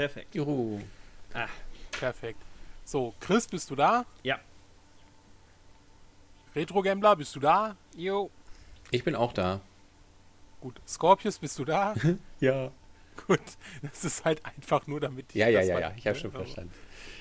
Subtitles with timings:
[0.00, 0.34] Perfekt.
[0.34, 0.80] Juhu.
[1.34, 1.46] Ah.
[1.90, 2.38] Perfekt.
[2.86, 4.06] So, Chris, bist du da?
[4.22, 4.40] Ja.
[6.56, 7.76] Retro Gambler, bist du da?
[7.94, 8.30] Jo.
[8.90, 9.60] Ich bin auch da.
[10.62, 10.80] Gut.
[10.88, 11.94] Scorpius, bist du da?
[12.40, 12.70] ja.
[13.26, 13.42] Gut.
[13.82, 15.34] Das ist halt einfach nur damit.
[15.34, 15.92] Ja, ja, ja, ja.
[15.94, 16.72] Ich habe schon verstanden.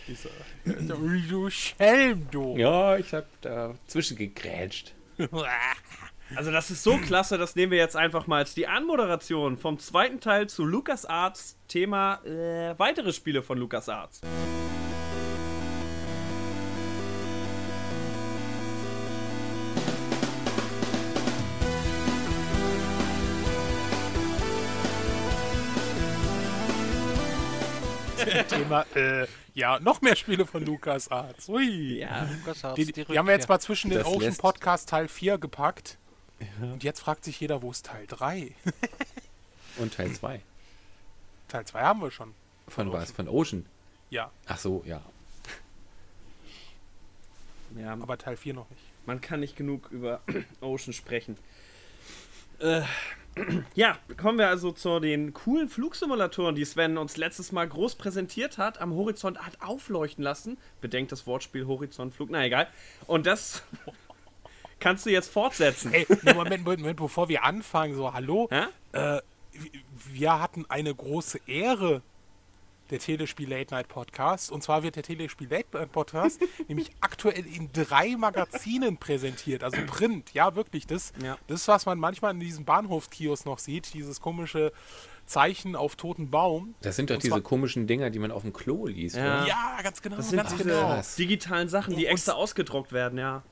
[0.07, 0.29] Dieser,
[0.63, 2.55] du Schelm, du.
[2.55, 4.93] Ja, ich habe dazwischen gegrätscht.
[6.35, 9.79] Also das ist so klasse, das nehmen wir jetzt einfach mal als die Anmoderation vom
[9.79, 14.21] zweiten Teil zu LucasArts Thema äh, weitere Spiele von LucasArts.
[28.49, 31.49] Thema, äh, ja, noch mehr Spiele von LucasArts.
[31.49, 31.99] Ui.
[31.99, 32.75] Ja, LucasArts.
[32.75, 35.98] Die, die, die haben wir jetzt mal zwischen den Ocean Podcast Teil 4 gepackt.
[36.39, 36.73] Ja.
[36.73, 38.51] Und jetzt fragt sich jeder, wo ist Teil 3?
[39.77, 40.41] Und Teil 2.
[41.47, 42.33] Teil 2 haben wir schon.
[42.67, 43.11] Von, von was?
[43.11, 43.65] Von Ocean?
[44.09, 44.31] Ja.
[44.47, 45.01] Ach so, ja.
[47.77, 47.93] Ja.
[47.93, 48.81] Aber Teil 4 noch nicht.
[49.05, 50.21] Man kann nicht genug über
[50.61, 51.37] Ocean sprechen.
[52.59, 52.81] Äh,
[53.75, 58.57] ja, kommen wir also zu den coolen Flugsimulatoren, die Sven uns letztes Mal groß präsentiert
[58.57, 60.57] hat, am Horizont hat aufleuchten lassen.
[60.81, 62.67] Bedenkt das Wortspiel Horizontflug, na egal.
[63.07, 63.63] Und das
[64.79, 65.93] kannst du jetzt fortsetzen.
[65.93, 68.49] Ey, Moment, Moment, Moment, bevor wir anfangen, so, hallo?
[68.91, 69.21] Äh,
[70.11, 72.01] wir hatten eine große Ehre,
[72.89, 74.51] der Telespiel Late Night Podcast.
[74.51, 79.63] Und zwar wird der Telespiel Late Night Podcast nämlich aktuell in drei Magazinen präsentiert.
[79.63, 80.87] Also Print, ja, wirklich.
[80.87, 81.37] Das, ja.
[81.47, 84.71] das was man manchmal in diesem Bahnhofskiosk noch sieht, dieses komische
[85.25, 86.73] Zeichen auf toten Baum.
[86.81, 89.15] Das sind doch und diese komischen Dinger, die man auf dem Klo liest.
[89.15, 90.15] Ja, ja ganz genau.
[90.17, 91.01] Das sind ganz diese genau.
[91.17, 93.43] digitalen Sachen, die extra ausgedruckt werden, ja.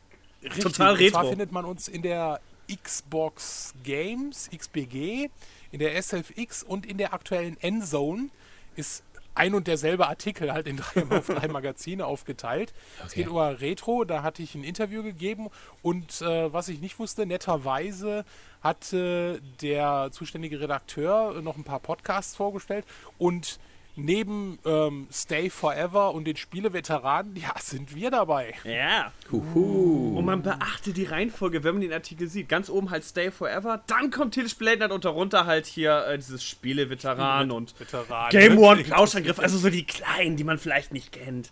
[0.43, 1.05] Richtig, Total retro.
[1.05, 2.39] Und zwar findet man uns in der
[2.83, 5.29] Xbox Games, XBG,
[5.71, 8.29] in der SFX und in der aktuellen Endzone
[8.75, 9.03] ist
[9.37, 12.73] ein und derselbe Artikel halt in drei, auf drei Magazine aufgeteilt.
[12.97, 13.07] Okay.
[13.07, 15.49] Es geht über Retro, da hatte ich ein Interview gegeben
[15.81, 18.25] und äh, was ich nicht wusste, netterweise
[18.61, 22.85] hatte der zuständige Redakteur noch ein paar Podcasts vorgestellt
[23.17, 23.59] und
[23.97, 28.53] neben ähm, Stay Forever und den Spieleveteranen, ja, sind wir dabei.
[28.63, 29.11] Ja.
[29.31, 30.17] Huhu.
[30.17, 32.47] Und man beachte die Reihenfolge, wenn man den Artikel sieht.
[32.47, 37.51] Ganz oben halt Stay Forever, dann kommt Telespielnet und darunter halt hier äh, dieses Spieleveteran
[37.51, 38.61] und Veteran, Game ne?
[38.61, 41.51] One Plauschangriff, also so die kleinen, die man vielleicht nicht kennt.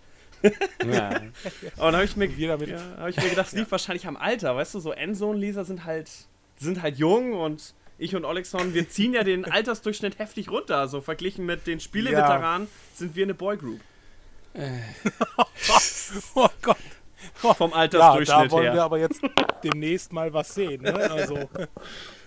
[0.86, 1.10] ja.
[1.78, 3.72] Und dann habe ich, mir, ja, hab ich mir gedacht, es lief ja.
[3.72, 6.12] wahrscheinlich am Alter, weißt du, so Endzone-Leser sind halt,
[6.58, 10.88] sind halt jung und ich und Olexon, wir ziehen ja den Altersdurchschnitt heftig runter.
[10.88, 12.74] So verglichen mit den Spieleveteranen ja.
[12.94, 13.80] sind wir eine Boygroup.
[14.54, 14.80] Äh.
[16.36, 16.78] oh Gott.
[17.36, 18.74] Vom Altersdurchschnitt ja, da wollen her.
[18.74, 19.22] wir aber jetzt
[19.64, 20.82] demnächst mal was sehen.
[20.82, 20.94] Ne?
[20.94, 21.50] Also,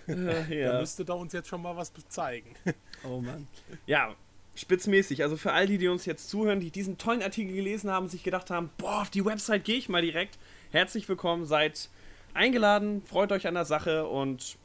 [0.07, 0.73] äh, ja.
[0.73, 2.55] da müsste da uns jetzt schon mal was zeigen.
[3.03, 3.47] Oh Mann.
[3.85, 4.15] Ja,
[4.55, 5.23] spitzmäßig.
[5.23, 8.23] Also für all die, die uns jetzt zuhören, die diesen tollen Artikel gelesen haben, sich
[8.23, 10.37] gedacht haben, boah, auf die Website gehe ich mal direkt.
[10.71, 11.89] Herzlich willkommen, seid
[12.33, 14.58] eingeladen, freut euch an der Sache und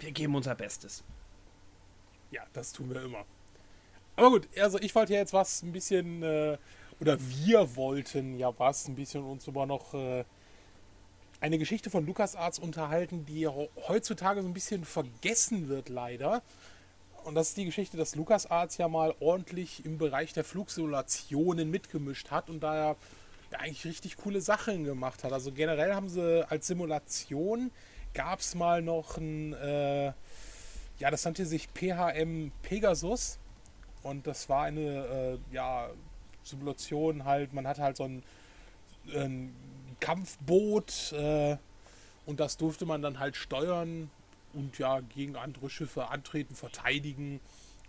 [0.00, 1.04] wir geben unser Bestes.
[2.30, 3.24] Ja, das tun wir immer.
[4.16, 6.58] Aber gut, also ich wollte ja jetzt was ein bisschen, äh,
[7.00, 10.24] oder wir wollten ja was ein bisschen uns über noch äh,
[11.40, 16.42] eine Geschichte von LucasArts unterhalten, die heutzutage so ein bisschen vergessen wird, leider.
[17.24, 22.30] Und das ist die Geschichte, dass LucasArts ja mal ordentlich im Bereich der Flugsimulationen mitgemischt
[22.30, 22.96] hat und da ja,
[23.52, 25.32] ja eigentlich richtig coole Sachen gemacht hat.
[25.32, 27.70] Also generell haben sie als Simulation
[28.14, 30.06] gab es mal noch ein, äh,
[30.98, 33.38] ja, das nannte sich PHM Pegasus.
[34.02, 35.90] Und das war eine, äh, ja,
[36.42, 38.22] Simulation halt, man hatte halt so ein,
[39.14, 39.54] ein
[40.00, 41.56] Kampfboot äh,
[42.26, 44.10] und das durfte man dann halt steuern
[44.54, 47.40] und ja, gegen andere Schiffe antreten, verteidigen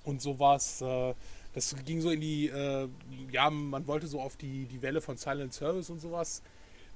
[0.04, 0.82] und sowas.
[0.82, 1.14] Äh,
[1.54, 2.88] das ging so in die, äh,
[3.32, 6.42] ja, man wollte so auf die, die Welle von Silent Service und sowas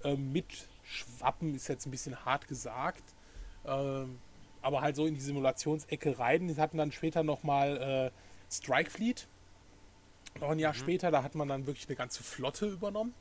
[0.03, 0.45] äh, mit
[0.83, 3.03] Schwappen, ist jetzt ein bisschen hart gesagt.
[3.67, 4.19] Ähm,
[4.61, 6.47] aber halt so in die Simulationsecke rein.
[6.47, 9.27] Die hatten dann später nochmal äh, Strike Fleet.
[10.39, 10.77] Noch ein Jahr mhm.
[10.77, 13.13] später, da hat man dann wirklich eine ganze Flotte übernommen.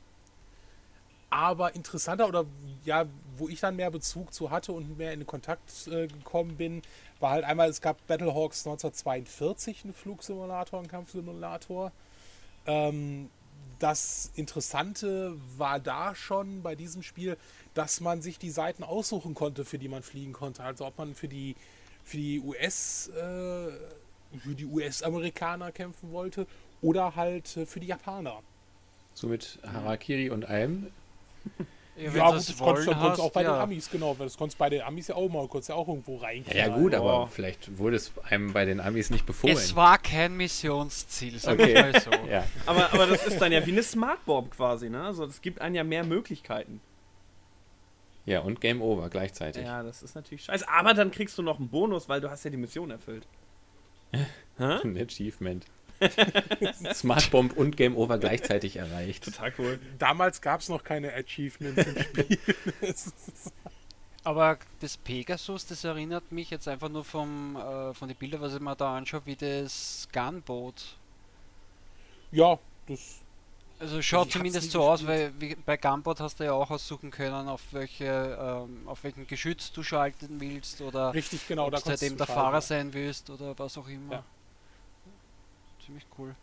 [1.29, 2.45] Aber interessanter oder
[2.83, 3.05] ja,
[3.37, 6.81] wo ich dann mehr Bezug zu hatte und mehr in Kontakt äh, gekommen bin,
[7.19, 11.91] war halt einmal, es gab Battlehawks 1942, einen Flugsimulator, einen Kampfsimulator.
[12.65, 13.29] Ähm,
[13.79, 17.37] das Interessante war da schon bei diesem Spiel,
[17.73, 20.63] dass man sich die Seiten aussuchen konnte, für die man fliegen konnte.
[20.63, 21.55] Also ob man für die
[22.03, 23.71] für die US äh,
[24.39, 26.45] für die US-Amerikaner kämpfen wollte
[26.81, 28.41] oder halt äh, für die Japaner.
[29.13, 30.87] So mit Harakiri und allem?
[31.97, 33.53] Ja, ja gut, das konntest du auch bei ja.
[33.53, 34.15] den Amis, genau.
[34.19, 36.43] Das konntest bei den Amis ja auch mal, konntest ja auch irgendwo rein.
[36.49, 37.25] Ja, ja, gut, aber oh.
[37.27, 39.55] vielleicht wurde es einem bei den Amis nicht befohlen.
[39.55, 41.73] Es war kein Missionsziel, sag okay.
[41.73, 42.11] mal so.
[42.29, 42.43] ja.
[42.65, 45.03] aber, aber das ist dann ja wie eine Smartbomb quasi, ne?
[45.03, 46.81] Also es gibt einem ja mehr Möglichkeiten.
[48.25, 49.63] Ja, und Game Over gleichzeitig.
[49.63, 50.67] Ja, das ist natürlich scheiße.
[50.67, 53.27] Aber dann kriegst du noch einen Bonus, weil du hast ja die Mission erfüllt.
[54.57, 55.65] Ein Achievement.
[56.93, 59.23] Smart Bomb und Game Over gleichzeitig erreicht.
[59.23, 59.79] Total cool.
[59.97, 62.37] Damals gab es noch keine Achievements im Spiel.
[64.23, 68.55] Aber das Pegasus, das erinnert mich jetzt einfach nur vom, äh, von den Bildern, was
[68.55, 70.97] ich mir da anschaue, wie das Gunboat.
[72.31, 72.57] Ja,
[72.87, 73.19] das.
[73.77, 77.49] Also schaut zumindest so aus, weil wie, bei Gunboat hast du ja auch aussuchen können,
[77.49, 82.01] auf welche, ähm, auf welchen Geschütz du schalten willst oder Richtig, genau, ob du halt
[82.01, 84.13] eben der Fahrer sein willst oder was auch immer.
[84.13, 84.23] Ja
[85.85, 86.35] ziemlich cool.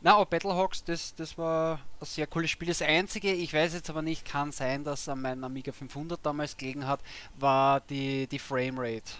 [0.00, 2.68] Na, aber Battlehawks, das, das war ein sehr cooles Spiel.
[2.68, 6.56] Das einzige, ich weiß jetzt aber nicht, kann sein, dass an meinem Amiga 500 damals
[6.56, 7.00] gelegen hat,
[7.38, 9.10] war die, die Framerate.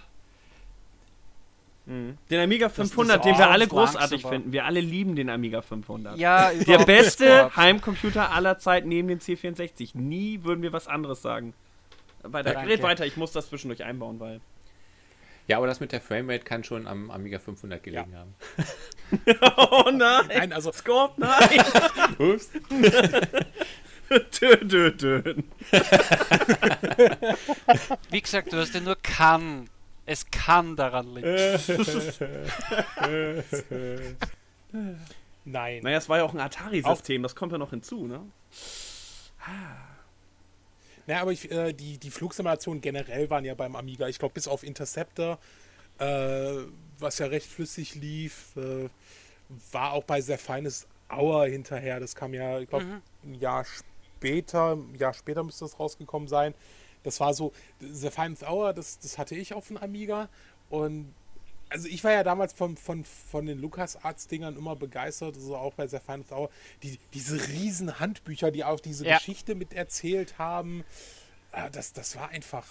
[1.87, 2.19] Mhm.
[2.31, 4.53] Den Amiga 500, den wir alle großartig finden.
[4.53, 6.17] Wir alle lieben den Amiga 500.
[6.17, 9.97] Ja, Der beste Heimcomputer aller Zeiten neben dem C64.
[9.97, 11.55] Nie würden wir was anderes sagen.
[12.23, 14.41] Weiter, red weiter, ich muss das zwischendurch einbauen, weil.
[15.49, 18.19] Ja, aber das mit der Framerate kann schon am Amiga 500 gelegen ja.
[18.19, 18.35] haben.
[19.57, 20.27] oh nein!
[20.29, 20.71] Nein, also.
[20.73, 21.65] Scorp, nein!
[22.19, 22.51] Ups.
[24.41, 25.35] dö, dö, dö.
[28.11, 29.71] Wie gesagt, du hast ja nur kann.
[30.05, 31.59] Es kann daran liegen.
[35.45, 35.83] Nein.
[35.83, 38.21] Naja, es war ja auch ein Atari-System, das kommt ja noch hinzu, ne?
[41.09, 44.47] Naja, aber ich, äh, die, die Flugsimulationen generell waren ja beim Amiga, ich glaube, bis
[44.47, 45.39] auf Interceptor,
[45.99, 46.53] äh,
[46.99, 48.91] was ja recht flüssig lief, äh,
[49.73, 51.99] war auch bei sehr feines Hour hinterher.
[51.99, 53.03] Das kam ja, ich glaube, mhm.
[53.25, 56.53] ein Jahr später, ein Jahr später müsste das rausgekommen sein.
[57.05, 60.29] Das war so, sehr feines Hour, das, das hatte ich auf dem Amiga
[60.69, 61.15] und
[61.71, 65.87] also ich war ja damals von, von, von den LucasArts-Dingern immer begeistert, also auch bei
[65.87, 66.51] sehr feines Hour.
[66.83, 69.19] Die, diese riesen Handbücher, die auch diese ja.
[69.19, 70.85] Geschichte mit erzählt haben,
[71.53, 72.67] äh, das, das war einfach.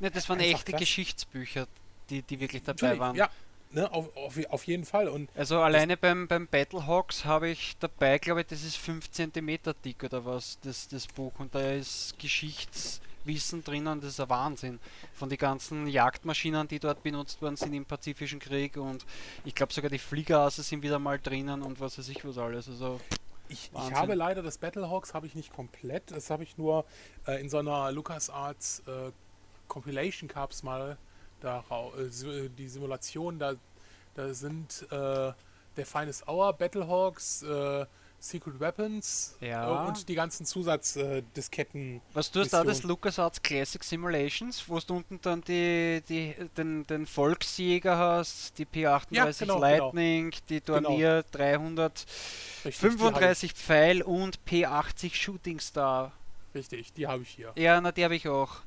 [0.00, 0.84] Ja, das waren echte klasse.
[0.84, 1.66] Geschichtsbücher,
[2.10, 3.16] die, die wirklich dabei waren.
[3.16, 3.30] Ja,
[3.70, 5.08] ne, auf, auf, auf jeden Fall.
[5.08, 9.58] Und also alleine beim, beim Battlehawks habe ich dabei, glaube ich, das ist 5 cm
[9.84, 11.32] dick oder was, das, das Buch.
[11.38, 14.80] Und da ist Geschichts Wissen drinnen, das ist ein Wahnsinn.
[15.14, 19.04] Von den ganzen Jagdmaschinen, die dort benutzt worden sind im Pazifischen Krieg und
[19.44, 22.68] ich glaube sogar die Fliegerasse sind wieder mal drinnen und was weiß ich was alles.
[22.68, 23.00] Also
[23.48, 26.84] ich, ich, habe leider das Battlehawks habe ich nicht komplett, das habe ich nur
[27.26, 29.12] äh, in so einer LucasArts äh,
[29.68, 30.96] Compilation Cups mal
[31.44, 31.64] da
[31.98, 33.54] äh, die Simulation, da,
[34.14, 35.32] da sind äh,
[35.76, 37.86] der Finest Hour, Battlehawks, äh,
[38.24, 39.84] Secret Weapons ja.
[39.84, 41.96] Äh, und die ganzen Zusatzdisketten.
[41.96, 46.34] Äh, Was du hast da das LucasArts Classic Simulations, wo du unten dann die, die,
[46.56, 49.58] den, den Volksjäger hast, die P38 ja, genau, genau.
[49.60, 50.42] Lightning, genau.
[50.48, 51.44] die Dornier genau.
[52.64, 56.12] 335 Pfeil und P80 Shooting Star.
[56.54, 57.52] Richtig, die habe ich hier.
[57.56, 58.62] Ja, na, die habe ich auch.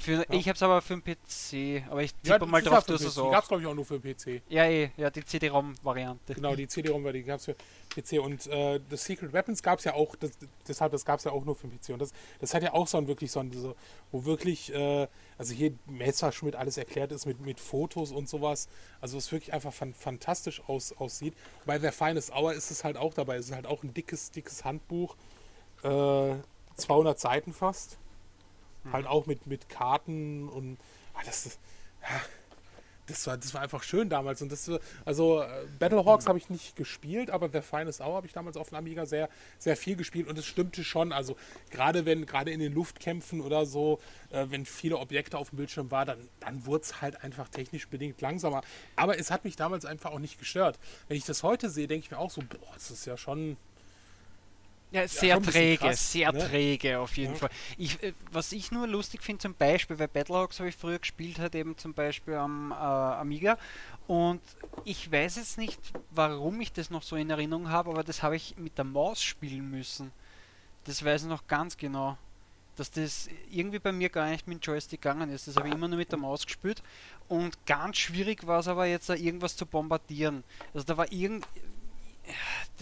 [0.00, 0.24] Für, ja.
[0.30, 3.18] Ich habe es aber für den PC, aber ich tippe ja, mal drauf, dass es
[3.18, 3.26] auch.
[3.26, 4.42] Die gab es glaube ich auch nur für den PC.
[4.48, 6.34] Ja, eh, ja, die CD-ROM-Variante.
[6.34, 7.56] Genau, die CD-ROM-Variante gab es für
[7.90, 10.30] PC und äh, das Secret Weapons gab es ja auch, das,
[10.68, 12.74] deshalb, das gab es ja auch nur für den PC und das, das hat ja
[12.74, 13.74] auch so ein wirklich so ein, so,
[14.12, 18.68] wo wirklich, äh, also hier Messerschmidt alles erklärt ist mit, mit Fotos und sowas,
[19.00, 21.34] also es wirklich einfach fan fantastisch aus, aussieht.
[21.66, 24.30] Bei der Finest Hour ist es halt auch dabei, es ist halt auch ein dickes,
[24.30, 25.16] dickes Handbuch,
[25.82, 26.34] äh,
[26.76, 27.98] 200 Seiten fast
[28.88, 28.92] Mhm.
[28.92, 30.78] Halt auch mit, mit Karten und
[31.14, 31.58] ah, das,
[32.02, 32.20] ja,
[33.08, 34.42] das, war, das war einfach schön damals.
[34.42, 34.70] Und das,
[35.04, 36.28] also äh, Battlehawks mhm.
[36.28, 39.28] habe ich nicht gespielt, aber The Finest Hour habe ich damals auf dem Amiga sehr,
[39.58, 41.12] sehr viel gespielt und es stimmte schon.
[41.12, 41.36] Also
[41.70, 43.98] gerade wenn, gerade in den Luftkämpfen oder so,
[44.30, 47.88] äh, wenn viele Objekte auf dem Bildschirm waren, dann, dann wurde es halt einfach technisch
[47.88, 48.62] bedingt langsamer.
[48.96, 50.78] Aber es hat mich damals einfach auch nicht gestört.
[51.08, 53.56] Wenn ich das heute sehe, denke ich mir auch so, boah, das ist ja schon
[54.90, 56.48] ja, sehr ja, träge, krass, sehr ne?
[56.48, 57.38] träge auf jeden ja.
[57.38, 57.50] Fall.
[57.76, 61.38] Ich, äh, was ich nur lustig finde zum Beispiel, weil Battlehawks habe ich früher gespielt,
[61.38, 63.58] hat eben zum Beispiel am äh, Amiga
[64.06, 64.40] und
[64.84, 65.78] ich weiß jetzt nicht,
[66.10, 69.22] warum ich das noch so in Erinnerung habe, aber das habe ich mit der Maus
[69.22, 70.10] spielen müssen.
[70.84, 72.16] Das weiß ich noch ganz genau.
[72.76, 75.48] Dass das irgendwie bei mir gar nicht mit dem Joystick gegangen ist.
[75.48, 76.82] Das habe ich immer nur mit der Maus gespielt.
[77.26, 80.44] Und ganz schwierig war es aber jetzt, irgendwas zu bombardieren.
[80.72, 81.44] Also da war irgend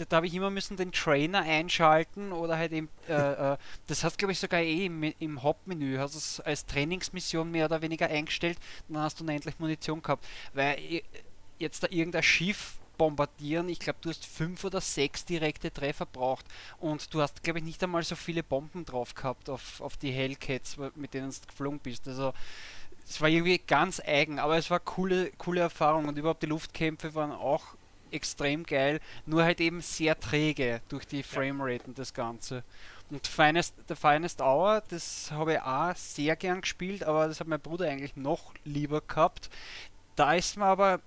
[0.09, 4.17] da habe ich immer müssen den Trainer einschalten oder halt eben, äh, äh, das hast
[4.17, 8.59] glaube ich sogar eh im, im Hauptmenü, hast es als Trainingsmission mehr oder weniger eingestellt,
[8.87, 11.01] dann hast du endlich Munition gehabt, weil
[11.59, 13.69] jetzt da irgendein Schiff bombardieren.
[13.69, 16.45] Ich glaube, du hast fünf oder sechs direkte Treffer braucht
[16.79, 20.11] und du hast, glaube ich, nicht einmal so viele Bomben drauf gehabt auf, auf die
[20.11, 22.07] Hellcats, mit denen du geflogen bist.
[22.07, 22.33] Also
[23.07, 27.13] es war irgendwie ganz eigen, aber es war coole, coole Erfahrung und überhaupt die Luftkämpfe
[27.15, 27.63] waren auch
[28.11, 32.63] extrem geil, nur halt eben sehr träge durch die Framerate und das Ganze.
[33.09, 37.47] Und Finest, The Finest Hour, das habe ich auch sehr gern gespielt, aber das hat
[37.47, 39.49] mein Bruder eigentlich noch lieber gehabt.
[40.15, 40.99] Da ist mir aber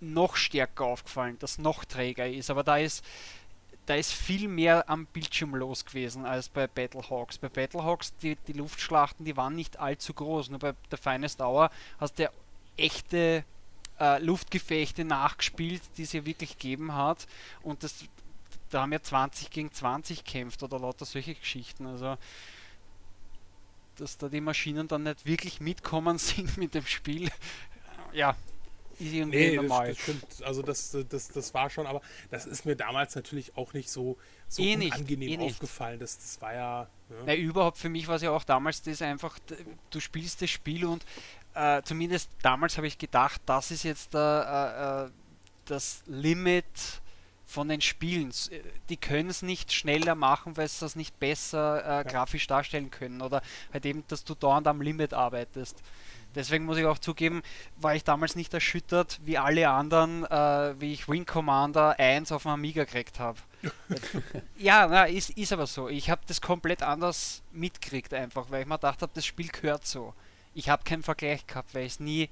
[0.00, 2.50] noch stärker aufgefallen, dass noch träger ist.
[2.50, 3.04] Aber da ist,
[3.86, 7.38] da ist viel mehr am Bildschirm los gewesen als bei Battlehawks.
[7.38, 10.50] Bei Battlehawks, die, die Luftschlachten, die waren nicht allzu groß.
[10.50, 12.30] Nur bei The Finest Hour hast du
[12.76, 13.44] echte
[14.00, 17.26] äh, Luftgefechte nachgespielt, die es ja wirklich gegeben hat.
[17.62, 18.04] Und das,
[18.70, 21.86] da haben ja 20 gegen 20 kämpft oder lauter solche Geschichten.
[21.86, 22.16] Also
[24.00, 27.30] dass da die Maschinen dann nicht wirklich mitkommen sind mit dem Spiel.
[28.12, 28.36] Ja,
[28.98, 29.88] ist irgendwie nee, normal.
[29.88, 30.42] Das, das stimmt.
[30.42, 34.18] Also das, das, das war schon, aber das ist mir damals natürlich auch nicht so,
[34.48, 35.98] so eh nicht, unangenehm eh aufgefallen.
[35.98, 36.82] Das, das war ja.
[36.82, 37.16] ja.
[37.24, 39.38] Na, überhaupt für mich war es ja auch damals das einfach,
[39.90, 41.04] du spielst das Spiel und
[41.54, 44.18] äh, zumindest damals habe ich gedacht, das ist jetzt äh,
[45.04, 45.10] äh,
[45.66, 46.64] das Limit
[47.44, 48.32] von den Spielen.
[48.88, 52.02] Die können es nicht schneller machen, weil sie das nicht besser äh, ja.
[52.04, 53.42] grafisch darstellen können oder
[53.72, 55.82] halt eben, dass du dauernd am Limit arbeitest.
[56.34, 57.42] Deswegen muss ich auch zugeben,
[57.76, 62.42] war ich damals nicht erschüttert wie alle anderen, äh, wie ich Wing Commander 1 auf
[62.42, 63.38] dem Amiga gekriegt habe.
[64.56, 65.88] ja, na, ist, ist aber so.
[65.88, 69.86] Ich habe das komplett anders mitgekriegt einfach, weil ich mir gedacht habe, das Spiel gehört
[69.86, 70.14] so.
[70.54, 72.28] Ich habe keinen Vergleich gehabt, weil ich es nie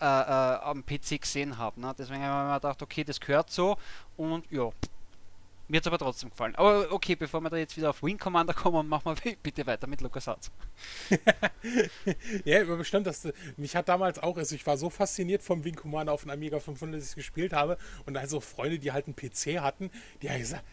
[0.00, 1.80] äh, äh, am PC gesehen habe.
[1.80, 1.94] Ne?
[1.96, 3.76] Deswegen habe ich mir gedacht, okay, das gehört so
[4.16, 4.70] und ja,
[5.68, 6.54] mir hat es aber trotzdem gefallen.
[6.56, 9.86] Aber okay, bevor wir da jetzt wieder auf Wing Commander kommen, machen wir bitte weiter
[9.86, 10.50] mit LucasArts.
[12.44, 15.74] ja, aber bestimmt, dass mich hat damals auch, also ich war so fasziniert vom Wing
[15.74, 19.16] Commander auf dem Amiga 500, dass ich gespielt habe und also Freunde, die halt einen
[19.16, 20.64] PC hatten, die haben gesagt,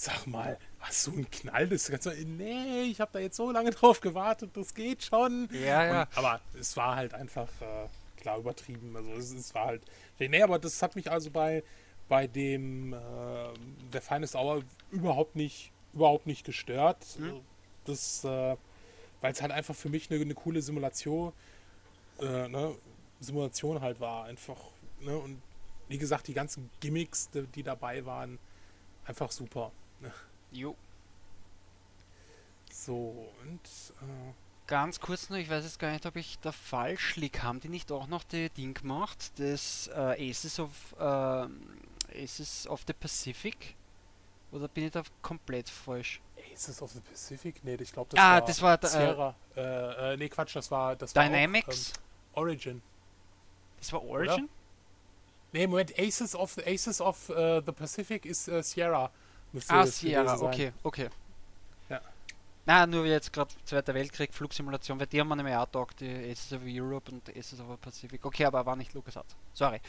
[0.00, 1.68] sag mal, hast du einen Knall?
[1.68, 5.48] Das Ganze, nee, ich habe da jetzt so lange drauf gewartet, das geht schon.
[5.52, 6.02] Ja, ja.
[6.02, 7.88] Und, aber es war halt einfach äh,
[8.20, 8.96] klar übertrieben.
[8.96, 9.82] Also es, es war halt,
[10.18, 11.62] nee, aber das hat mich also bei
[12.10, 12.96] bei dem äh,
[13.92, 17.06] der Finest Hour überhaupt nicht, überhaupt nicht gestört.
[17.18, 17.40] Mhm.
[17.84, 18.56] Das, äh,
[19.20, 21.32] weil es halt einfach für mich eine, eine coole Simulation,
[22.20, 22.74] äh, ne,
[23.20, 24.24] Simulation halt war.
[24.24, 24.56] Einfach,
[25.00, 25.40] ne, und
[25.88, 28.40] wie gesagt, die ganzen Gimmicks, die, die dabei waren,
[29.06, 29.70] einfach super.
[30.52, 30.76] Jo.
[32.70, 33.60] So, und
[34.02, 34.32] äh,
[34.66, 37.42] ganz kurz noch, ich weiß jetzt gar nicht, ob ich da falsch liege.
[37.42, 42.82] Haben die nicht auch noch die Ding gemacht, das äh, Aces of äh, Aces of
[42.86, 43.74] the Pacific?
[44.52, 46.20] Oder bin ich da komplett falsch?
[46.52, 47.62] Aces of the Pacific?
[47.64, 49.34] Nee, ich glaube, das ah, war das war Sierra.
[49.56, 51.92] Äh, äh, nee, Quatsch, das war das Dynamics?
[51.92, 52.82] War auch, ähm, Origin.
[53.78, 54.44] Das war Origin?
[54.44, 54.52] Oder?
[55.52, 59.10] Nee, Moment, Aces of the Aces of uh, the Pacific ist uh, Sierra.
[59.68, 61.08] Ah, Sierra, okay, okay.
[61.88, 62.00] Ja.
[62.66, 66.30] Na, nur jetzt gerade Zweiter Weltkrieg, Flugsimulation, weil die haben wir nämlich auch gedacht, die
[66.30, 68.24] Aces of Europe und Aces of Pacific.
[68.24, 69.34] Okay, aber war nicht LucasArts.
[69.54, 69.80] Sorry.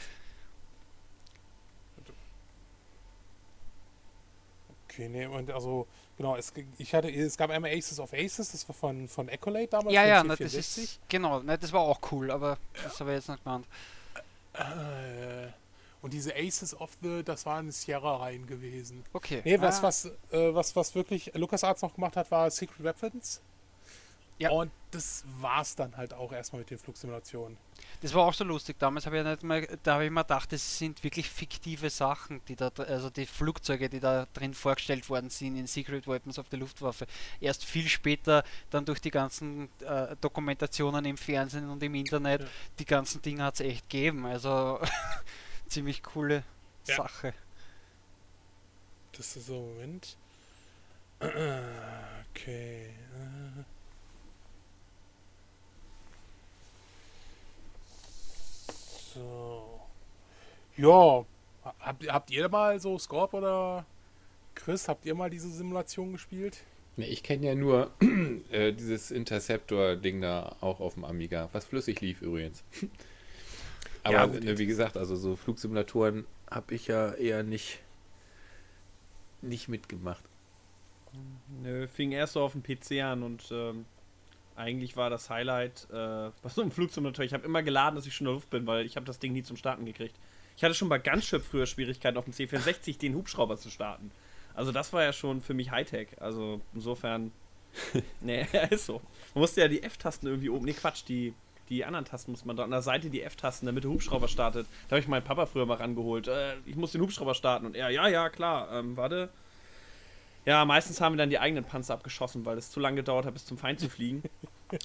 [4.88, 5.86] Okay, nee, und also,
[6.18, 9.68] genau, es, ich hatte, es gab einmal Aces of Aces, das war von, von Ecolate
[9.68, 9.94] damals.
[9.94, 13.16] Ja, ja, na, das ist, genau, na, das war auch cool, aber das habe ich
[13.16, 13.66] jetzt noch gemeint.
[14.52, 15.46] Äh,
[16.02, 19.04] und diese Aces of the, das waren Sierra-Reihen gewesen.
[19.12, 19.40] Okay.
[19.44, 19.82] Nee, was, ah.
[19.84, 23.40] was, äh, was, was wirklich LucasArts noch gemacht hat, war Secret Weapons.
[24.38, 24.50] Ja.
[24.50, 27.56] Und das war's dann halt auch erstmal mit den Flugsimulationen.
[28.00, 28.76] Das war auch so lustig.
[28.78, 32.40] Damals habe ich nicht mal, da habe ich mir gedacht, das sind wirklich fiktive Sachen,
[32.48, 36.46] die da, also die Flugzeuge, die da drin vorgestellt worden sind in Secret Weapons of
[36.50, 37.06] the Luftwaffe.
[37.40, 42.48] Erst viel später dann durch die ganzen äh, Dokumentationen im Fernsehen und im Internet, ja.
[42.80, 44.26] die ganzen Dinge hat es echt gegeben.
[44.26, 44.80] Also
[45.72, 46.44] ziemlich coole
[46.86, 46.96] ja.
[46.96, 47.34] Sache.
[49.16, 50.16] Das ist so, Moment.
[52.34, 52.88] Okay.
[59.14, 59.80] So.
[60.76, 61.24] Ja.
[61.78, 63.84] Habt, habt ihr mal so Scorp oder
[64.54, 66.64] Chris, habt ihr mal diese Simulation gespielt?
[66.96, 67.92] Ne, ich kenne ja nur
[68.50, 72.64] äh, dieses Interceptor-Ding da auch auf dem Amiga, was flüssig lief übrigens.
[74.02, 77.80] Aber ja, wie gesagt, also so Flugsimulatoren habe ich ja eher nicht,
[79.40, 80.24] nicht mitgemacht.
[81.62, 83.84] Nö, fing erst so auf dem PC an und ähm,
[84.56, 85.94] eigentlich war das Highlight, äh,
[86.42, 87.24] was so ein Flugsimulator.
[87.24, 89.18] Ich habe immer geladen, dass ich schon in der Luft bin, weil ich habe das
[89.18, 90.16] Ding nie zum Starten gekriegt.
[90.56, 94.10] Ich hatte schon bei Gunship früher Schwierigkeiten auf dem C64 den Hubschrauber zu starten.
[94.54, 96.08] Also das war ja schon für mich Hightech.
[96.20, 97.32] Also insofern,
[98.20, 99.00] nee, ist so.
[99.34, 101.34] Man musste ja die F-Tasten irgendwie oben, nee Quatsch, die,
[101.72, 104.66] die anderen Tasten muss man da an der Seite die F-Tasten, damit der Hubschrauber startet.
[104.88, 106.28] Da habe ich meinen Papa früher mal rangeholt.
[106.28, 109.30] Äh, ich muss den Hubschrauber starten und er, ja, ja, klar, ähm, warte.
[110.44, 113.32] Ja, meistens haben wir dann die eigenen Panzer abgeschossen, weil es zu lange gedauert hat,
[113.32, 114.22] bis zum Feind zu fliegen.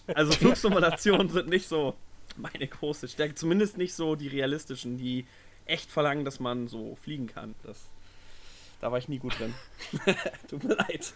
[0.08, 1.96] Also Flugsimulationen sind nicht so
[2.38, 3.36] meine große Stärke.
[3.36, 5.25] Zumindest nicht so die realistischen, die
[5.65, 7.56] echt verlangen, dass man so fliegen kann.
[7.63, 7.77] Das,
[8.79, 9.53] da war ich nie gut drin.
[10.48, 11.13] Tut mir leid.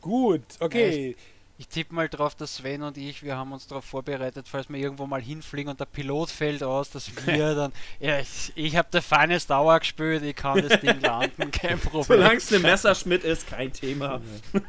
[0.00, 1.16] gut, okay.
[1.58, 4.78] Ich tippe mal drauf, dass Sven und ich, wir haben uns darauf vorbereitet, falls wir
[4.78, 7.72] irgendwo mal hinfliegen und der Pilot fällt aus, dass wir dann.
[8.00, 12.04] Ja, ich, ich habe der feines Dauer gespielt, ich kann das Ding landen, kein Problem.
[12.04, 14.20] Solange es eine Messerschmidt ist, kein Thema.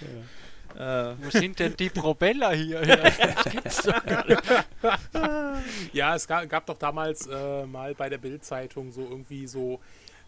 [0.00, 1.10] Ja.
[1.10, 1.16] Äh.
[1.20, 2.80] Wo sind denn die Propeller hier?
[5.92, 9.80] ja, es gab, gab doch damals äh, mal bei der Bild-Zeitung so irgendwie so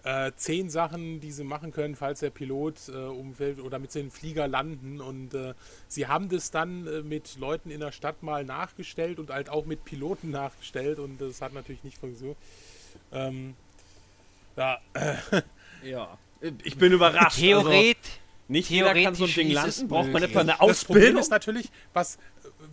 [0.04, 4.10] äh, zehn Sachen, die sie machen können, falls der Pilot äh, umfällt oder mit den
[4.10, 5.00] Flieger landen.
[5.00, 5.54] Und äh,
[5.88, 9.66] sie haben das dann äh, mit Leuten in der Stadt mal nachgestellt und halt auch
[9.66, 10.98] mit Piloten nachgestellt.
[10.98, 12.38] Und das hat natürlich nicht funktioniert.
[13.12, 13.54] Ähm,
[14.56, 14.78] ja.
[15.84, 16.18] ja.
[16.64, 17.38] Ich bin überrascht.
[17.38, 19.88] Theoret also, nicht jeder kann so ein Ding landen.
[19.88, 20.68] Braucht man etwa eine Ausbildung?
[20.68, 22.18] Das Problem ist natürlich, was,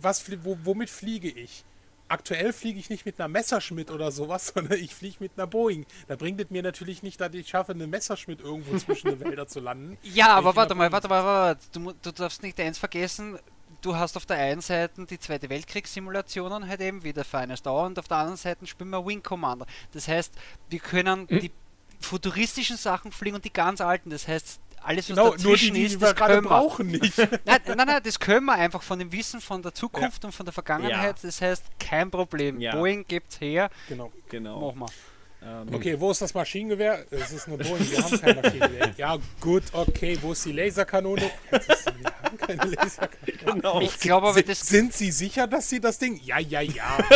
[0.00, 1.64] was, womit fliege ich?
[2.08, 5.86] Aktuell fliege ich nicht mit einer Messerschmidt oder sowas, sondern ich fliege mit einer Boeing.
[6.06, 9.48] Da bringt es mir natürlich nicht, dass ich schaffe, eine Messerschmidt irgendwo zwischen den Wäldern
[9.48, 9.98] zu landen.
[10.02, 11.92] Ja, aber warte mal, warte mal, warte mal.
[11.92, 13.38] Du, du darfst nicht eins vergessen.
[13.80, 17.86] Du hast auf der einen Seite die Zweite Weltkriegssimulationen halt eben wie der Finest Hour
[17.86, 19.66] und auf der anderen Seite spielen wir Wing Commander.
[19.92, 20.34] Das heißt,
[20.68, 21.40] wir können hm?
[21.40, 21.52] die
[22.00, 24.10] futuristischen Sachen fliegen und die ganz alten.
[24.10, 26.86] Das heißt, alles, was genau, dazwischen nur die, die ist, das wir können wir brauchen
[26.88, 27.18] nicht.
[27.44, 30.28] nein, nein, nein, das können wir einfach von dem Wissen von der Zukunft ja.
[30.28, 31.16] und von der Vergangenheit.
[31.18, 31.22] Ja.
[31.22, 32.60] Das heißt, kein Problem.
[32.60, 32.74] Ja.
[32.74, 33.70] Boeing gibt's her.
[33.88, 34.12] Genau.
[34.28, 34.72] genau.
[34.72, 35.17] Machen wir.
[35.40, 37.04] Ähm, okay, wo ist das Maschinengewehr?
[37.10, 38.94] Es ist eine Boeing, wir haben kein Maschinengewehr.
[38.96, 41.30] Ja, gut, okay, wo ist die Laserkanone?
[41.50, 43.28] Wir haben keine Laserkanone.
[43.54, 43.80] Genau.
[43.80, 46.20] Ich glaube aber, das Sind Sie sicher, dass Sie das Ding?
[46.24, 46.98] Ja, ja, ja.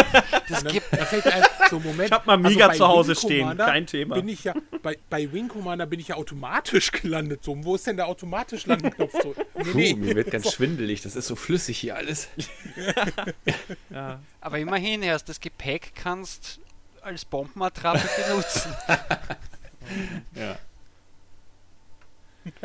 [0.49, 2.09] Das gibt ein, so Moment.
[2.09, 4.17] Ich habe mal Miga also zu Hause stehen, kein Thema.
[4.17, 7.43] Bin ich ja, bei, bei Wing Commander bin ich ja automatisch gelandet.
[7.43, 9.13] So, wo ist denn der automatisch Landenknopf?
[9.13, 9.95] So, nee, Puh, nee.
[9.95, 10.51] mir wird ganz so.
[10.53, 12.29] schwindelig, das ist so flüssig hier alles.
[13.91, 14.21] ja.
[14.41, 16.61] Aber immerhin, erst das Gepäck kannst
[17.03, 18.75] als Bombenattrappe benutzen.
[20.35, 20.59] ja.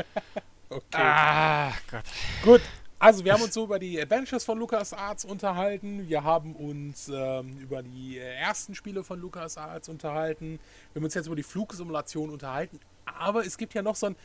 [0.70, 0.84] okay.
[0.94, 2.04] Ah, Gott.
[2.44, 2.62] Gut,
[3.00, 6.08] also wir haben uns so über die Adventures von LucasArts unterhalten.
[6.10, 10.60] Wir haben uns ähm, über die ersten Spiele von LucasArts unterhalten.
[10.94, 12.80] Wir haben uns jetzt über die Flugsimulation unterhalten.
[13.06, 14.16] Aber es gibt ja noch so ein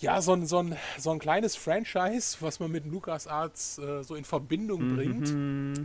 [0.00, 4.14] ja, so ein, so, ein, so ein kleines Franchise, was man mit LucasArts äh, so
[4.16, 4.96] in Verbindung mhm.
[4.96, 5.28] bringt.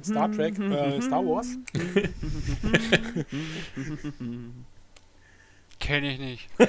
[0.05, 1.57] Star Trek, äh, Star Wars.
[5.79, 6.49] Kenne ich nicht.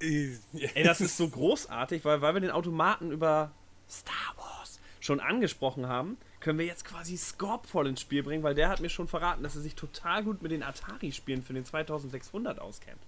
[0.00, 0.36] Ey,
[0.82, 3.52] das ist so großartig, weil, weil wir den Automaten über
[3.88, 8.56] Star Wars schon angesprochen haben, können wir jetzt quasi Scorp voll ins Spiel bringen, weil
[8.56, 11.64] der hat mir schon verraten, dass er sich total gut mit den Atari-Spielen für den
[11.64, 12.98] 2600 auskennt.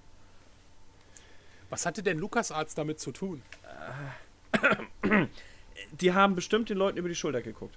[1.71, 3.43] Was hatte denn LucasArts damit zu tun?
[6.01, 7.77] Die haben bestimmt den Leuten über die Schulter geguckt.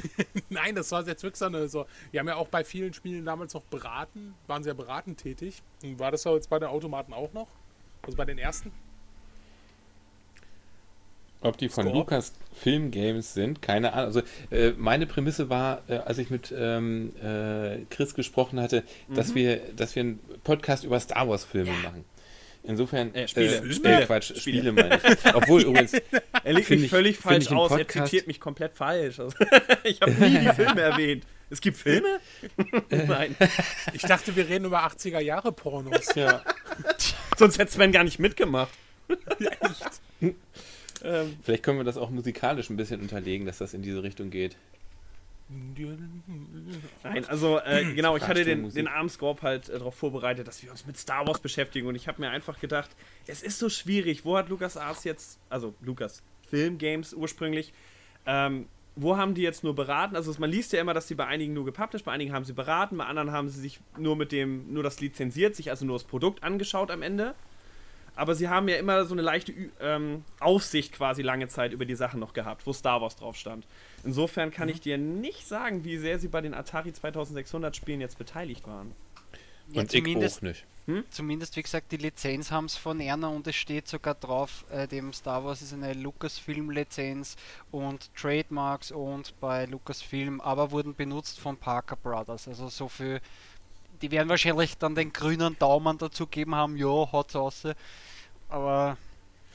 [0.48, 1.68] Nein, das war jetzt wirklich so eine.
[1.68, 5.62] So, wir haben ja auch bei vielen Spielen damals noch beraten, waren sehr beratend tätig.
[5.82, 7.48] Und war das jetzt bei den Automaten auch noch?
[8.02, 8.72] Also bei den ersten?
[11.42, 11.96] Ob die von Score.
[11.96, 14.06] Lucas Film Games sind, keine Ahnung.
[14.06, 19.14] Also äh, meine Prämisse war, äh, als ich mit ähm, äh, Chris gesprochen hatte, mhm.
[19.14, 21.78] dass wir, dass wir einen Podcast über Star Wars Filme ja.
[21.82, 22.04] machen.
[22.64, 23.56] Insofern, äh, Spiele.
[23.56, 24.06] Äh, Spiele.
[24.06, 25.34] Quatsch, Spiele meine ich.
[25.34, 25.94] Obwohl übrigens.
[26.44, 29.18] Er legt mich völlig falsch aus, er zitiert mich komplett falsch.
[29.18, 29.36] Also,
[29.84, 31.24] ich habe nie die Filme erwähnt.
[31.50, 32.18] Es gibt Filme?
[32.88, 33.36] Nein.
[33.92, 36.14] Ich dachte, wir reden über 80er Jahre Pornos.
[36.14, 36.42] Ja.
[37.36, 38.70] Sonst hätte Sven gar nicht mitgemacht.
[39.38, 40.32] Echt.
[41.04, 44.30] Ähm, Vielleicht können wir das auch musikalisch ein bisschen unterlegen, dass das in diese Richtung
[44.30, 44.56] geht.
[47.02, 50.70] Nein, also äh, genau, ich hatte den, den Armscorp halt äh, darauf vorbereitet, dass wir
[50.70, 52.90] uns mit Star Wars beschäftigen und ich habe mir einfach gedacht,
[53.26, 57.72] es ist so schwierig, wo hat Lukas Arts jetzt, also Lukas Film Games ursprünglich,
[58.26, 60.16] ähm, wo haben die jetzt nur beraten?
[60.16, 62.52] Also man liest ja immer, dass sie bei einigen nur gepublished, bei einigen haben sie
[62.52, 65.96] beraten, bei anderen haben sie sich nur mit dem, nur das lizenziert, sich also nur
[65.96, 67.34] das Produkt angeschaut am Ende
[68.14, 71.94] aber sie haben ja immer so eine leichte ähm, Aufsicht quasi lange Zeit über die
[71.94, 73.66] Sachen noch gehabt, wo Star Wars drauf stand.
[74.04, 74.74] Insofern kann mhm.
[74.74, 78.92] ich dir nicht sagen, wie sehr sie bei den Atari 2600 Spielen jetzt beteiligt waren.
[79.70, 80.66] Ja, und ich auch nicht.
[80.86, 81.04] Hm?
[81.10, 84.88] Zumindest, wie gesagt, die Lizenz haben es von Erna und es steht sogar drauf, äh,
[84.88, 87.36] dem Star Wars ist eine Lucasfilm-Lizenz
[87.70, 92.48] und Trademarks und bei Lucasfilm, aber wurden benutzt von Parker Brothers.
[92.48, 93.20] Also so viel
[94.02, 97.62] die werden wahrscheinlich dann den grünen Daumen dazu geben haben, ja, hat's aus.
[98.48, 98.96] Aber.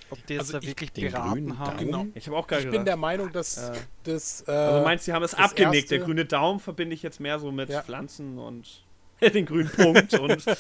[0.10, 1.78] Ob die jetzt also da wirklich beraten haben.
[1.78, 2.06] Genau.
[2.16, 4.42] Ich habe auch gar Ich bin der Meinung, dass äh, das.
[4.48, 5.92] Äh, also meinst du, sie haben es abgenickt?
[5.92, 7.82] Der grüne Daumen verbinde ich jetzt mehr so mit ja.
[7.82, 8.84] Pflanzen und
[9.22, 10.46] den grünen Punkt und.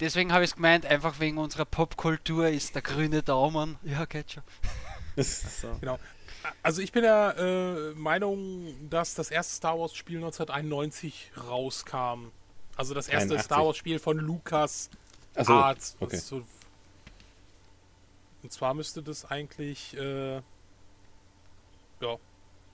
[0.00, 3.76] Deswegen habe ich es gemeint, einfach wegen unserer Popkultur ist der grüne Daumen.
[3.84, 4.42] Ja, geht schon.
[5.22, 5.68] so.
[5.80, 5.98] Genau.
[6.62, 12.30] Also ich bin der äh, Meinung, dass das erste Star Wars Spiel 1991 rauskam.
[12.76, 13.44] Also das erste 81.
[13.44, 14.90] Star Wars Spiel von Lucas
[15.38, 15.96] so, Arts.
[16.00, 16.16] Okay.
[16.16, 16.42] So,
[18.42, 20.42] und zwar müsste das eigentlich äh, ja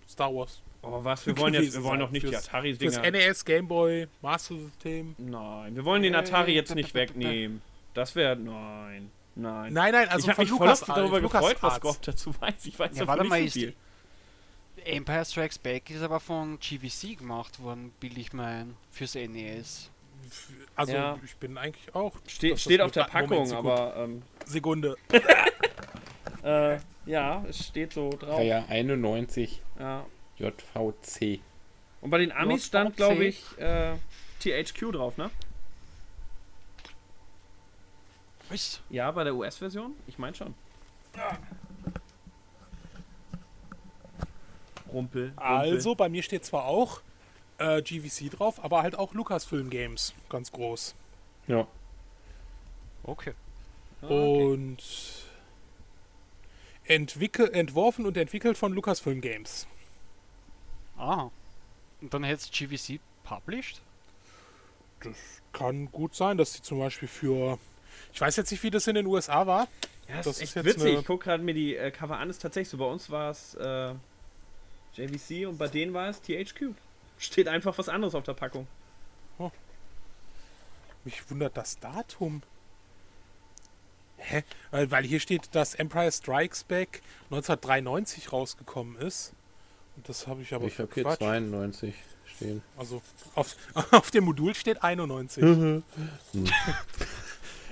[0.09, 1.27] Star Wars Oh, was?
[1.27, 3.03] Wir wollen jetzt, wir wollen noch nicht die Atari-Dinger.
[3.03, 5.15] Das NES, Gameboy, Master System.
[5.19, 7.63] Nein, wir wollen den Atari jetzt nicht wegnehmen.
[7.95, 9.73] Das wäre, nein, nein.
[9.73, 12.67] Nein, nein, also ich habe mich voll darüber Lucas gefreut, was Gott dazu weiß.
[12.67, 13.75] Ich weiß ja, warte nicht mal, so viel.
[14.85, 19.91] Empire Strikes Back ist aber von GVC gemacht worden, bilde ich mein, fürs NES.
[20.77, 21.19] Also, ja.
[21.25, 22.15] ich bin eigentlich auch.
[22.27, 23.97] Ste steht auf der Packung, Moment, aber.
[23.97, 24.97] Ähm, Sekunde.
[26.43, 28.39] äh, ja, es steht so drauf.
[28.41, 29.63] Ja, ja 91.
[29.79, 30.07] Ja.
[30.37, 31.41] JVC.
[32.01, 32.67] Und bei den Amis JVC?
[32.67, 33.95] stand, glaube ich, äh,
[34.41, 35.31] THQ drauf, ne?
[38.49, 38.81] Was?
[38.91, 39.95] Ja, bei der US-Version?
[40.07, 40.55] Ich meine schon.
[44.93, 45.33] Rumpel, Rumpel.
[45.37, 47.01] Also, bei mir steht zwar auch
[47.59, 50.95] äh, GVC drauf, aber halt auch Lucasfilm Games, ganz groß.
[51.47, 51.67] Ja.
[53.03, 53.35] Okay.
[54.03, 54.53] Ah, okay.
[54.53, 54.83] Und
[56.85, 59.67] entwickel, entworfen und entwickelt von Lucasfilm Games.
[60.97, 61.31] Ah.
[62.01, 63.81] Und dann hätte es GVC published?
[65.03, 65.17] Das
[65.53, 67.59] kann gut sein, dass sie zum Beispiel für.
[68.19, 69.69] Ich weiß jetzt nicht, wie das in den USA war.
[70.09, 70.99] Ja, das, das ist, echt witzig.
[70.99, 72.29] Ich gucke gerade mir die äh, Cover an.
[72.29, 72.77] ist tatsächlich so.
[72.77, 73.95] Bei uns war es äh,
[74.95, 76.75] JVC und bei denen war es THQ.
[77.17, 78.67] Steht einfach was anderes auf der Packung.
[79.39, 79.53] Oh.
[81.05, 82.43] Mich wundert das Datum.
[84.17, 84.43] Hä?
[84.73, 89.33] Weil, weil hier steht, dass Empire Strikes Back 1993 rausgekommen ist.
[90.09, 91.95] Das habe ich aber Ich habe hier 92
[92.27, 92.63] stehen.
[92.77, 93.01] Also
[93.37, 93.55] auf,
[93.93, 95.45] auf dem Modul steht 91.
[95.45, 95.85] Mhm.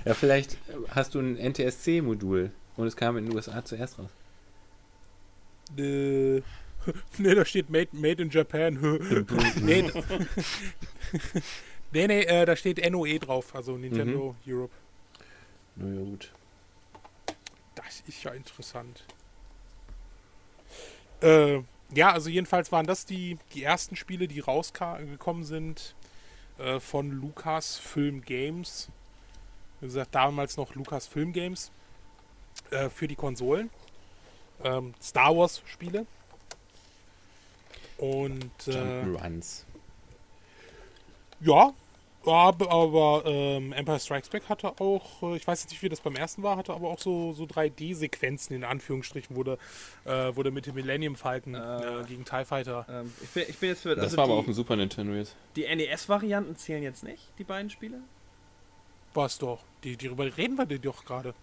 [0.07, 0.57] ja, vielleicht
[0.89, 4.09] hast du ein NTSC-Modul und es kam in den USA zuerst raus.
[5.77, 6.41] Äh,
[7.17, 8.73] ne, da steht Made, made in Japan.
[9.61, 9.81] nee,
[11.91, 14.53] nee, nee äh, da steht NOE drauf, also Nintendo mhm.
[14.53, 14.73] Europe.
[15.75, 16.31] Na ja, gut.
[17.75, 19.03] Das ist ja interessant.
[21.21, 21.61] Äh,
[21.93, 25.95] ja, also jedenfalls waren das die, die ersten Spiele, die rausgekommen sind
[26.57, 28.89] äh, von Lucas Film Games.
[29.79, 31.71] Wie gesagt, damals noch Lucas Film Games
[32.71, 33.69] äh, für die Konsolen.
[34.63, 36.05] Ähm, Star Wars Spiele.
[37.97, 39.65] Und äh, Runs.
[41.39, 41.73] Ja,
[42.25, 46.01] aber, aber ähm, Empire Strikes Back hatte auch, äh, ich weiß jetzt nicht, wie das
[46.01, 49.57] beim ersten war, hatte aber auch so, so 3D-Sequenzen in Anführungsstrichen, wurde,
[50.05, 52.85] äh, wurde mit dem Millennium Falcon äh, äh, gegen TIE Fighter.
[52.89, 53.95] Ähm, ich, bin, ich bin jetzt für.
[53.95, 55.35] Das also war die, aber auf dem Super Nintendo jetzt.
[55.55, 58.01] Die NES-Varianten zählen jetzt nicht, die beiden Spiele?
[59.17, 59.63] Was doch.
[59.83, 61.33] Die, darüber reden wir doch gerade.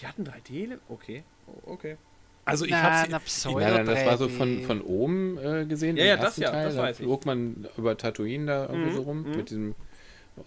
[0.00, 0.78] Die hatten 3D?
[0.88, 1.24] Okay.
[1.46, 1.98] Oh, okay.
[2.46, 5.98] Also ich habe Nein, das war so von, von oben äh, gesehen.
[5.98, 6.64] Ja, ja, das ja, Teil.
[6.64, 9.36] das weiß da flog man über Tatooine da irgendwie mhm, so rum mhm.
[9.36, 9.74] mit diesem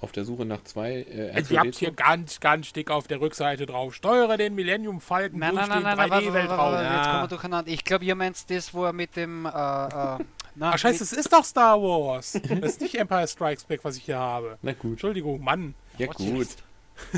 [0.02, 3.22] auf der Suche nach zwei äh, also Ihr habt hier ganz, ganz dick auf der
[3.22, 3.94] Rückseite drauf.
[3.94, 6.74] Steuere den Millennium Falcon nein, durch nein, den 3D-Weltraum.
[6.74, 6.98] Ja.
[6.98, 7.72] Jetzt kommen wir durcheinander.
[7.72, 9.46] Ich glaube, ihr meint das, wo er mit dem...
[9.46, 12.32] Äh, äh, na, Ach scheiße, es ist doch Star Wars.
[12.50, 14.58] das ist nicht Empire Strikes Back, was ich hier habe.
[14.64, 14.94] Na gut.
[14.94, 15.76] Entschuldigung, Mann.
[15.98, 16.48] Ja gut.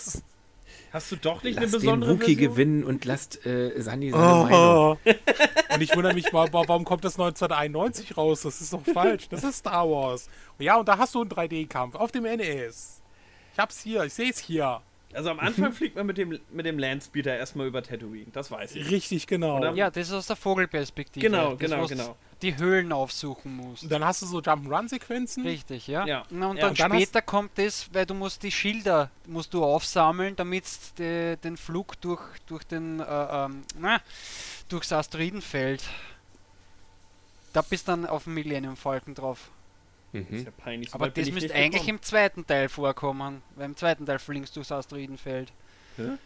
[0.92, 2.52] Hast du doch nicht lasst eine besondere den Wookie Version?
[2.52, 4.44] gewinnen und lasst äh, Sani seine oh.
[4.44, 4.98] Meinung.
[5.74, 8.42] Und ich wundere mich mal, warum kommt das 1991 raus?
[8.42, 9.28] Das ist doch falsch.
[9.28, 10.28] Das ist Star Wars.
[10.60, 13.02] Ja, und da hast du einen 3D-Kampf auf dem NES.
[13.52, 14.82] Ich hab's hier, ich seh's hier.
[15.12, 18.76] Also am Anfang fliegt man mit dem, mit dem Landspeeder erstmal über Tatooine, das weiß
[18.76, 18.90] ich.
[18.90, 19.58] Richtig, genau.
[19.58, 19.72] Oder?
[19.74, 21.24] Ja, das ist aus der Vogelperspektive.
[21.24, 22.16] Genau, das, genau, genau.
[22.44, 23.84] Die Höhlen aufsuchen musst.
[23.84, 25.44] Und dann hast du so Jump'n'Run-Sequenzen.
[25.46, 26.06] Richtig, ja.
[26.06, 26.20] ja.
[26.30, 26.68] Und, dann, ja.
[26.68, 30.64] und dann später kommt das, weil du musst die Schilder musst du aufsammeln, damit
[30.98, 34.00] de, den Flug durch, durch den äh, ähm, na,
[34.68, 35.82] durchs Asteroidenfeld.
[37.52, 39.50] Da bist dann auf dem Millennium Falcon drauf.
[40.12, 40.26] Mhm.
[40.30, 41.98] Das ja peinlich, so Aber das müsste eigentlich gekommen.
[41.98, 45.52] im zweiten Teil vorkommen, weil im zweiten Teil fliegst du durchs Asteroidenfeld.
[45.96, 46.18] Ja?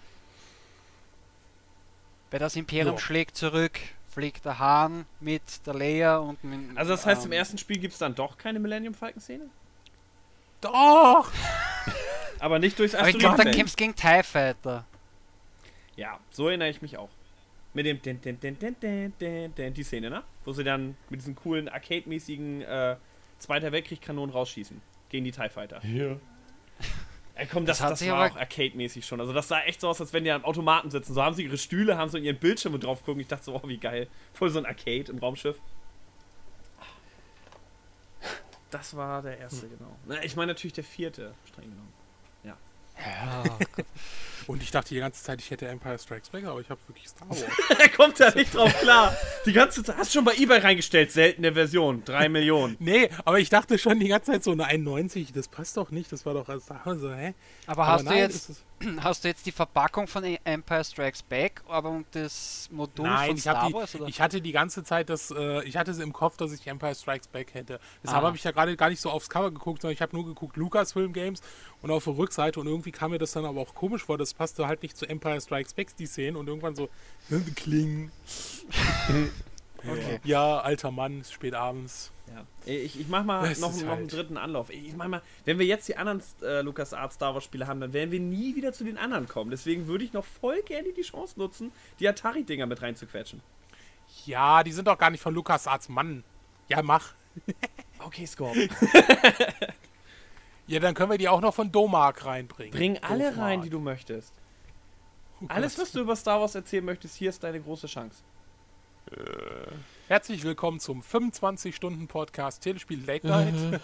[2.30, 3.00] Weil das Imperium ja.
[3.00, 3.78] schlägt zurück,
[4.10, 6.76] fliegt der Hahn mit der Leia und mit.
[6.76, 9.48] Also, das heißt, ähm, im ersten Spiel gibt es dann doch keine Millennium Falcon-Szene?
[10.60, 11.30] Doch!
[12.40, 13.24] Aber nicht durchs Asteroidenfeld.
[13.24, 14.84] Aber ich glaube, da kämpfst gegen TIE Fighter.
[15.96, 17.10] Ja, so erinnere ich mich auch.
[17.74, 20.22] Mit dem den, den, den, den, den, den, den, die Szene, ne?
[20.44, 22.96] Wo sie dann mit diesen coolen Arcade-mäßigen äh,
[23.38, 24.80] Zweiter Weltkrieg Kanonen rausschießen.
[25.10, 25.84] Gegen die TIE Fighter.
[25.84, 26.16] Ja.
[27.38, 29.20] Ja, komm, das, das, das war auch Arcade-mäßig schon.
[29.20, 31.14] Also das sah echt so aus, als wenn die am Automaten sitzen.
[31.14, 33.20] So haben sie ihre Stühle, haben so ihren Bildschirm drauf gucken.
[33.20, 34.08] Ich dachte so, oh, wie geil.
[34.32, 35.56] Voll so ein Arcade im Raumschiff.
[38.70, 39.78] Das war der erste, hm.
[39.78, 40.20] genau.
[40.22, 41.92] Ich meine natürlich der vierte, streng genommen.
[42.42, 42.56] Ja.
[42.98, 43.44] Ja.
[44.48, 47.06] Und ich dachte die ganze Zeit, ich hätte Empire Strikes Back, aber ich habe wirklich
[47.06, 47.44] Star Wars.
[47.78, 49.14] er kommt da nicht drauf klar.
[49.44, 49.98] Die ganze Zeit.
[49.98, 52.74] Hast du schon bei eBay reingestellt, seltene Version, 3 Millionen.
[52.80, 56.10] nee, aber ich dachte schon die ganze Zeit so eine 91, das passt doch nicht,
[56.10, 57.34] das war doch also, hä?
[57.66, 58.64] Aber, aber hast nein, du jetzt
[59.00, 63.66] hast du jetzt die Verpackung von Empire Strikes Back, aber das Modul Nein, von Star
[63.66, 63.94] die, Wars?
[63.94, 64.06] Oder?
[64.06, 66.94] Ich hatte die ganze Zeit das, äh, ich hatte es im Kopf, dass ich Empire
[66.94, 67.80] Strikes Back hätte.
[68.02, 70.26] Deshalb habe ich ja gerade gar nicht so aufs Cover geguckt, sondern ich habe nur
[70.26, 71.40] geguckt Lucasfilm Games
[71.82, 74.18] und auf der Rückseite und irgendwie kam mir das dann aber auch komisch vor.
[74.18, 76.88] Das passte halt nicht zu Empire Strikes Back, die Szenen und irgendwann so,
[77.56, 78.10] kling.
[79.78, 80.20] okay.
[80.24, 82.12] Ja, alter Mann, spät abends.
[82.28, 82.44] Ja.
[82.66, 83.98] Ich, ich mach mal noch, noch halt.
[83.98, 84.70] einen dritten Anlauf.
[84.70, 87.92] Ich mach mal, wenn wir jetzt die anderen äh, LucasArts Star Wars Spiele haben, dann
[87.92, 89.50] werden wir nie wieder zu den anderen kommen.
[89.50, 93.40] Deswegen würde ich noch voll gerne die Chance nutzen, die Atari-Dinger mit reinzuquetschen.
[94.26, 96.24] Ja, die sind doch gar nicht von LucasArts, Mann.
[96.68, 97.14] Ja, mach.
[98.00, 98.56] okay, Scorp.
[100.66, 102.72] ja, dann können wir die auch noch von Domark reinbringen.
[102.72, 103.38] Bring alle Domark.
[103.38, 104.34] rein, die du möchtest.
[105.40, 108.22] Oh Alles, was du über Star Wars erzählen möchtest, hier ist deine große Chance.
[109.10, 109.72] Äh.
[110.08, 113.54] Herzlich willkommen zum 25-Stunden-Podcast Telespiel Late Night.
[113.54, 113.76] Mhm.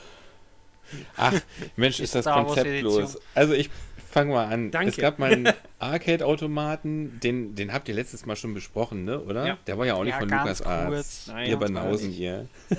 [1.16, 1.40] Ach,
[1.76, 3.18] Mensch, ist das konzeptlos.
[3.34, 3.70] Also ich
[4.10, 4.70] fange mal an.
[4.70, 4.90] Danke.
[4.90, 9.20] Es gab mal einen Arcade-Automaten, den, den habt ihr letztes Mal schon besprochen, ne?
[9.20, 9.46] oder?
[9.46, 9.58] Ja.
[9.66, 11.32] Der war ja auch nicht ja, von Lukas Arts.
[11.46, 12.48] Ihr Banausen hier.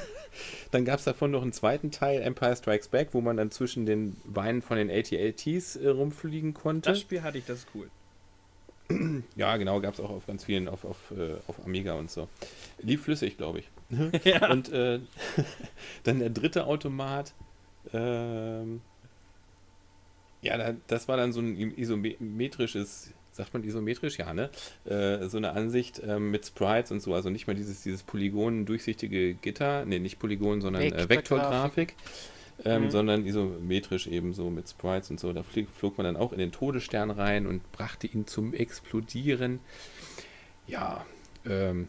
[0.72, 3.86] Dann gab es davon noch einen zweiten Teil, Empire Strikes Back, wo man dann zwischen
[3.86, 6.90] den Beinen von den ATLTs äh, rumfliegen konnte.
[6.90, 7.90] Das Spiel hatte ich, das ist cool.
[9.36, 12.28] Ja, genau, gab es auch auf ganz vielen, auf, auf, äh, auf Amiga und so.
[12.82, 13.70] Lief flüssig, glaube ich.
[14.24, 14.52] ja.
[14.52, 15.00] Und äh,
[16.04, 17.34] dann der dritte Automat.
[17.94, 18.82] Ähm,
[20.42, 24.50] ja, das war dann so ein isometrisches, sagt man isometrisch, ja, ne?
[24.86, 28.66] Äh, so eine Ansicht äh, mit Sprites und so, also nicht mal dieses, dieses Polygon
[28.66, 31.96] durchsichtige Gitter, ne, nicht Polygon, sondern äh, Vektorgrafik
[32.64, 32.90] ähm, mhm.
[32.92, 35.34] sondern isometrisch eben so mit Sprites und so.
[35.34, 39.60] Da flog, flog man dann auch in den Todesstern rein und brachte ihn zum Explodieren.
[40.68, 41.06] Ja,
[41.46, 41.88] ähm,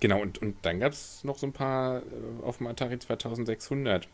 [0.00, 2.02] genau, und, und dann gab es noch so ein paar äh,
[2.42, 4.08] auf dem Atari 2600.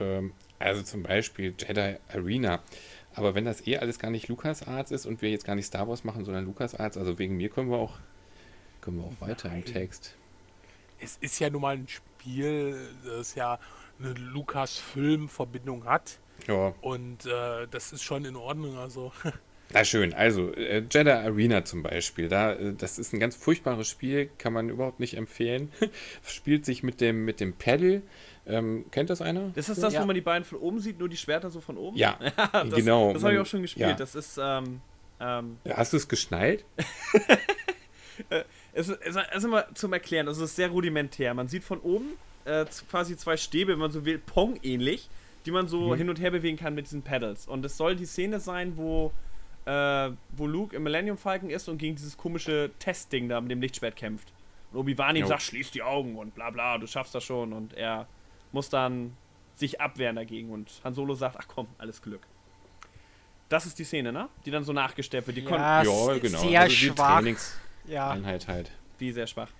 [0.00, 2.60] Ähm, also zum Beispiel Jedi Arena.
[3.14, 5.88] Aber wenn das eh alles gar nicht LucasArts ist und wir jetzt gar nicht Star
[5.88, 7.98] Wars machen, sondern LucasArts, also wegen mir können wir auch,
[8.80, 9.58] können wir auch weiter Nein.
[9.58, 10.16] im Text.
[10.98, 13.58] Es ist ja nun mal ein Spiel, das ja
[14.02, 16.18] eine Lukas-Film-Verbindung hat.
[16.48, 16.74] Ja.
[16.80, 18.76] Und äh, das ist schon in Ordnung.
[18.76, 19.12] Also.
[19.72, 23.88] Na schön, also äh, Jedi Arena zum Beispiel, da, äh, das ist ein ganz furchtbares
[23.88, 25.72] Spiel, kann man überhaupt nicht empfehlen.
[26.26, 28.02] Spielt sich mit dem, mit dem Pedal.
[28.44, 29.50] Ähm, kennt das einer?
[29.54, 30.02] Das ist das, ja.
[30.02, 31.96] wo man die beiden von oben sieht, nur die Schwerter so von oben?
[31.96, 32.18] Ja,
[32.52, 33.12] das, genau.
[33.12, 33.90] Das habe ich auch schon gespielt.
[33.90, 33.94] Ja.
[33.94, 34.38] Das ist.
[34.42, 34.80] Ähm,
[35.20, 36.64] ähm, Hast du es geschnallt?
[38.28, 41.32] Äh, es, es, also mal zum Erklären, also es ist sehr rudimentär.
[41.34, 42.10] Man sieht von oben
[42.44, 45.08] äh, quasi zwei Stäbe, wenn man so will, Pong ähnlich,
[45.46, 45.94] die man so mhm.
[45.96, 47.46] hin und her bewegen kann mit diesen Pedals.
[47.46, 49.12] Und es soll die Szene sein, wo,
[49.64, 53.60] äh, wo Luke im Millennium Falcon ist und gegen dieses komische Testding da mit dem
[53.60, 54.32] Lichtschwert kämpft.
[54.72, 57.52] Und Obi-Wan ihm sagt, schließ die Augen und bla bla, du schaffst das schon.
[57.52, 58.06] Und er
[58.52, 59.16] muss dann
[59.54, 60.50] sich abwehren dagegen.
[60.50, 62.22] Und Han Solo sagt, ach komm, alles Glück.
[63.48, 64.28] Das ist die Szene, ne?
[64.46, 65.36] Die dann so nachgestellt wird.
[65.36, 66.38] Die ja, ja genau.
[66.38, 67.22] Sehr also schwach.
[67.86, 68.10] Ja.
[68.10, 68.70] Einheit halt.
[68.98, 69.50] Wie sehr schwach.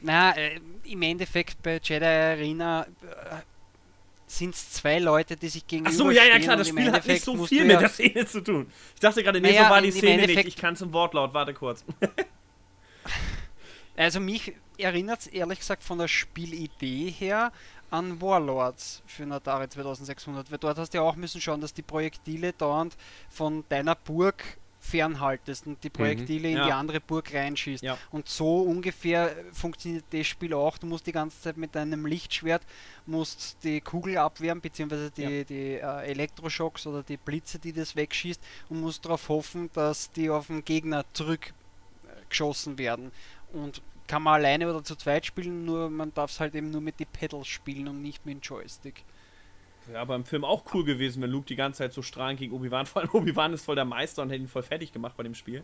[0.00, 3.36] Na, äh, im Endeffekt bei Jedi Arena äh,
[4.26, 7.06] sind es zwei Leute, die sich gegenüber Ach so, ja, ja, klar, das Spiel hat
[7.06, 8.70] nicht so viel mit der Szene zu tun.
[8.94, 10.46] Ich dachte gerade, nee, naja, so war die Szene nicht.
[10.46, 11.84] Ich kann im Wortlaut, warte kurz.
[13.96, 17.52] also mich erinnert es ehrlich gesagt von der Spielidee her
[17.90, 21.72] an Warlords für einen Atari 2600, weil dort hast du ja auch müssen schauen, dass
[21.72, 22.96] die Projektile dauernd
[23.30, 24.42] von deiner Burg
[24.86, 26.56] fernhaltest und die Projektile mhm.
[26.56, 27.82] in die andere Burg reinschießt.
[27.82, 27.98] Ja.
[28.10, 30.78] Und so ungefähr funktioniert das Spiel auch.
[30.78, 32.62] Du musst die ganze Zeit mit deinem Lichtschwert
[33.06, 35.44] musst die Kugel abwehren, beziehungsweise die, ja.
[35.44, 40.28] die äh, Elektroschocks oder die Blitze, die das wegschießt und musst darauf hoffen, dass die
[40.28, 43.12] auf den Gegner zurückgeschossen werden.
[43.52, 46.80] Und kann man alleine oder zu zweit spielen, nur man darf es halt eben nur
[46.80, 49.04] mit den Pedals spielen und nicht mit dem Joystick.
[49.92, 52.54] Ja, aber im Film auch cool gewesen, wenn Luke die ganze Zeit so strahlend gegen
[52.54, 55.22] Obi-Wan, vor allem Obi-Wan ist voll der Meister und hätte ihn voll fertig gemacht bei
[55.22, 55.62] dem Spiel.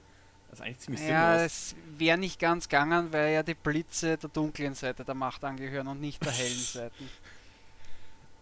[0.50, 1.18] Das ist eigentlich ziemlich sinnlos.
[1.18, 5.42] Ja, es wäre nicht ganz gegangen, weil ja die Blitze der dunklen Seite der Macht
[5.44, 6.94] angehören und nicht der hellen Seite.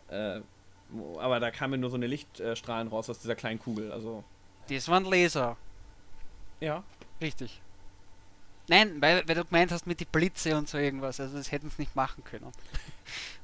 [0.09, 0.41] äh,
[1.19, 4.25] aber da kamen nur so eine Lichtstrahlen raus aus dieser kleinen Kugel, also.
[4.69, 5.57] Das waren Laser.
[6.59, 6.83] Ja.
[7.21, 7.61] Richtig.
[8.69, 11.71] Nein, weil, weil du gemeint hast mit die Blitze und so irgendwas, also das hätten
[11.71, 12.53] sie nicht machen können.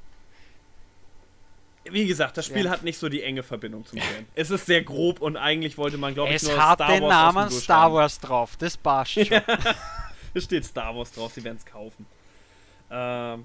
[1.91, 2.71] wie gesagt, das Spiel ja.
[2.71, 4.27] hat nicht so die enge Verbindung zum Film.
[4.35, 6.81] es ist sehr grob und eigentlich wollte man, glaube ich, nur Star Wars.
[6.81, 9.25] Es hat den Namen Star Wars drauf, das passt schon.
[9.25, 9.43] Ja.
[10.35, 12.07] es steht Star Wars drauf, sie werden es kaufen.
[12.91, 13.45] Ähm,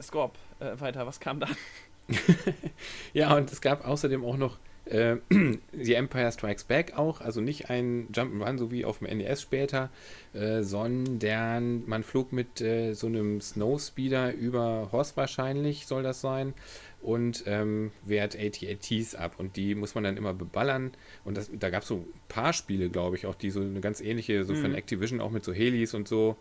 [0.00, 1.48] Scorp, äh, weiter, was kam da?
[3.12, 5.16] ja, und es gab außerdem auch noch äh,
[5.72, 9.90] The Empire Strikes Back auch, also nicht ein Jump'n'Run, so wie auf dem NES später,
[10.32, 16.54] äh, sondern man flog mit äh, so einem Snowspeeder über Horst wahrscheinlich, soll das sein,
[17.04, 20.92] und ähm, wehrt AT-ATs ab und die muss man dann immer beballern
[21.24, 23.80] und das, da gab es so ein paar Spiele, glaube ich, auch die so eine
[23.80, 24.62] ganz ähnliche, so mhm.
[24.62, 26.36] von Activision auch mit so Helis und so,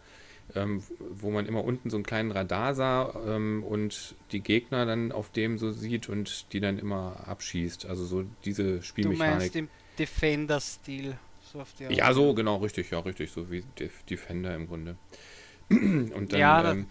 [0.56, 5.12] ähm, wo man immer unten so einen kleinen Radar sah ähm, und die Gegner dann
[5.12, 7.86] auf dem so sieht und die dann immer abschießt.
[7.86, 9.32] Also so diese Spielmechanik.
[9.32, 11.18] Du meinst im Defender-Stil?
[11.42, 14.98] So ja, so genau, richtig, ja, richtig, so wie Def Defender im Grunde.
[15.70, 16.88] und dann, ja, ähm,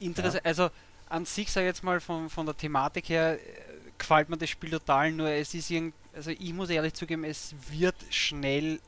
[0.00, 0.48] interessant, ja.
[0.48, 0.68] also
[1.08, 3.38] an sich, sag ich jetzt mal, von, von der Thematik her, äh,
[3.96, 7.54] gefällt mir das Spiel total, nur es ist irgendwie, also ich muss ehrlich zugeben, es
[7.70, 8.80] wird schnell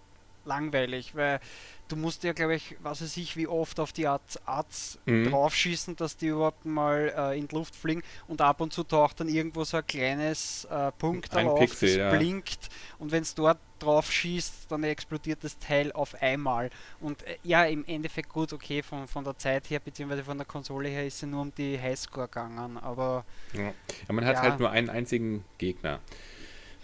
[0.44, 1.40] langweilig, weil
[1.88, 5.30] du musst ja, glaube ich, was weiß ich, wie oft auf die Arts, Arts mhm.
[5.30, 9.20] draufschießen, dass die überhaupt mal äh, in die Luft fliegen und ab und zu taucht
[9.20, 12.10] dann irgendwo so ein kleines äh, Punkt ein auf, Pixel, das ja.
[12.10, 16.70] blinkt und wenn es dort drauf schießt, dann explodiert das Teil auf einmal.
[17.00, 20.46] Und äh, ja, im Endeffekt gut, okay, von, von der Zeit her, beziehungsweise von der
[20.46, 23.24] Konsole her ist es nur um die Highscore gegangen, aber...
[23.52, 24.42] Ja, ja man hat ja.
[24.42, 26.00] halt nur einen einzigen Gegner.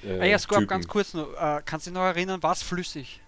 [0.03, 2.63] Äh, ah ja, Scorp, ganz kurz noch, äh, kannst du dich noch erinnern, war es
[2.63, 3.21] flüssig?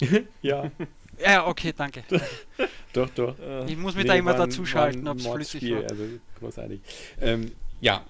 [0.42, 0.70] ja.
[1.18, 2.04] Ja, okay, danke.
[2.92, 3.34] doch, doch.
[3.66, 5.82] Ich muss mich da immer dazuschalten, ob es flüssig war.
[5.82, 6.04] Also
[6.38, 6.80] großartig.
[7.20, 8.04] Ähm, ja,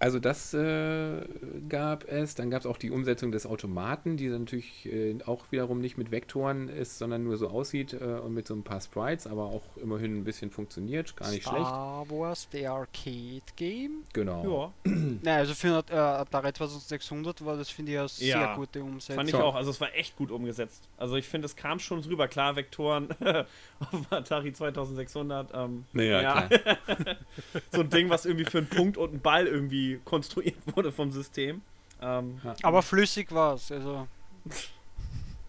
[0.00, 1.20] also das äh,
[1.68, 2.34] gab es.
[2.34, 6.10] Dann gab es auch die Umsetzung des Automaten, die natürlich äh, auch wiederum nicht mit
[6.10, 9.62] Vektoren ist, sondern nur so aussieht äh, und mit so ein paar Sprites, aber auch
[9.76, 11.68] immerhin ein bisschen funktioniert, gar nicht Star schlecht.
[11.68, 14.04] Star Wars, der Arcade Game.
[14.14, 14.72] Genau.
[14.84, 14.90] Ja.
[15.22, 19.16] naja, also für äh, Atari 2600 war das, finde ich, eine sehr ja, gute Umsetzung.
[19.16, 19.54] Fand ich auch.
[19.54, 20.88] Also es war echt gut umgesetzt.
[20.96, 22.26] Also ich finde, es kam schon drüber.
[22.26, 23.08] Klar, Vektoren
[23.80, 25.50] auf Atari 2600.
[25.52, 26.48] Ähm, naja, ja.
[27.70, 31.10] so ein Ding, was irgendwie für einen Punkt und einen Ball irgendwie konstruiert wurde vom
[31.10, 31.62] System.
[32.00, 34.06] Ähm, Aber flüssig war es, also.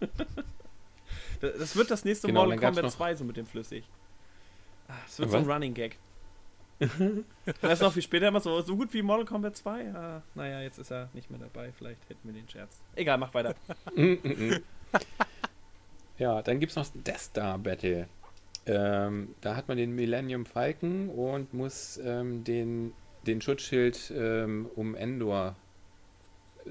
[1.40, 3.84] das wird das nächste genau, Mortal Kombat 2 so mit dem flüssig.
[5.06, 5.40] Es wird Was?
[5.40, 5.96] so ein Running Gag.
[7.60, 9.84] weißt du noch, wie später immer so, so gut wie Mortal Kombat 2?
[9.84, 11.72] Ja, naja, jetzt ist er nicht mehr dabei.
[11.72, 12.80] Vielleicht hätten wir den Scherz.
[12.96, 13.54] Egal, mach weiter.
[16.18, 18.08] ja, dann gibt es noch Death Star Battle.
[18.66, 22.92] Ähm, da hat man den Millennium Falcon und muss ähm, den
[23.26, 25.56] den Schutzschild ähm, um Endor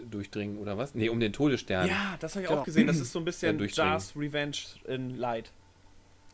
[0.10, 0.96] durchdringen oder was?
[0.96, 1.88] Nee, um den Todesstern.
[1.88, 2.62] Ja, das habe ich genau.
[2.62, 2.88] auch gesehen.
[2.88, 5.52] Das ist so ein bisschen Jars Revenge in Light.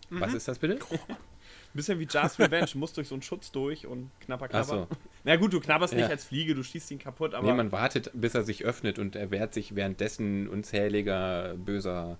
[0.09, 0.21] Mhm.
[0.21, 0.79] Was ist das bitte?
[1.07, 1.17] ein
[1.73, 2.67] bisschen wie Jars Revenge.
[2.71, 4.65] Du musst durch so einen Schutz durch und knapper knapper.
[4.65, 4.87] So.
[5.23, 5.99] Na gut, du knabberst ja.
[5.99, 7.47] nicht als Fliege, du schießt ihn kaputt, aber.
[7.47, 12.17] Nee, man wartet, bis er sich öffnet und er wehrt sich währenddessen unzähliger böser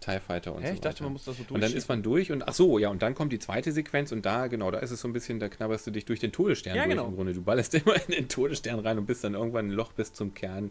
[0.00, 0.68] TIE Fighter und Hä?
[0.68, 1.54] so Ich dachte, man muss das so durch.
[1.54, 4.12] Und dann ist man durch und ach so, ja, und dann kommt die zweite Sequenz
[4.12, 6.32] und da, genau, da ist es so ein bisschen, da knabberst du dich durch den
[6.32, 7.08] Todesstern ja, durch genau.
[7.08, 7.32] im Grunde.
[7.32, 10.34] Du ballerst immer in den Todesstern rein und bist dann irgendwann ein Loch bis zum
[10.34, 10.70] Kern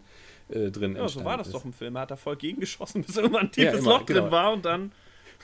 [0.49, 0.95] äh, drin.
[0.95, 1.53] Ja, so war das ist.
[1.53, 1.95] doch im Film.
[1.95, 4.21] Er hat da voll gegengeschossen, bis irgendwann ein tiefes ja, immer, Loch genau.
[4.21, 4.91] drin war und dann.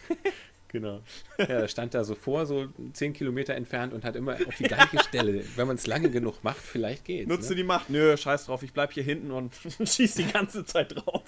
[0.72, 1.02] Genau.
[1.38, 4.64] Ja, er stand da so vor, so 10 Kilometer entfernt und hat immer auf die
[4.64, 5.44] gleiche Stelle.
[5.58, 7.28] Wenn man es lange genug macht, vielleicht geht's.
[7.28, 7.56] Nutze ne?
[7.58, 7.90] die Macht.
[7.90, 11.26] Nö, scheiß drauf, ich bleib hier hinten und schieß die ganze Zeit drauf.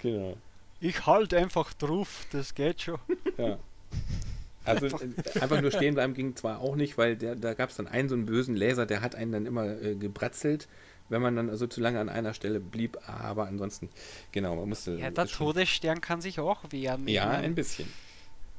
[0.00, 0.38] Genau.
[0.80, 2.98] Ich halte einfach drauf, das geht schon.
[3.38, 3.58] Ja.
[4.64, 5.00] Also einfach.
[5.00, 7.86] Äh, einfach nur stehen bleiben ging zwar auch nicht, weil der, da gab es dann
[7.86, 10.68] einen so einen bösen Laser, der hat einen dann immer äh, gebratzelt,
[11.08, 12.98] wenn man dann also zu lange an einer Stelle blieb.
[13.06, 13.90] Aber ansonsten,
[14.32, 14.96] genau, man musste.
[14.96, 17.06] Ja, der Todesstern kann sich auch wehren.
[17.06, 17.92] Ja, ein bisschen.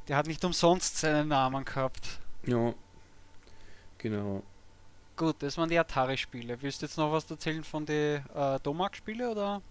[0.08, 2.20] Der hat nicht umsonst seinen Namen gehabt.
[2.46, 2.74] Ja.
[3.98, 4.44] Genau.
[5.18, 6.62] Gut, das waren die Atari-Spiele.
[6.62, 9.62] Willst du jetzt noch was erzählen von den äh, Domark-Spielen oder?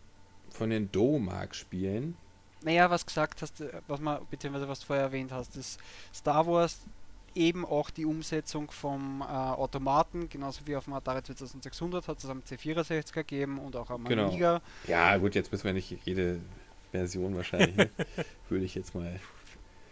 [0.51, 2.17] Von den Domark-Spielen?
[2.63, 5.79] Naja, was gesagt hast, äh, was man, beziehungsweise was du vorher erwähnt hast, ist
[6.13, 6.81] Star Wars
[7.37, 12.29] eben auch die Umsetzung vom äh, Automaten, genauso wie auf dem Atari 2600 hat es
[12.29, 14.29] am C64 gegeben und auch am genau.
[14.29, 14.63] Amiga.
[14.87, 16.41] Ja, gut, jetzt müssen wir nicht jede
[16.93, 17.91] Version wahrscheinlich, ne?
[18.49, 19.21] würde ich jetzt mal.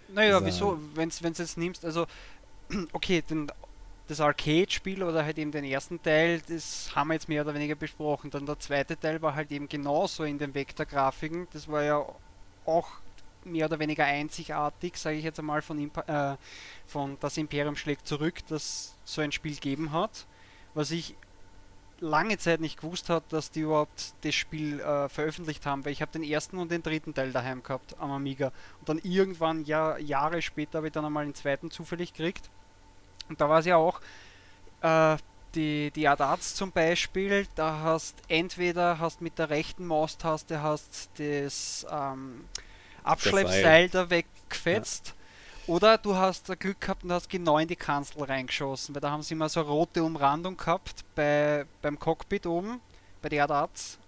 [0.08, 0.46] Naja, sagen.
[0.46, 2.06] wieso, wenn es jetzt nimmst, also,
[2.92, 3.52] okay, den,
[4.08, 7.74] das Arcade-Spiel oder halt eben den ersten Teil, das haben wir jetzt mehr oder weniger
[7.74, 8.30] besprochen.
[8.30, 11.48] Dann der zweite Teil war halt eben genauso in den Vektorgrafiken.
[11.52, 12.04] Das war ja
[12.66, 12.88] auch
[13.44, 16.36] mehr oder weniger einzigartig, sage ich jetzt einmal, von, Imp äh,
[16.86, 20.26] von Das Imperium schlägt zurück, dass so ein Spiel gegeben hat.
[20.74, 21.14] Was ich
[22.00, 26.02] lange Zeit nicht gewusst hat, dass die überhaupt das Spiel äh, veröffentlicht haben, weil ich
[26.02, 28.52] habe den ersten und den dritten Teil daheim gehabt am Amiga.
[28.80, 32.50] Und dann irgendwann, ja, Jahre später, habe ich dann einmal den zweiten zufällig gekriegt.
[33.28, 34.00] Und da war es ja auch,
[34.82, 35.16] äh,
[35.54, 41.86] die, die Adats zum Beispiel, da hast entweder hast mit der rechten Maustaste hast das
[41.90, 42.44] ähm,
[43.02, 45.08] Abschleppseil da weggefetzt.
[45.08, 45.14] Ja.
[45.66, 49.22] Oder du hast Glück gehabt und hast genau in die Kanzel reingeschossen, weil da haben
[49.22, 52.80] sie immer so eine rote Umrandung gehabt bei, beim Cockpit oben,
[53.22, 53.98] bei den Adats.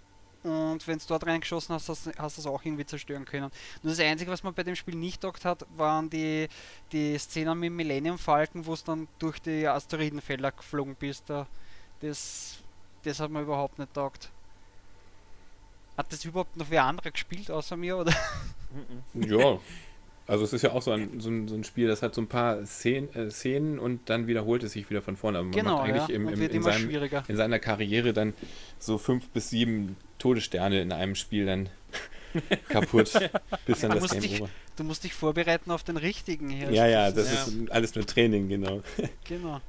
[0.47, 3.51] Und wenn du dort reingeschossen hast, hast, du es auch irgendwie zerstören können.
[3.83, 6.47] Nur das Einzige, was man bei dem Spiel nicht dockt hat, waren die,
[6.93, 11.25] die Szenen mit Millennium Falcon, wo es dann durch die Asteroidenfelder geflogen bist.
[11.27, 11.49] Da,
[12.01, 12.59] das,
[13.03, 14.31] das hat man überhaupt nicht dockt.
[15.97, 18.15] Hat das überhaupt noch wer andere gespielt außer mir, oder?
[19.15, 19.59] Ja,
[20.27, 22.21] also es ist ja auch so ein, so ein, so ein Spiel, das hat so
[22.21, 25.39] ein paar Szenen, äh, Szenen und dann wiederholt es sich wieder von vorne.
[25.39, 26.15] Aber man genau, macht eigentlich ja.
[26.15, 26.91] im, im, in, seinem,
[27.29, 28.35] in, seiner Karriere dann
[28.79, 31.69] so fünf bis sieben Todessterne in einem Spiel dann
[32.69, 33.13] kaputt,
[33.67, 34.51] bis dann das Game dich, over.
[34.77, 36.71] Du musst dich vorbereiten auf den richtigen hier.
[36.71, 37.43] Ja, ja, das ja.
[37.43, 38.83] ist alles nur Training, genau.
[39.25, 39.61] Genau.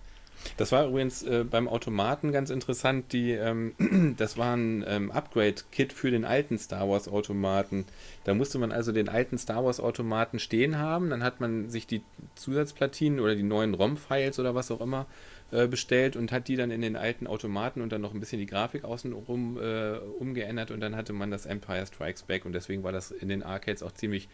[0.55, 3.11] Das war übrigens äh, beim Automaten ganz interessant.
[3.11, 3.73] Die, ähm,
[4.17, 7.85] das war ein ähm, Upgrade-Kit für den alten Star Wars-Automaten.
[8.23, 11.09] Da musste man also den alten Star Wars-Automaten stehen haben.
[11.09, 12.01] Dann hat man sich die
[12.35, 15.05] Zusatzplatinen oder die neuen ROM-Files oder was auch immer
[15.51, 18.39] äh, bestellt und hat die dann in den alten Automaten und dann noch ein bisschen
[18.39, 22.83] die Grafik außenrum äh, umgeändert und dann hatte man das Empire Strikes Back und deswegen
[22.83, 24.27] war das in den Arcades auch ziemlich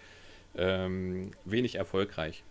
[0.56, 2.44] ähm, wenig erfolgreich.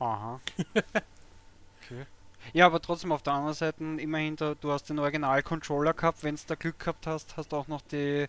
[0.00, 0.38] Aha.
[0.74, 2.04] okay.
[2.52, 6.36] Ja, aber trotzdem auf der anderen Seite, immerhin, da, du hast den Original-Controller gehabt, wenn
[6.36, 8.26] du da Glück gehabt hast, hast du auch noch die,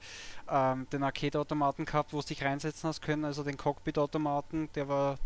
[0.50, 5.18] ähm, den Arcade-Automaten gehabt, wo du dich reinsetzen hast können, also den Cockpit-Automaten, der war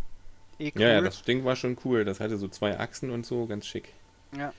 [0.58, 0.82] eh cool.
[0.82, 3.66] Ja, ja, das Ding war schon cool, das hatte so zwei Achsen und so, ganz
[3.66, 3.94] schick.
[4.36, 4.54] Ja.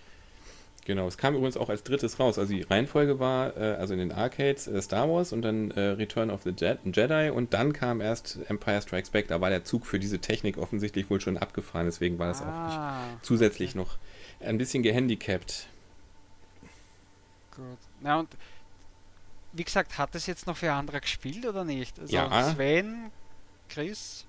[0.86, 2.38] Genau, es kam übrigens auch als drittes raus.
[2.38, 5.80] Also die Reihenfolge war, äh, also in den Arcades äh, Star Wars und dann äh,
[5.80, 9.28] Return of the Je Jedi und dann kam erst Empire Strikes Back.
[9.28, 13.04] Da war der Zug für diese Technik offensichtlich wohl schon abgefahren, deswegen war das ah,
[13.04, 13.78] auch zusätzlich okay.
[13.78, 13.98] noch
[14.40, 15.68] ein bisschen gehandicapt.
[17.54, 17.78] Gut.
[18.00, 18.28] Na und
[19.52, 21.98] wie gesagt, hat es jetzt noch für andere gespielt oder nicht?
[21.98, 22.50] Also ja.
[22.52, 23.10] Sven,
[23.68, 24.26] Chris?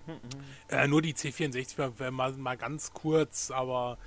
[0.69, 3.97] Äh, nur die C64 mal, mal ganz kurz, aber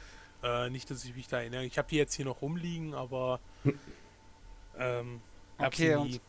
[0.42, 1.64] äh, nicht, dass ich mich da erinnere.
[1.64, 3.40] Ich habe die jetzt hier noch rumliegen, aber
[4.78, 5.20] ähm,
[5.58, 6.20] okay, und,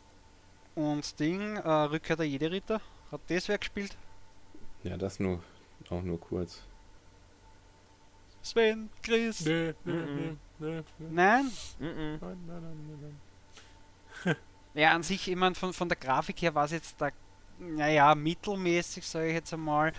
[0.76, 3.98] und Ding, äh, Rückkehr der Jedi-Ritter, hat das wer gespielt?
[4.84, 5.44] Ja, das nur,
[5.90, 6.64] auch nur kurz.
[8.46, 9.44] Sven, Chris.
[9.44, 11.52] Nö, nö, nö, nö, Nein?
[11.80, 13.18] Nein, nein, nein,
[14.24, 14.36] nein,
[14.76, 17.10] Ja, an sich, ich meine, von, von der Grafik her war es jetzt da,
[17.58, 19.94] naja, mittelmäßig, sage ich jetzt einmal.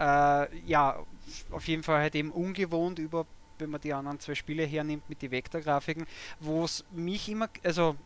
[0.00, 1.04] Äh, ja,
[1.50, 3.26] auf jeden Fall halt eben ungewohnt über,
[3.58, 6.06] wenn man die anderen zwei Spiele hernimmt mit den Vektorgrafiken,
[6.40, 7.96] wo es mich immer, also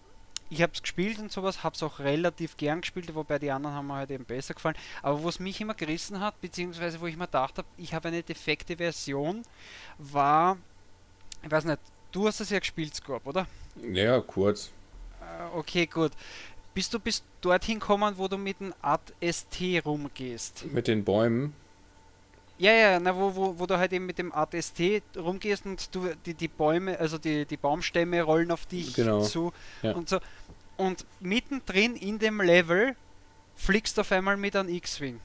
[0.50, 3.76] ich habe es gespielt und sowas, habe es auch relativ gern gespielt, wobei die anderen
[3.76, 4.76] haben mir halt eben besser gefallen.
[5.02, 8.08] Aber wo es mich immer gerissen hat, beziehungsweise wo ich mir gedacht habe, ich habe
[8.08, 9.42] eine defekte Version,
[9.98, 10.56] war,
[11.42, 11.80] ich weiß nicht,
[12.12, 13.46] du hast es ja gespielt, Scorp, oder?
[13.82, 14.70] Ja, kurz.
[15.20, 16.12] Äh, okay, gut.
[16.74, 20.66] Bist du bis dorthin gekommen, wo du mit dem Ad ST rumgehst?
[20.72, 21.54] Mit den Bäumen?
[22.58, 26.08] Ja, ja, na, wo, wo, wo du halt eben mit dem ATST rumgehst und du
[26.24, 29.22] die, die Bäume, also die, die Baumstämme rollen auf dich genau.
[29.22, 29.52] zu
[29.82, 29.92] ja.
[29.92, 30.20] und so.
[30.76, 32.96] Und mittendrin in dem Level
[33.56, 35.20] fliegst du auf einmal mit einem X-Wing.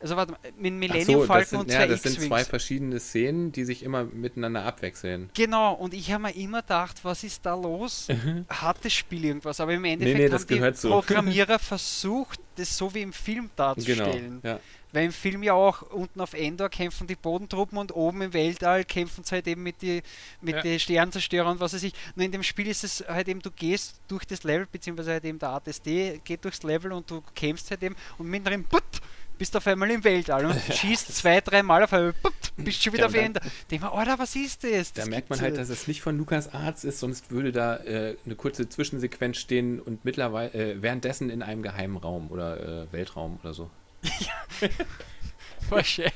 [0.00, 2.98] Also warte mal, mit Millennium so, Falcon sind, und zwei ja, das sind zwei verschiedene
[2.98, 5.28] Szenen, die sich immer miteinander abwechseln.
[5.34, 8.08] Genau, und ich habe mir immer gedacht, was ist da los?
[8.48, 9.60] Hat das Spiel irgendwas?
[9.60, 10.88] Aber im Endeffekt nee, nee, haben die so.
[10.88, 14.40] Programmierer versucht, das so wie im Film darzustellen.
[14.42, 14.60] Genau, ja.
[14.92, 18.84] Weil im Film ja auch unten auf Endor kämpfen die Bodentruppen und oben im Weltall
[18.84, 20.02] kämpfen sie halt eben mit den
[20.40, 20.62] mit ja.
[20.62, 21.92] die Sternzerstörern und was weiß ich.
[22.16, 25.24] Nur in dem Spiel ist es halt eben, du gehst durch das Level, beziehungsweise halt
[25.24, 29.00] eben der ATSD geht durchs Level und du kämpfst halt eben und mittendrin putt,
[29.40, 30.74] bist auf einmal im Weltall und ja.
[30.74, 33.40] schießt zwei, drei Mal auf einmal, putt, bist schon wieder ja, auf Ende.
[33.70, 34.92] Denk mal, Alter, was ist das?
[34.92, 38.16] Da merkt man halt, dass es nicht von Lukas Arzt ist, sonst würde da äh,
[38.26, 43.40] eine kurze Zwischensequenz stehen und mittlerweile äh, währenddessen in einem geheimen Raum oder äh, Weltraum
[43.42, 43.70] oder so.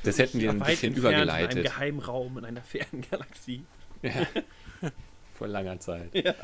[0.03, 1.51] das hätten die ein bisschen übergeleitet.
[1.51, 3.65] In einem Geheimraum in einer fernen Galaxie.
[4.03, 4.11] Ja.
[5.33, 6.13] Vor langer Zeit.
[6.13, 6.35] Ja.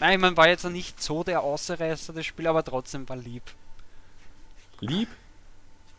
[0.00, 3.44] Nein, man war jetzt noch nicht so der Außerreißer des Spiels, aber trotzdem war lieb.
[4.80, 5.08] Lieb?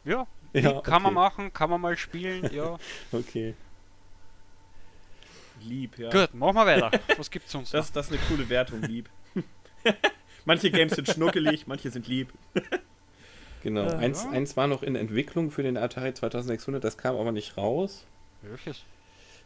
[0.05, 2.77] Ja, lieb ja kann man machen, kann man mal spielen, ja.
[3.11, 3.55] okay.
[5.61, 6.09] Lieb, ja.
[6.09, 6.91] Gut, machen wir weiter.
[7.17, 7.73] Was gibt's sonst?
[7.73, 9.09] Das, das ist eine coole Wertung, lieb.
[10.45, 12.31] manche Games sind schnuckelig, manche sind lieb.
[13.61, 13.87] Genau.
[13.87, 14.29] Äh, eins, ja.
[14.29, 18.05] eins war noch in Entwicklung für den Atari 2600, das kam aber nicht raus.
[18.41, 18.83] Welches?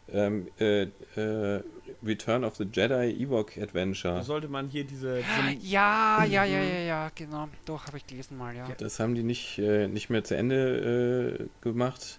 [0.08, 0.82] Ähm, äh,
[1.16, 1.62] äh,
[2.06, 4.14] Return of the Jedi Ewok Adventure.
[4.14, 5.20] Da sollte man hier diese.
[5.62, 7.48] Ja, ja, ja, ja, ja, genau.
[7.64, 8.68] Doch, habe ich gelesen mal, ja.
[8.78, 12.18] Das haben die nicht, äh, nicht mehr zu Ende äh, gemacht.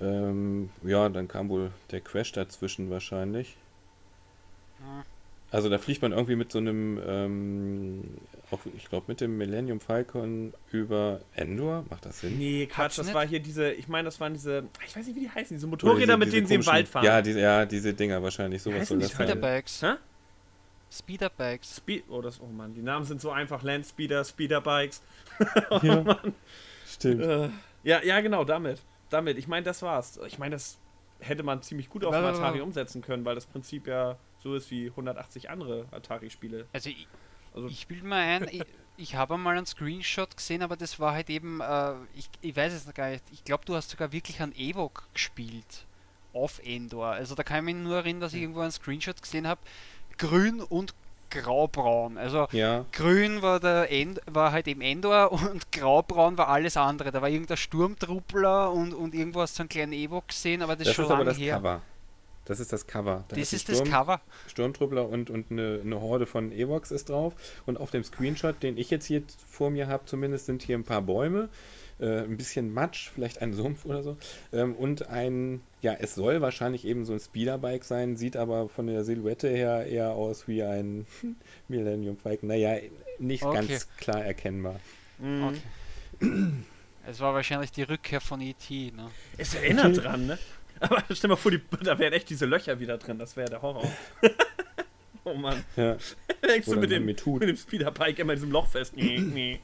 [0.00, 3.56] Ähm, ja, dann kam wohl der Crash dazwischen wahrscheinlich.
[5.50, 8.04] Also da fliegt man irgendwie mit so einem, ähm,
[8.50, 11.84] auch, ich glaube mit dem Millennium Falcon über Endor.
[11.90, 12.38] Macht das Sinn?
[12.38, 13.14] Nee, Quatsch, das nicht?
[13.14, 15.66] war hier diese, ich meine, das waren diese, ich weiß nicht, wie die heißen, diese
[15.66, 17.04] Motorräder, diese, mit denen sie im Wald fahren.
[17.04, 19.26] Ja, diese, ja, diese Dinger wahrscheinlich, sowas soll das sein.
[19.26, 19.82] Speederbikes.
[19.82, 19.94] Hä?
[20.90, 21.76] Speederbikes.
[21.76, 25.02] Speed, oh, das, oh Mann, die Namen sind so einfach, Landspeeder, Speederbikes.
[25.70, 26.34] oh ja, Mann.
[26.86, 27.22] Stimmt.
[27.22, 27.48] Äh,
[27.82, 28.80] ja, ja, genau, damit.
[29.10, 30.18] Damit, ich meine, das war's.
[30.26, 30.78] Ich meine, das
[31.20, 34.70] hätte man ziemlich gut auf dem Atari umsetzen können, weil das Prinzip ja so ist
[34.70, 36.66] wie 180 andere Atari-Spiele.
[36.72, 37.08] Also ich,
[37.56, 38.64] also ich bilde mal ein, ich,
[38.96, 42.72] ich habe mal einen Screenshot gesehen, aber das war halt eben, äh, ich, ich weiß
[42.72, 45.86] es noch gar nicht, ich glaube, du hast sogar wirklich an Evoque gespielt.
[46.32, 47.06] Auf Endor.
[47.06, 49.60] Also da kann ich mich nur erinnern, dass ich irgendwo einen Screenshot gesehen habe.
[50.18, 50.94] Grün und
[51.30, 52.18] graubraun.
[52.18, 52.84] Also ja.
[52.92, 57.10] grün war der End, war halt eben Endor und graubraun war alles andere.
[57.10, 60.88] Da war irgendein Sturmtruppler und, und irgendwo hast du einen kleinen Evoque gesehen, aber das,
[60.88, 61.56] das ist schon lange her.
[61.56, 61.82] Cover.
[62.46, 63.24] Das ist das Cover.
[63.28, 64.20] Da das ist Sturm, das Cover.
[64.46, 67.34] Sturmtruppler und, und eine, eine Horde von Evox ist drauf.
[67.66, 70.84] Und auf dem Screenshot, den ich jetzt hier vor mir habe, zumindest sind hier ein
[70.84, 71.48] paar Bäume,
[71.98, 74.16] äh, ein bisschen Matsch, vielleicht ein Sumpf oder so.
[74.52, 78.86] Ähm, und ein, ja, es soll wahrscheinlich eben so ein Speederbike sein, sieht aber von
[78.86, 81.06] der Silhouette her eher aus wie ein
[81.68, 82.48] Millennium Falcon.
[82.48, 82.78] Naja,
[83.18, 83.66] nicht okay.
[83.66, 84.78] ganz klar erkennbar.
[85.18, 85.42] Mhm.
[86.20, 86.52] Okay.
[87.08, 89.10] Es war wahrscheinlich die Rückkehr von E.T., ne?
[89.36, 90.38] Es erinnert dran, ne?
[90.80, 93.18] Aber stell dir mal vor, die, da wären echt diese Löcher wieder drin.
[93.18, 93.88] Das wäre der Horror.
[95.24, 95.64] oh Mann.
[95.76, 95.96] Ja.
[96.42, 98.96] Hängst du mit dem, mit dem Speederbike immer in diesem Loch fest.
[98.96, 99.60] Nee, nee.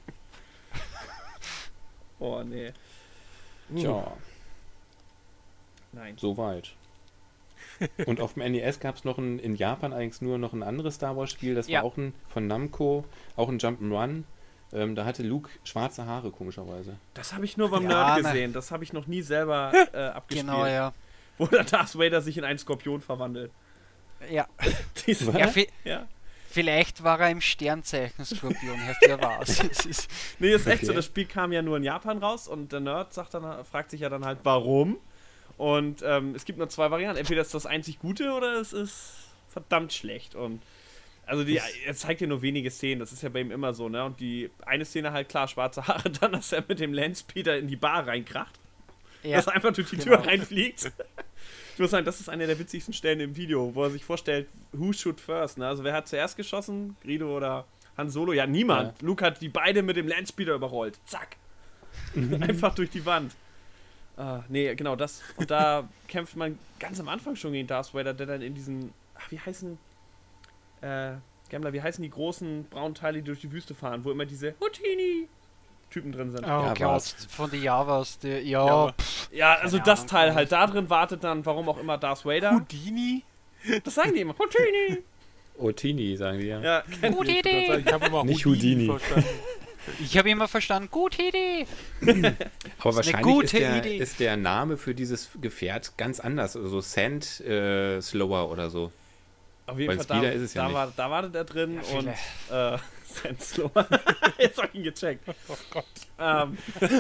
[2.19, 2.73] oh, nee.
[3.77, 4.17] Tja.
[5.93, 6.17] Nein.
[6.19, 6.75] Soweit.
[8.07, 10.97] Und auf dem NES gab es noch ein, in Japan eigentlich nur noch ein anderes
[10.97, 11.79] Star Wars Spiel, das ja.
[11.79, 13.05] war auch ein von Namco,
[13.37, 14.25] auch ein Jump'n'Run.
[14.73, 16.97] Ähm, da hatte Luke schwarze Haare, komischerweise.
[17.15, 18.53] Das habe ich nur beim ja, Nerd gesehen.
[18.53, 20.47] Das habe ich noch nie selber äh, abgespielt.
[20.47, 20.93] Genau, ja.
[21.39, 23.51] Wo der Darth Vader sich in einen Skorpion verwandelt.
[24.31, 24.47] Ja.
[25.07, 25.51] ja,
[25.85, 26.07] ja,
[26.49, 29.61] Vielleicht war er im Sternzeichen Skorpion, wer war's.
[29.87, 30.09] ist
[30.39, 30.87] nee, ist echt okay.
[30.87, 30.93] so.
[30.93, 34.01] Das Spiel kam ja nur in Japan raus und der Nerd sagt dann, fragt sich
[34.01, 34.99] ja dann halt, warum.
[35.57, 37.19] Und ähm, es gibt nur zwei Varianten.
[37.19, 39.13] Entweder ist das einzig Gute oder es ist
[39.49, 40.35] verdammt schlecht.
[40.35, 40.63] Und
[41.27, 43.89] also die, er zeigt ja nur wenige Szenen, das ist ja bei ihm immer so,
[43.89, 44.05] ne?
[44.05, 47.69] Und die eine Szene halt klar, schwarze Haare, dann, dass er mit dem Landspeeder in
[47.69, 48.59] die Bar reinkracht.
[49.23, 49.37] Ja.
[49.37, 50.17] Dass er einfach durch die genau.
[50.17, 50.93] Tür reinfliegt.
[51.75, 54.49] Ich muss sagen, das ist eine der witzigsten Stellen im Video, wo er sich vorstellt,
[54.73, 55.67] who shoot first, ne?
[55.67, 56.97] Also wer hat zuerst geschossen?
[57.03, 57.67] Grido oder
[57.97, 58.33] Han Solo?
[58.33, 59.01] Ja, niemand.
[59.01, 59.07] Ja.
[59.07, 60.99] Luke hat die beide mit dem Landspeeder überrollt.
[61.07, 61.37] Zack.
[62.41, 63.33] einfach durch die Wand.
[64.17, 65.23] Ah, nee, genau das.
[65.37, 68.93] Und da kämpft man ganz am Anfang schon gegen Darth Vader, der dann in diesen,
[69.15, 69.79] ach, wie heißen
[70.83, 71.13] äh,
[71.51, 74.55] Gambler, wie heißen die großen braunen Teile, die durch die Wüste fahren, wo immer diese
[74.61, 75.29] Houtini
[75.91, 76.45] Typen drin sind.
[76.45, 78.67] Oh, ja, von den Javas, die, ja.
[78.67, 78.95] Ja,
[79.31, 80.51] ja also das Ahnung, Teil halt.
[80.51, 82.53] Da drin wartet dann, warum auch immer, Darth Vader.
[82.53, 83.23] Houdini?
[83.85, 84.35] Das sagen die immer.
[84.39, 85.03] Houdini!
[85.59, 86.61] Otini, sagen die ja.
[86.61, 87.83] Ja, Houdini!
[87.85, 88.87] Ich habe immer Nicht Houdini.
[88.87, 89.29] Verstanden.
[90.01, 91.67] Ich habe immer verstanden, gute Idee.
[92.79, 96.57] Aber wahrscheinlich ist der, ist der, Name für dieses Gefährt ganz anders.
[96.57, 98.93] Also Sand äh, Slower oder so.
[99.73, 101.99] Auf jeden Weil Fall, da, ist es ja da, war, da wartet er drin ja,
[101.99, 103.71] und äh, Senslow.
[104.39, 105.25] Jetzt hab ich ihn gecheckt.
[105.49, 105.85] Oh Gott.
[106.19, 106.59] Ähm,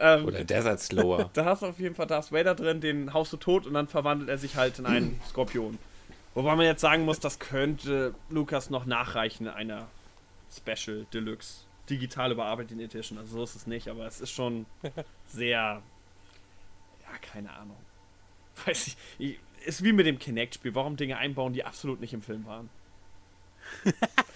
[0.00, 1.30] ähm, Oder Desert Slower.
[1.34, 3.86] Da hast du auf jeden Fall Darth Vader drin, den haust du tot und dann
[3.86, 5.78] verwandelt er sich halt in einen Skorpion.
[6.34, 9.86] Wobei man jetzt sagen muss, das könnte Lukas noch nachreichen in einer
[10.50, 13.16] Special Deluxe digital überarbeiteten Edition.
[13.16, 14.66] Also so ist es nicht, aber es ist schon
[15.28, 15.82] sehr.
[17.02, 17.76] Ja, keine Ahnung.
[18.66, 20.74] Weiß ich ist wie mit dem Kinect-Spiel.
[20.74, 22.70] Warum Dinge einbauen, die absolut nicht im Film waren?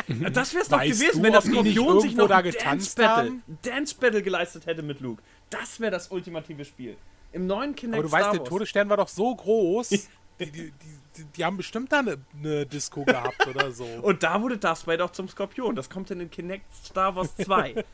[0.08, 3.94] das wäre es doch gewesen, du, wenn das Skorpion sich noch ein Dance Battle, Dance
[3.98, 5.22] Battle geleistet hätte mit Luke.
[5.50, 6.96] Das wäre das ultimative Spiel.
[7.32, 9.88] Im neuen Kinect Aber du weißt, der Todesstern war doch so groß.
[10.38, 10.72] die, die,
[11.16, 13.84] die, die, haben bestimmt da eine, eine Disco gehabt oder so.
[14.02, 15.74] Und da wurde das Vader doch zum Skorpion.
[15.74, 17.84] Das kommt in den Kinect Star Wars 2.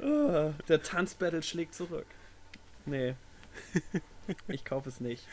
[0.00, 2.06] oh, der Tanzbattle schlägt zurück.
[2.84, 3.14] Nee.
[4.48, 5.26] ich kaufe es nicht.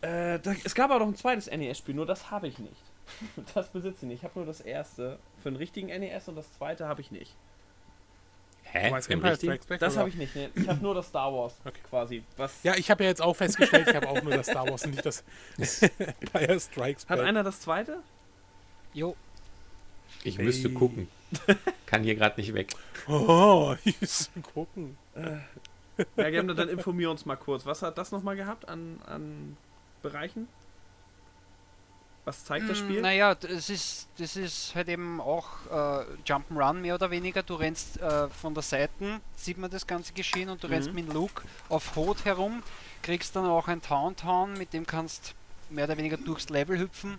[0.00, 2.82] Äh, da, es gab auch noch ein zweites NES-Spiel, nur das habe ich nicht.
[3.54, 4.18] Das besitze ich nicht.
[4.18, 7.34] Ich habe nur das erste für einen richtigen NES und das zweite habe ich nicht.
[8.64, 8.90] Hä?
[9.78, 10.34] Das habe ich nicht.
[10.34, 10.50] Ne?
[10.54, 11.80] Ich habe nur das Star Wars okay.
[11.88, 12.22] quasi.
[12.36, 14.84] Was ja, ich habe ja jetzt auch festgestellt, ich habe auch nur das Star Wars
[14.84, 15.24] und nicht das
[15.98, 17.18] Empire Strikes Back.
[17.18, 17.98] Hat einer das zweite?
[18.94, 19.14] Jo.
[20.24, 20.44] Ich hey.
[20.44, 21.08] müsste gucken.
[21.86, 22.72] Kann hier gerade nicht weg.
[23.08, 24.96] Oh, ich müsste gucken.
[25.14, 25.38] Äh,
[26.16, 27.66] ja, gerne, dann informier uns mal kurz.
[27.66, 29.56] Was hat das nochmal gehabt an, an
[30.02, 30.48] Bereichen?
[32.24, 33.00] Was zeigt das hm, Spiel?
[33.02, 37.42] Naja, das ist, das ist halt eben auch äh, Jump'n'Run mehr oder weniger.
[37.42, 40.74] Du rennst äh, von der Seite, sieht man das ganze geschehen und du mhm.
[40.74, 42.62] rennst mit Luke auf Hot herum.
[43.02, 45.34] kriegst dann auch ein Town mit dem kannst
[45.68, 47.18] mehr oder weniger durchs Level hüpfen.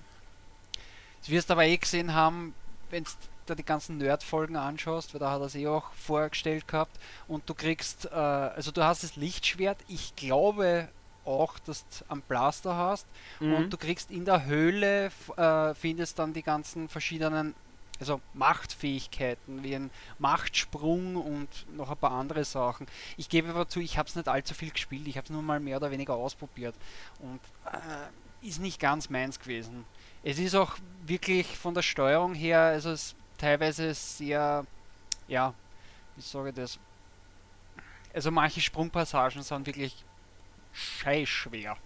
[1.19, 2.53] Das wirst aber eh gesehen haben,
[2.89, 3.03] wenn
[3.45, 6.99] da die ganzen Nerd-Folgen anschaust, weil da hat er es eh auch vorgestellt gehabt.
[7.27, 9.77] Und du kriegst, äh, also du hast das Lichtschwert.
[9.87, 10.89] Ich glaube
[11.25, 13.07] auch, dass du einen Blaster hast.
[13.39, 13.53] Mhm.
[13.53, 17.55] Und du kriegst in der Höhle, äh, findest dann die ganzen verschiedenen
[17.99, 22.87] also Machtfähigkeiten wie ein Machtsprung und noch ein paar andere Sachen.
[23.17, 25.41] Ich gebe aber zu, ich habe es nicht allzu viel gespielt, ich habe es nur
[25.41, 26.75] mal mehr oder weniger ausprobiert
[27.19, 27.39] und
[27.71, 29.85] äh, ist nicht ganz meins gewesen.
[30.23, 30.75] Es ist auch
[31.05, 34.65] wirklich von der Steuerung her, also es teilweise sehr,
[35.27, 35.53] ja,
[36.15, 36.79] wie sage ich das?
[38.13, 40.03] Also manche Sprungpassagen sind wirklich
[40.73, 41.77] scheiß schwer.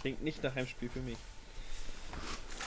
[0.00, 1.16] Klingt nicht nach einem Spiel für mich.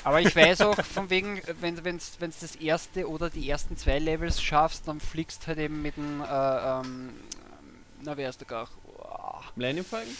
[0.03, 4.41] Aber ich weiß auch, von wegen, wenn du das erste oder die ersten zwei Levels
[4.41, 7.13] schaffst, dann fliegst halt eben mit dem, äh, ähm,
[8.01, 8.67] na wer ist der gar?
[8.97, 9.41] Oh.
[9.55, 10.15] Millennium Falcon?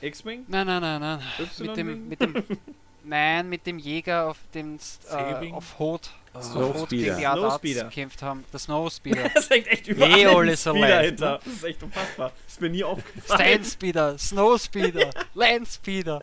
[0.00, 0.46] X-Wing?
[0.48, 1.22] Nein, nein, nein, nein.
[1.58, 2.44] Mit dem, mit dem,
[3.04, 4.78] nein, mit dem Jäger auf dem,
[5.10, 6.12] äh, auf Hot.
[6.38, 6.42] Oh.
[6.42, 7.16] Snowspeeder.
[7.16, 7.84] Gegen die Snowspeeder.
[7.84, 8.44] gekämpft haben.
[8.52, 9.28] Der Snowspeeder.
[9.34, 11.40] das hängt echt überall hey, ein Speeder dahinter.
[11.44, 12.32] Das ist echt unfassbar.
[12.44, 13.40] Das ist mir nie aufgefallen.
[13.40, 16.20] Standspeeder, Snowspeeder, Landspeeder.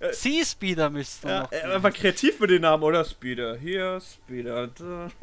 [0.00, 1.52] Äh, sea Speeder müsste ja, noch.
[1.52, 3.04] Äh, einfach kreativ mit den Namen, oder?
[3.04, 5.10] Speeder hier, Speeder da.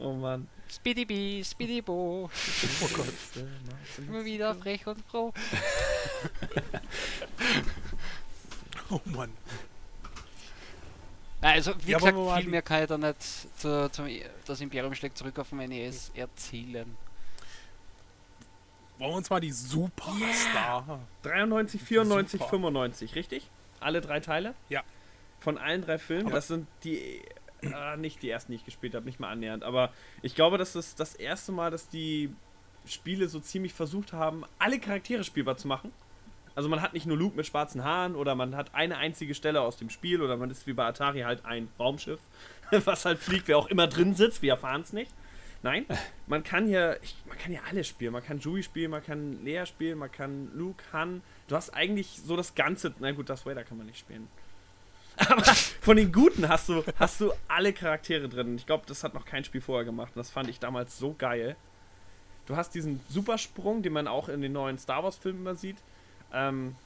[0.00, 0.46] Oh Mann.
[0.70, 2.30] Speedy B, Speedy Bo.
[2.80, 3.06] Oh Gott.
[3.96, 5.32] Immer wieder frech und froh.
[8.90, 9.32] oh Mann.
[11.40, 13.22] Also, wie ja, gesagt, viel mehr kann ich da nicht
[13.58, 14.08] zu, zum,
[14.44, 16.96] das Imperium schlägt zurück auf dem NES erzählen.
[18.98, 20.84] Wollen wir uns mal die Superstar.
[20.88, 21.00] Yeah.
[21.22, 22.50] 93, 94, Super.
[22.50, 23.48] 95, richtig?
[23.78, 24.54] Alle drei Teile?
[24.68, 24.82] Ja.
[25.38, 26.26] Von allen drei Filmen.
[26.26, 27.22] Aber das sind die.
[27.60, 29.62] Äh, nicht die ersten, die ich gespielt habe, nicht mal annähernd.
[29.62, 32.34] Aber ich glaube, das ist das erste Mal, dass die
[32.86, 35.92] Spiele so ziemlich versucht haben, alle Charaktere spielbar zu machen.
[36.58, 39.60] Also man hat nicht nur Luke mit schwarzen Haaren oder man hat eine einzige Stelle
[39.60, 42.18] aus dem Spiel oder man ist wie bei Atari halt ein Raumschiff,
[42.84, 45.12] was halt fliegt, wer auch immer drin sitzt, wir erfahren es nicht.
[45.62, 45.86] Nein,
[46.26, 48.12] man kann hier, ich, man kann ja alles spielen.
[48.12, 52.20] Man kann Chewie spielen, man kann Lea spielen, man kann Luke, Han, Du hast eigentlich
[52.24, 52.92] so das Ganze.
[52.98, 54.28] Na gut, das Vader kann man nicht spielen.
[55.16, 58.56] Aber von den Guten hast du, hast du alle Charaktere drin.
[58.56, 60.12] Ich glaube, das hat noch kein Spiel vorher gemacht.
[60.14, 61.56] Und das fand ich damals so geil.
[62.46, 65.76] Du hast diesen Supersprung, den man auch in den neuen Star Wars-Filmen immer sieht.
[66.32, 66.76] Ähm,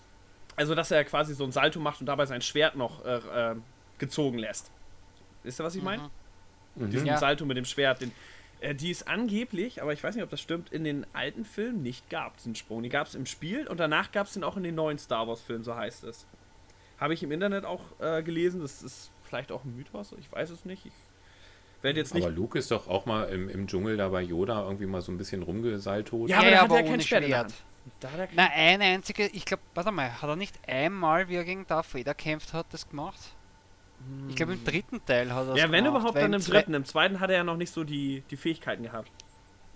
[0.57, 3.17] also, dass er quasi so ein Salto macht und dabei sein Schwert noch äh,
[3.53, 3.57] äh,
[3.99, 4.71] gezogen lässt.
[5.43, 6.11] Wisst ihr, was ich meine?
[6.75, 6.91] Mhm.
[6.91, 7.19] Diesen ja.
[7.19, 8.13] Salto mit dem Schwert, den,
[8.61, 11.83] äh, die es angeblich, aber ich weiß nicht, ob das stimmt, in den alten Filmen
[11.83, 12.83] nicht gab, diesen Sprung.
[12.83, 15.27] Die gab es im Spiel und danach gab es den auch in den neuen Star
[15.27, 16.27] Wars-Filmen, so heißt es.
[16.99, 20.51] Habe ich im Internet auch äh, gelesen, das ist vielleicht auch ein Mythos, ich weiß
[20.51, 20.87] es nicht.
[20.87, 20.93] Ich
[21.83, 22.25] werde jetzt nicht.
[22.25, 25.11] Aber Luke ist doch auch mal im, im Dschungel da bei Yoda irgendwie mal so
[25.11, 27.53] ein bisschen rumgeseilt Ja, aber ja, aber hat er kein Schwert.
[28.35, 31.95] Na, ein einziger, ich glaube, warte mal, hat er nicht einmal, wie er gegen Darth
[31.95, 33.19] Vader kämpft hat, das gemacht?
[34.29, 36.75] Ich glaube, im dritten Teil hat er Ja, wenn gemacht, überhaupt, dann im dritten.
[36.75, 39.11] Im zweiten hat er ja noch nicht so die, die Fähigkeiten gehabt.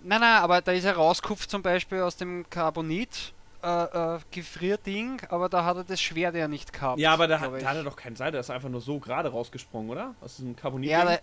[0.03, 3.33] Nein, nein, aber da ist er rausgekupft zum Beispiel aus dem Carbonit.
[3.63, 6.99] Äh, äh, Gefrierding, aber da hat er das Schwert ja nicht gehabt.
[6.99, 8.99] Ja, aber da, hat, da hat er doch keinen Seil, der ist einfach nur so
[8.99, 10.13] gerade rausgesprungen, oder?
[10.21, 10.91] Aus diesem Carbonit.
[10.91, 11.17] Ja, da,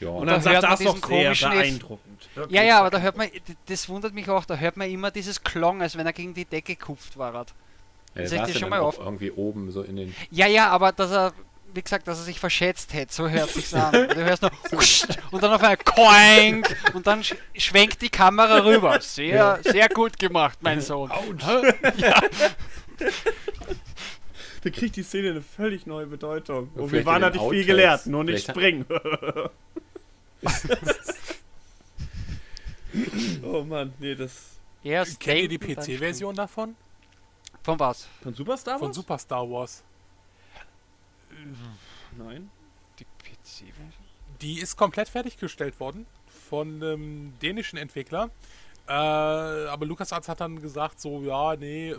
[0.00, 2.28] ja, und, und dann da sagt das doch sehr beeindruckend.
[2.34, 3.28] Wirklich ja, ja, aber da hört man,
[3.66, 6.44] das wundert mich auch, da hört man immer dieses Klong, als wenn er gegen die
[6.44, 7.32] Decke gekupft war.
[7.34, 7.44] Ja,
[8.14, 8.98] das ist schon mal auf.
[8.98, 10.14] irgendwie oben so in den.
[10.30, 11.32] Ja, ja, aber dass er
[11.74, 13.12] wie gesagt, dass er sich verschätzt hätte.
[13.12, 13.92] So hört sich's an.
[14.08, 14.50] Du hörst nur
[15.30, 17.22] und dann auf einmal Koink und dann
[17.56, 19.00] schwenkt die Kamera rüber.
[19.00, 19.58] Sehr, ja.
[19.62, 21.10] sehr gut gemacht, mein Sohn.
[21.96, 22.20] Ja.
[24.64, 26.68] Da kriegt die Szene eine völlig neue Bedeutung.
[26.74, 28.86] Und wir waren nicht viel gelehrt, nur nicht springen.
[33.42, 34.58] oh Mann, nee, das.
[34.84, 36.76] Erst Kennt ihr die PC-Version davon?
[37.62, 38.08] Von was?
[38.22, 38.80] Von Super Star Wars?
[38.80, 39.82] Von Super Star Wars.
[42.16, 42.50] Nein.
[42.98, 43.92] Die PC-Version?
[44.40, 46.06] Die ist komplett fertiggestellt worden
[46.48, 48.30] von einem dänischen Entwickler.
[48.88, 51.96] Äh, aber LucasArts hat dann gesagt, so, ja, nee, äh,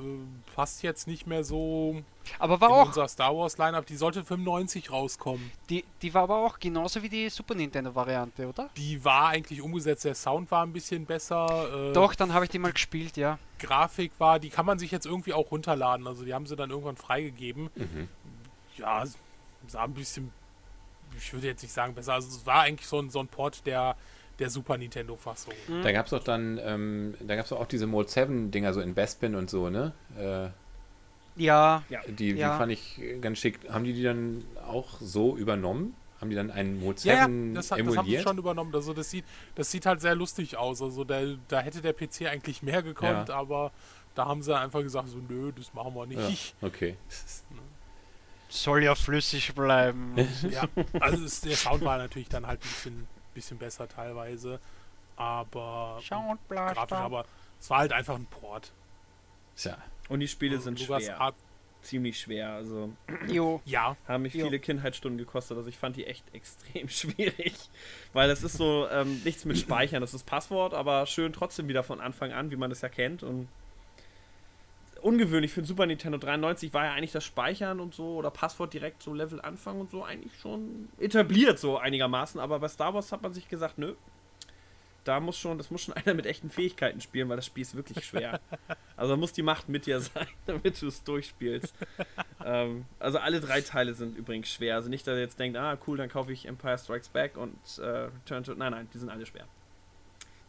[0.56, 2.04] passt jetzt nicht mehr so
[2.38, 3.86] aber war in auch unser Star Wars Lineup.
[3.86, 5.52] Die sollte 95 rauskommen.
[5.70, 8.70] Die, die war aber auch genauso wie die Super Nintendo Variante, oder?
[8.78, 10.06] Die war eigentlich umgesetzt.
[10.06, 11.90] Der Sound war ein bisschen besser.
[11.90, 13.40] Äh, Doch, dann habe ich die mal gespielt, ja.
[13.60, 16.08] Grafik war, die kann man sich jetzt irgendwie auch runterladen.
[16.08, 17.70] Also die haben sie dann irgendwann freigegeben.
[17.76, 18.08] Mhm.
[18.78, 19.04] Ja,
[19.68, 20.32] sah ein bisschen,
[21.18, 23.66] ich würde jetzt nicht sagen besser, also es war eigentlich so ein, so ein Port
[23.66, 23.98] der,
[24.40, 25.54] der Super Nintendo-Fassung.
[25.68, 25.84] Mhm.
[25.84, 28.94] Da gab es doch dann, ähm, da gab es auch diese Mode 7-Dinger so in
[28.94, 29.94] Bespin und so, ne?
[30.18, 30.50] Äh,
[31.42, 31.84] ja.
[32.08, 33.60] Die, die fand ich ganz schick.
[33.70, 35.96] Haben die die dann auch so übernommen?
[36.20, 37.98] Haben die dann einen Mode 7 ja, ja, das, hat, emuliert?
[37.98, 38.76] das haben sie schon übernommen.
[38.76, 39.24] Also das sieht,
[39.56, 40.82] das sieht halt sehr lustig aus.
[40.82, 43.36] Also da, da hätte der PC eigentlich mehr gekonnt, ja.
[43.36, 43.72] aber
[44.16, 46.56] Da haben sie einfach gesagt, so nö, das machen wir nicht.
[46.62, 46.98] Ja, okay.
[48.50, 50.16] Soll ja flüssig bleiben.
[50.50, 50.68] ja,
[51.00, 53.08] also es, der Sound war natürlich dann halt ein bisschen,
[53.40, 54.60] bisschen besser teilweise.
[55.16, 56.00] Aber
[56.48, 57.26] grafisch, aber
[57.60, 58.72] es war halt einfach ein Port.
[59.56, 59.78] Tja.
[60.08, 61.20] Und die Spiele und sind Lukas schwer.
[61.20, 61.36] Hat
[61.82, 62.52] ziemlich schwer.
[62.54, 62.92] Also
[63.28, 63.62] jo.
[63.66, 63.96] ja.
[64.08, 64.46] haben mich jo.
[64.46, 65.58] viele Kindheitsstunden gekostet.
[65.58, 67.56] Also ich fand die echt extrem schwierig.
[68.14, 71.84] Weil es ist so ähm, nichts mit Speichern, das ist Passwort, aber schön trotzdem wieder
[71.84, 73.24] von Anfang an, wie man das ja kennt.
[73.24, 73.48] Und
[75.02, 78.74] ungewöhnlich für den Super Nintendo 93 war ja eigentlich das Speichern und so oder Passwort
[78.74, 82.40] direkt so Level Anfang und so eigentlich schon etabliert, so einigermaßen.
[82.40, 83.96] Aber bei Star Wars hat man sich gesagt, nö,
[85.04, 87.76] da muss schon, das muss schon einer mit echten Fähigkeiten spielen, weil das Spiel ist
[87.76, 88.40] wirklich schwer.
[88.96, 91.74] also muss die Macht mit dir sein, damit du es durchspielst.
[92.46, 94.76] ähm, also alle drei Teile sind übrigens schwer.
[94.76, 97.58] Also nicht, dass ihr jetzt denkt, ah cool, dann kaufe ich Empire Strikes Back und
[97.80, 98.54] äh, Return to.
[98.54, 99.46] Nein, nein, die sind alle schwer.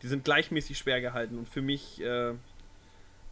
[0.02, 2.34] Die sind gleichmäßig schwer gehalten und für mich, äh,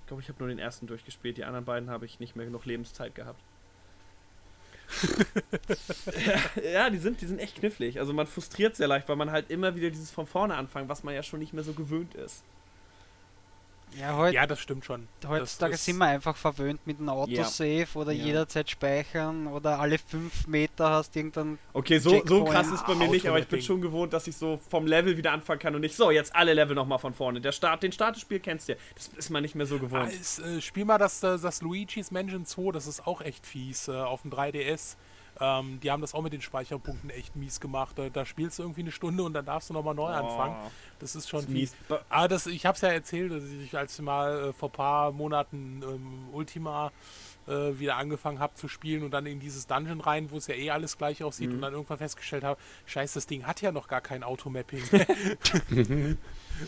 [0.09, 1.37] glaube, ich habe nur den ersten durchgespielt.
[1.37, 3.41] Die anderen beiden habe ich nicht mehr genug Lebenszeit gehabt
[6.17, 8.01] ja, ja, die sind, die sind echt knifflig.
[8.01, 11.05] Also man frustriert sehr leicht, weil man halt immer wieder dieses von vorne anfangen, was
[11.05, 12.45] man ja schon nicht mehr so gewöhnt ist.
[13.97, 15.09] Ja, heut, ja, das stimmt schon.
[15.27, 18.01] Heutzutage sind wir einfach verwöhnt mit einem Autosave ja.
[18.01, 18.25] oder ja.
[18.27, 21.59] jederzeit speichern oder alle fünf Meter hast irgendein.
[21.73, 24.37] Okay, so, so krass ist bei mir nicht, aber ich bin schon gewohnt, dass ich
[24.37, 27.41] so vom Level wieder anfangen kann und nicht so, jetzt alle Level nochmal von vorne.
[27.41, 28.79] Der Start, den Start des Spiels kennst du ja.
[28.95, 30.03] Das ist man nicht mehr so gewohnt.
[30.03, 33.47] Ah, ist, äh, spiel mal das, äh, das Luigi's Mansion 2, das ist auch echt
[33.47, 34.97] fies, äh, auf dem 3DS.
[35.41, 37.99] Ähm, die haben das auch mit den Speicherpunkten echt mies gemacht.
[37.99, 40.57] Da, da spielst du irgendwie eine Stunde und dann darfst du nochmal neu oh, anfangen.
[40.99, 41.77] Das ist schon das mies.
[41.89, 44.73] Aber ah, das, ich habe es ja erzählt, dass ich als mal äh, vor ein
[44.73, 46.93] paar Monaten ähm, Ultima
[47.49, 50.55] äh, wieder angefangen habe zu spielen und dann in dieses Dungeon rein, wo es ja
[50.55, 51.57] eh alles gleich aussieht mhm.
[51.57, 54.83] und dann irgendwann festgestellt habe, scheiße, das Ding hat ja noch gar kein Automapping.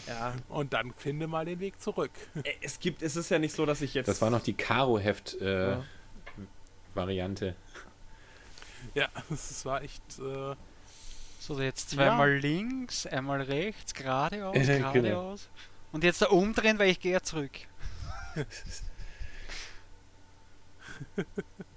[0.07, 0.35] ja.
[0.49, 2.12] Und dann finde mal den Weg zurück.
[2.62, 4.07] Es gibt, es ist ja nicht so, dass ich jetzt.
[4.07, 5.83] Das war noch die Karo-Heft äh, ja.
[8.95, 10.03] Ja, das war echt.
[10.18, 10.55] Äh,
[11.39, 12.39] so, jetzt zweimal ja.
[12.39, 14.93] links, einmal rechts, geradeaus, genau.
[14.93, 15.49] geradeaus.
[15.49, 15.93] Genau.
[15.93, 17.53] Und jetzt da umdrehen, weil ich gehe zurück.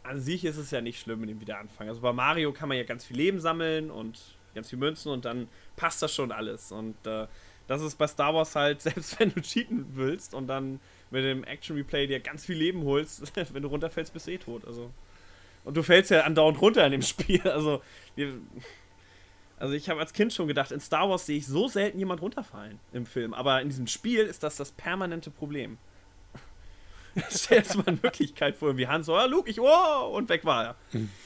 [0.04, 1.88] An sich ist es ja nicht schlimm mit dem Wiederanfang.
[1.88, 4.20] Also bei Mario kann man ja ganz viel Leben sammeln und
[4.54, 5.48] ganz viel Münzen und dann
[5.78, 6.72] passt das schon alles.
[6.72, 7.28] Und äh,
[7.68, 10.80] das ist bei Star Wars halt, selbst wenn du cheaten willst und dann
[11.10, 14.38] mit dem Action Replay dir ganz viel Leben holst, wenn du runterfällst, bist du eh
[14.38, 14.66] tot.
[14.66, 14.92] Also
[15.64, 17.42] und du fällst ja andauernd runter in dem Spiel.
[17.42, 17.82] Also,
[18.16, 18.34] wir,
[19.58, 22.22] also ich habe als Kind schon gedacht, in Star Wars sehe ich so selten jemand
[22.22, 23.34] runterfallen im Film.
[23.34, 25.78] Aber in diesem Spiel ist das das permanente Problem.
[27.30, 30.46] Stell dir mal in Wirklichkeit vor, wie Han so, ah, Luke, ich, oh, und weg
[30.46, 30.76] war er.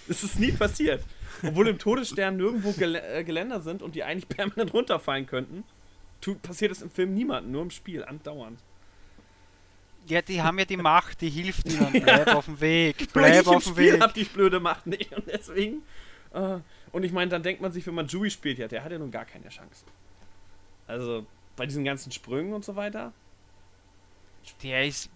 [0.08, 1.04] Es ist nie passiert.
[1.44, 5.64] Obwohl im Todesstern nirgendwo Gel äh, Geländer sind und die eigentlich permanent runterfallen könnten,
[6.42, 8.60] passiert es im Film niemandem, nur im Spiel, andauernd.
[10.08, 11.92] Ja, die haben ja die Macht, die hilft ihnen.
[11.92, 13.96] Bleib auf dem Weg, bleib ich auf dem Weg.
[13.96, 15.84] Ich hab die blöde Macht nicht und deswegen.
[16.34, 18.92] Uh, und ich meine, dann denkt man sich, wenn man Chewie spielt, ja, der hat
[18.92, 19.86] ja nun gar keine Chance.
[20.88, 23.12] Also bei diesen ganzen Sprüngen und so weiter.
[24.64, 25.10] Der ist,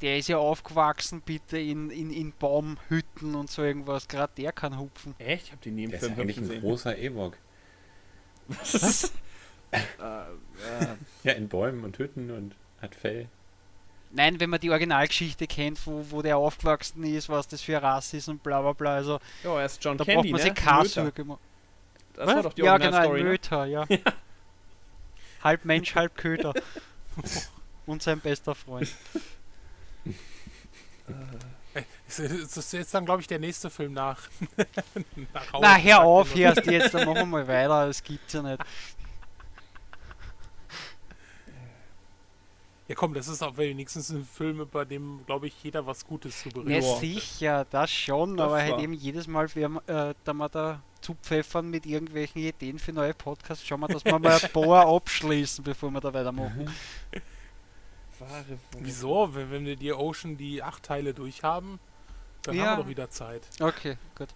[0.00, 4.08] der ist ja aufgewachsen, bitte in, in, in Baumhütten und so irgendwas.
[4.08, 5.14] Gerade der kann hupfen.
[5.18, 5.46] Echt?
[5.46, 6.60] Ich hab die neben Der ist ja eigentlich ein gesehen.
[6.62, 7.36] großer Ewok.
[8.48, 9.12] Was?
[9.70, 10.86] äh, äh.
[11.24, 13.28] Ja, in Bäumen und Hütten und hat Fell.
[14.14, 17.86] Nein, wenn man die Originalgeschichte kennt, wo, wo der aufgewachsen ist, was das für eine
[17.86, 18.94] Rasse ist und bla bla bla.
[18.94, 21.12] Also, ja, er ist John da Candy, braucht man ne?
[21.12, 21.40] sich machen.
[22.14, 22.34] Das was?
[22.36, 23.84] war doch die Ja, genau, ein Möter, ja.
[23.88, 23.98] ja.
[25.42, 26.54] halb Mensch, halb Köter.
[27.86, 28.88] und sein bester Freund.
[32.06, 32.18] Das
[32.56, 34.28] ist jetzt dann, glaube ich, der nächste Film nach.
[35.34, 38.62] nach Na, hör auf, erst jetzt, dann machen wir mal weiter, das gibt's ja nicht.
[42.86, 46.42] Ja, komm, das ist auch wenigstens ein Film, bei dem, glaube ich, jeder was Gutes
[46.42, 50.32] zu berichten Ja, sicher, das schon, das aber halt eben jedes Mal, wir, äh, da
[50.34, 54.52] wir da zupfeffern mit irgendwelchen Ideen für neue Podcasts, schauen wir, dass wir mal ein
[54.52, 56.70] paar abschließen, bevor wir da weitermachen.
[58.78, 59.34] Wieso?
[59.34, 61.80] Wenn, wenn wir die Ocean die acht Teile durchhaben,
[62.42, 62.64] dann ja.
[62.64, 63.42] haben wir doch wieder Zeit.
[63.60, 64.28] Okay, gut.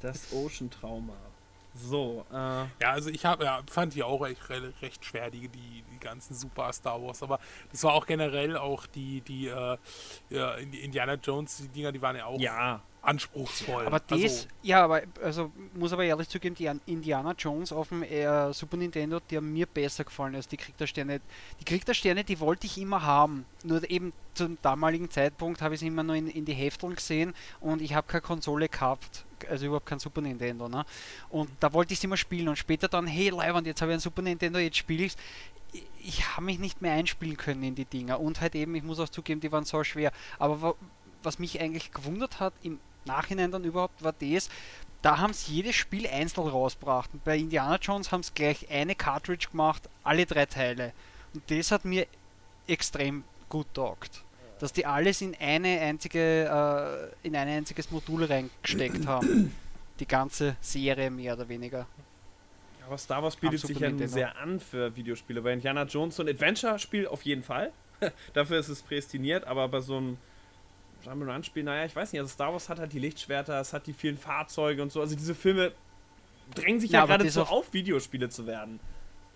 [0.00, 1.14] Das Ocean-Trauma.
[1.76, 2.34] So, äh.
[2.34, 4.40] Ja, also ich hab, ja, fand die auch recht,
[4.82, 7.38] recht schwer, die, die, die ganzen Super Star Wars, aber
[7.70, 9.76] das war auch generell auch die, die, äh,
[10.30, 13.86] ja, Indiana Jones, die Dinger, die waren ja auch ja, anspruchsvoll.
[13.86, 18.02] Aber das, also, ja, aber also muss aber ehrlich zugeben, die Indiana Jones auf dem
[18.02, 21.20] äh, Super Nintendo, die haben mir besser gefallen als die Krieg der Sterne.
[21.60, 23.44] Die Krieg der Sterne, die wollte ich immer haben.
[23.64, 27.34] Nur eben zum damaligen Zeitpunkt habe ich sie immer nur in, in die Hefteln gesehen
[27.60, 29.24] und ich habe keine Konsole gehabt.
[29.50, 30.84] Also überhaupt kein Super Nintendo, ne?
[31.28, 33.98] Und da wollte ich sie immer spielen und später dann, hey Leiband, jetzt habe ich
[33.98, 35.18] ein Super Nintendo, jetzt spiele ich es
[36.02, 39.00] ich habe mich nicht mehr einspielen können in die Dinger und halt eben, ich muss
[39.00, 40.12] auch zugeben, die waren so schwer.
[40.38, 40.76] Aber
[41.22, 44.48] was mich eigentlich gewundert hat im Nachhinein dann überhaupt war das,
[45.02, 47.10] da haben sie jedes Spiel einzeln rausgebracht.
[47.12, 50.92] Und bei Indiana Jones haben sie gleich eine Cartridge gemacht, alle drei Teile.
[51.34, 52.06] Und das hat mir
[52.66, 54.22] extrem gut taugt.
[54.58, 59.54] Dass die alles in eine einzige, äh, in ein einziges Modul reingesteckt haben.
[60.00, 61.86] Die ganze Serie mehr oder weniger.
[62.86, 65.42] Aber Star Wars bietet sich ja sehr an für Videospiele.
[65.42, 67.72] Bei Indiana Jones so ein Adventure-Spiel auf jeden Fall.
[68.34, 70.18] Dafür ist es prädestiniert, aber bei so einem
[71.06, 73.92] Jump'n'Run-Spiel, naja, ich weiß nicht, also Star Wars hat halt die Lichtschwerter, es hat die
[73.92, 75.00] vielen Fahrzeuge und so.
[75.00, 75.72] Also diese Filme
[76.54, 78.80] drängen sich ja, ja geradezu auf, Videospiele zu werden.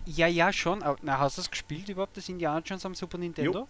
[0.07, 0.83] Ja, ja, schon.
[1.03, 3.53] Na, hast du es gespielt überhaupt, das Indiana Jones am Super Nintendo?
[3.53, 3.69] Jo.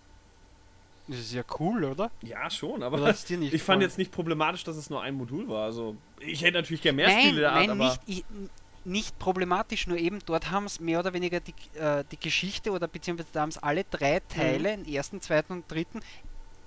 [1.08, 2.10] Das ist ja cool, oder?
[2.22, 3.58] Ja, schon, aber ich gefallen?
[3.58, 5.64] fand jetzt nicht problematisch, dass es nur ein Modul war.
[5.64, 7.84] Also, ich hätte natürlich gerne mehr nein, Spiele der Art, aber.
[7.84, 8.24] Nicht, ich,
[8.84, 12.88] nicht problematisch, nur eben dort haben es mehr oder weniger die, äh, die Geschichte oder
[12.88, 14.84] beziehungsweise da haben es alle drei Teile, mhm.
[14.84, 16.00] den ersten, zweiten und dritten,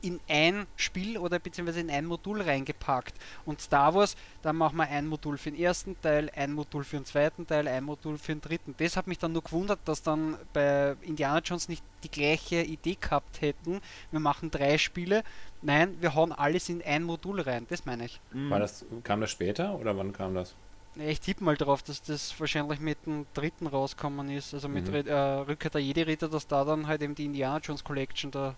[0.04, 3.16] in ein Spiel oder beziehungsweise in ein Modul reingepackt.
[3.46, 6.98] Und Star Wars, da machen wir ein Modul für den ersten Teil, ein Modul für
[6.98, 8.76] den zweiten Teil, ein Modul für den dritten.
[8.78, 12.98] Das hat mich dann nur gewundert, dass dann bei Indiana Jones nicht die gleiche Idee
[13.00, 13.80] gehabt hätten.
[14.12, 15.24] Wir machen drei Spiele.
[15.62, 17.66] Nein, wir hauen alles in ein Modul rein.
[17.70, 18.20] Das meine ich.
[18.34, 18.50] Mhm.
[18.50, 20.56] War das, kam das später oder wann kam das?
[20.96, 25.08] Ich tippe mal darauf, dass das wahrscheinlich mit dem dritten rauskommen ist, also mit mhm.
[25.08, 28.54] äh, Rückkehr der Jedi-Ritter, dass da dann halt eben die Indiana Jones Collection da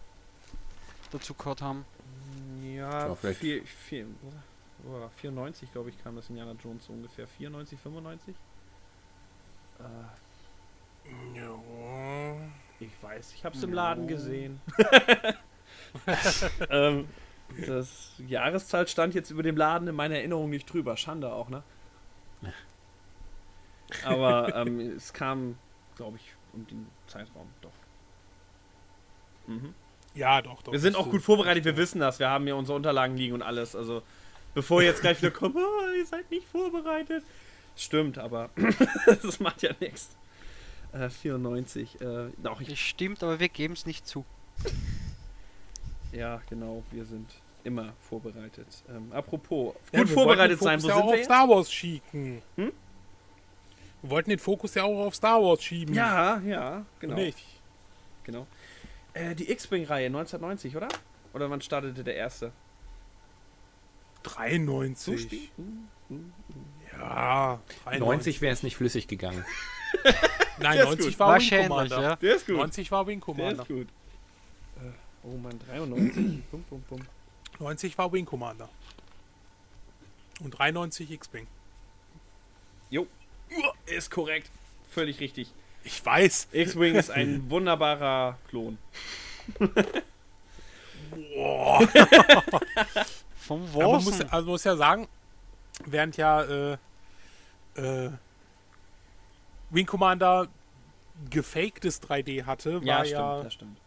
[1.18, 1.86] dazu gehört haben.
[2.63, 4.07] Ja, vier, vier,
[4.86, 7.28] oh, 94 glaube ich kam das Indiana Jones so ungefähr.
[7.28, 8.36] 94, 95?
[9.80, 9.84] Äh,
[11.38, 11.55] ja.
[12.80, 14.59] Ich weiß, ich habe es im Laden gesehen.
[16.70, 17.07] ähm,
[17.68, 20.97] das Jahreszahl stand jetzt über dem Laden in meiner Erinnerung nicht drüber.
[20.97, 21.63] Schande auch, ne?
[24.03, 25.57] Aber ähm, es kam,
[25.95, 27.72] glaube ich, um den Zeitraum doch.
[29.47, 29.74] Mhm.
[30.16, 30.72] Ja, doch, doch.
[30.72, 32.20] Wir sind auch gut vorbereitet, wir wissen das.
[32.20, 33.76] Wir haben ja unsere Unterlagen liegen und alles.
[33.76, 34.01] Also,
[34.53, 37.24] bevor jetzt gleich wieder kommt, oh, ihr seid nicht vorbereitet.
[37.76, 38.49] Stimmt, aber
[39.05, 40.16] das macht ja nichts.
[40.93, 41.99] Äh, 94.
[41.99, 44.26] Äh, auch ich stimmt, aber wir geben es nicht zu.
[46.13, 47.30] ja, genau, wir sind
[47.66, 48.68] immer vorbereitet.
[48.89, 51.20] Ähm, apropos, ja, gut vorbereitet sein, wo ja sind auch wir?
[51.20, 52.41] Auf Star Wars schicken.
[52.55, 52.72] Hm?
[54.01, 55.93] Wir wollten den Fokus ja auch auf Star Wars schieben.
[55.93, 57.16] Ja, ja, genau.
[57.16, 57.39] Nicht.
[58.24, 58.47] Genau.
[59.16, 60.89] Äh, die X-Wing-Reihe 1990, oder?
[61.34, 62.51] Oder wann startete der erste?
[64.24, 65.51] 93.
[66.91, 67.59] Ja,
[67.97, 69.45] 90 wäre es nicht flüssig gegangen.
[70.59, 72.01] Nein, 90 war Wing Commander.
[72.01, 72.16] Ja.
[72.18, 72.57] Der ist gut.
[72.57, 73.53] 90 war Wing Commander.
[73.53, 73.88] Der ist gut.
[74.84, 74.91] Äh,
[75.24, 76.43] oh Mann, 93.
[76.51, 77.01] bum, bum, bum.
[77.59, 78.70] 90 war Wing Commander.
[80.41, 81.47] Und 93 X-Wing.
[82.89, 83.07] Jo.
[83.86, 84.51] Ist korrekt.
[84.89, 85.53] Völlig richtig.
[85.86, 86.49] Ich weiß.
[86.51, 88.77] X-Wing ist ein wunderbarer Klon.
[91.33, 91.88] Boah.
[93.36, 95.07] Vom ja, man muss, also muss ja sagen,
[95.86, 96.77] während ja äh,
[97.75, 98.09] äh,
[99.69, 100.47] Wing Commander
[101.29, 103.77] gefaktes 3D hatte, war ja, stimmt, ja, das stimmt.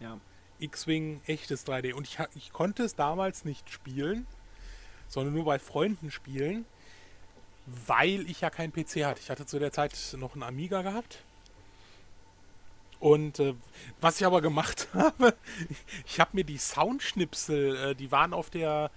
[0.00, 0.18] Ja.
[0.58, 1.92] X-Wing echtes 3D.
[1.92, 4.26] Und ich, ich konnte es damals nicht spielen,
[5.06, 6.64] sondern nur bei Freunden spielen
[7.66, 9.20] weil ich ja keinen PC hatte.
[9.20, 11.24] Ich hatte zu der Zeit noch einen Amiga gehabt.
[13.00, 13.54] Und äh,
[14.00, 15.34] was ich aber gemacht habe,
[16.06, 18.90] ich habe mir die Soundschnipsel, äh, die waren auf der,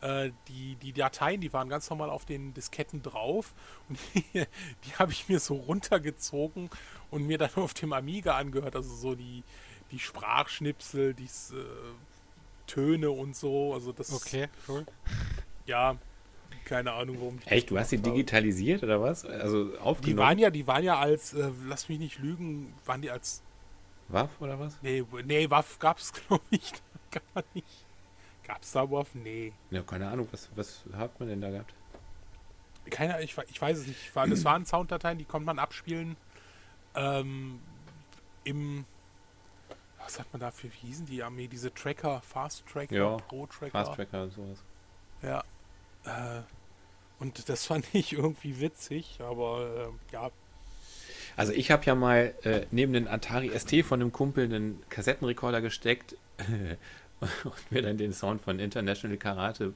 [0.00, 3.54] äh, die, die Dateien, die waren ganz normal auf den Disketten drauf.
[3.88, 4.22] Und die,
[4.84, 6.70] die habe ich mir so runtergezogen
[7.10, 8.76] und mir dann auf dem Amiga angehört.
[8.76, 9.42] Also so die,
[9.90, 11.64] die Sprachschnipsel, die äh,
[12.66, 13.74] Töne und so.
[13.74, 14.12] Also das.
[14.12, 14.84] Okay, cool.
[15.66, 15.96] Ja,
[16.66, 17.38] keine Ahnung, warum.
[17.46, 19.24] Echt, du hast sie digitalisiert oder was?
[19.24, 20.02] Also aufgenommen?
[20.02, 23.42] Die waren ja, die waren ja als, äh, lass mich nicht lügen, waren die als
[24.08, 24.78] Waff oder was?
[24.82, 26.72] Nee, nee, Waff gab's glaube ich
[27.10, 27.84] gar nicht.
[28.44, 29.14] Gab's da Waff?
[29.14, 29.52] Nee.
[29.70, 31.74] Ja, keine Ahnung, was, was hat man denn da gehabt?
[32.90, 34.12] Keine ich, ich weiß es nicht.
[34.14, 36.16] Das waren Sounddateien, die konnte man abspielen
[36.96, 37.60] ähm,
[38.44, 38.84] im
[39.98, 41.48] was hat man da für, wie hießen die Armee?
[41.48, 43.72] Diese Tracker, Fast Tracker, ja, Pro Tracker.
[43.72, 44.58] Fast Tracker und sowas.
[45.20, 45.42] Ja.
[46.04, 46.42] Äh,
[47.18, 50.30] und das fand ich irgendwie witzig, aber äh, ja.
[51.36, 55.60] Also ich habe ja mal äh, neben den Atari ST von einem Kumpel einen Kassettenrekorder
[55.60, 56.16] gesteckt
[57.20, 59.74] und mir dann den Sound von International Karate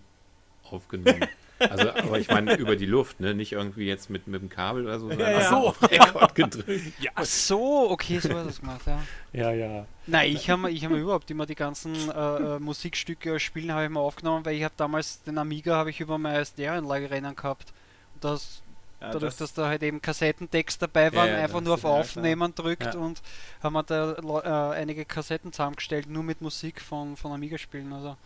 [0.64, 1.26] aufgenommen.
[1.58, 3.34] Also, aber ich meine über die Luft, ne?
[3.34, 5.48] Nicht irgendwie jetzt mit, mit dem Kabel oder so, sondern ja, ja.
[5.48, 6.68] so auf Rekord gedrückt.
[7.00, 7.11] Ja.
[7.14, 9.02] Ach so, okay, so war das gemacht, ja.
[9.32, 9.86] Ja, ja.
[10.06, 13.90] Nein, ich habe ich hab überhaupt immer die ganzen äh, äh, Musikstücke spielen habe ich
[13.90, 17.74] mal aufgenommen, weil ich habe damals den Amiga habe ich über meine Stereoanlage rennen gehabt.
[18.14, 18.62] Und das
[19.01, 22.55] ja, dadurch, das dass da halt eben Kassettentext dabei waren, ja, einfach nur auf Aufnehmen
[22.55, 23.22] drückt und
[23.62, 27.92] haben wir da äh, einige Kassetten zusammengestellt, nur mit Musik von, von Amiga-Spielen.
[27.92, 28.16] Also.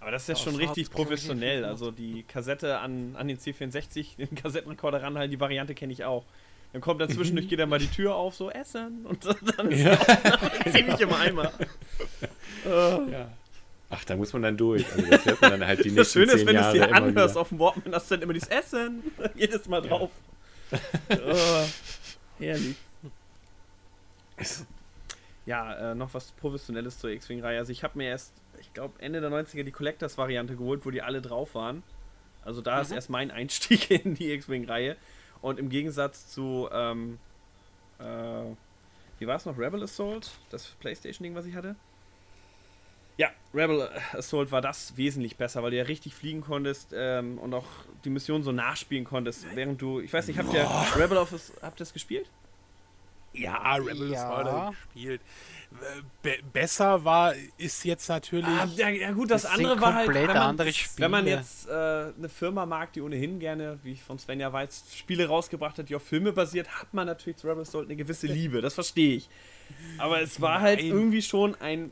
[0.00, 1.64] Aber das ist ja schon richtig professionell.
[1.64, 6.24] Also die Kassette an, an den C64, den Kassettenrekorder ranhalten, die Variante kenne ich auch.
[6.72, 9.24] Dann kommt dazwischen, geht dann mal die Tür auf, so Essen und
[9.56, 9.98] dann ist ja.
[10.72, 11.52] ziemlich im Eimer.
[13.10, 13.30] ja.
[13.94, 14.90] Ach, da muss man dann durch.
[14.90, 16.94] Also das hört man dann halt die nächsten Das Schöne ist, wenn du es dir
[16.94, 19.02] anhörst auf dem Walkman, hast du dann immer dieses Essen
[19.34, 20.10] jedes Mal drauf.
[21.10, 21.64] oh,
[22.38, 22.76] herrlich.
[25.44, 27.58] Ja, äh, noch was Professionelles zur X-Wing-Reihe.
[27.58, 28.32] Also ich habe mir erst
[28.62, 31.82] ich glaube, Ende der 90er die Collectors-Variante geholt, wo die alle drauf waren.
[32.44, 32.82] Also da mhm.
[32.82, 34.96] ist erst mein Einstieg in die X-Wing-Reihe.
[35.40, 37.18] Und im Gegensatz zu, ähm,
[37.98, 38.04] äh,
[39.18, 39.58] wie war es noch?
[39.58, 40.30] Rebel Assault?
[40.50, 41.76] Das Playstation-Ding, was ich hatte?
[43.18, 47.52] Ja, Rebel Assault war das wesentlich besser, weil du ja richtig fliegen konntest ähm, und
[47.54, 47.66] auch
[48.04, 51.76] die Mission so nachspielen konntest, während du, ich weiß nicht, habt ihr Rebel Office, habt
[51.76, 52.30] ihr das gespielt?
[53.34, 54.30] Ja, Rebel ja.
[54.30, 55.20] Assault gespielt
[56.22, 58.46] be besser war, ist jetzt natürlich.
[58.46, 60.08] Ah, ja, ja, gut, das, das andere war halt.
[60.08, 64.18] Wenn man, wenn man jetzt äh, eine Firma mag, die ohnehin gerne, wie ich von
[64.18, 67.86] Svenja weiß, Spiele rausgebracht hat, die auf Filme basiert, hat man natürlich zu Rebel Assault
[67.86, 68.60] eine gewisse Liebe.
[68.60, 69.28] Das verstehe ich.
[69.98, 70.90] Aber es war halt Nein.
[70.90, 71.90] halt irgendwie schon ein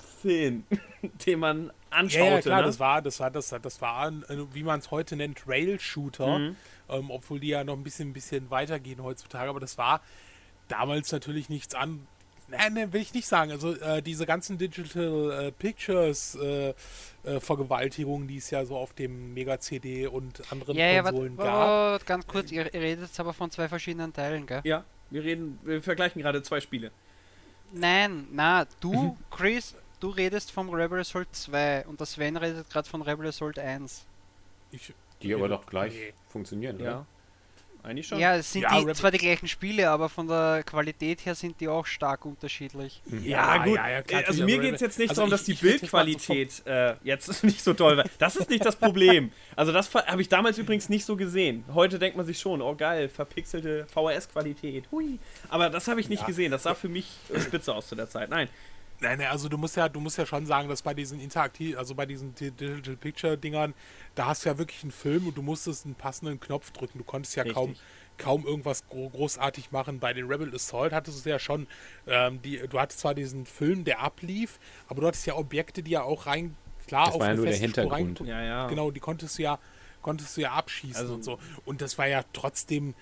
[0.00, 0.64] Film,
[1.26, 2.24] den man anschaute.
[2.24, 2.66] Ja, ja klar, ne?
[2.66, 6.38] das war, das war, das, das war, ein, wie man es heute nennt, Rail-Shooter.
[6.38, 6.56] Mhm.
[6.88, 9.48] Ähm, obwohl die ja noch ein bisschen, ein bisschen weitergehen heutzutage.
[9.48, 10.00] Aber das war
[10.68, 12.06] damals natürlich nichts an,
[12.50, 13.52] Nein, nein, will ich nicht sagen.
[13.52, 16.74] Also äh, diese ganzen Digital äh, Pictures äh,
[17.22, 21.44] äh Vergewaltigungen, die es ja so auf dem Mega CD und anderen ja, Konsolen ja,
[21.44, 21.54] gab.
[21.54, 24.62] Wart, ganz kurz, ihr, ihr redet jetzt aber von zwei verschiedenen Teilen, gell?
[24.64, 26.90] Ja, wir reden, wir vergleichen gerade zwei Spiele.
[27.72, 32.88] Nein, na, du, Chris, du redest vom Rebel Assault 2 und der Sven redet gerade
[32.88, 34.04] von Rebel Assault 1.
[34.72, 34.92] Ich,
[35.22, 36.12] die aber doch gleich nee.
[36.28, 36.90] funktionieren, ja.
[36.90, 37.06] Oder?
[37.82, 38.18] Eigentlich schon.
[38.18, 41.60] Ja, es sind ja, die, zwar die gleichen Spiele, aber von der Qualität her sind
[41.60, 43.00] die auch stark unterschiedlich.
[43.06, 43.76] Ja, ja gut.
[43.76, 47.42] Ja, klar, also mir geht es jetzt nicht also darum, dass die Bildqualität äh, jetzt
[47.44, 48.04] nicht so toll war.
[48.18, 49.32] Das ist nicht das Problem.
[49.56, 51.64] Also das habe ich damals übrigens nicht so gesehen.
[51.72, 54.84] Heute denkt man sich schon, oh geil, verpixelte VHS-Qualität.
[54.92, 55.18] Hui.
[55.48, 56.50] Aber das habe ich nicht gesehen.
[56.50, 57.06] Das sah für mich
[57.40, 58.28] spitze aus zu der Zeit.
[58.28, 58.48] Nein.
[59.00, 61.76] Nein, nein, also du musst ja, du musst ja schon sagen, dass bei diesen Interaktiv,
[61.78, 63.74] also bei diesen Digital Picture Dingern,
[64.14, 66.98] da hast du ja wirklich einen Film und du musstest einen passenden Knopf drücken.
[66.98, 67.76] Du konntest ja kaum,
[68.18, 70.00] kaum irgendwas großartig machen.
[70.00, 71.66] Bei den Rebel Assault hattest du ja schon,
[72.06, 75.92] ähm, die, du hattest zwar diesen Film, der ablief, aber du hattest ja Objekte, die
[75.92, 78.20] ja auch rein, klar, das auf war ja nur der Hintergrund.
[78.20, 78.66] Rein, ja, ja.
[78.68, 79.58] Genau, die konntest du ja,
[80.02, 81.38] konntest du ja abschießen also, und so.
[81.64, 82.94] Und das war ja trotzdem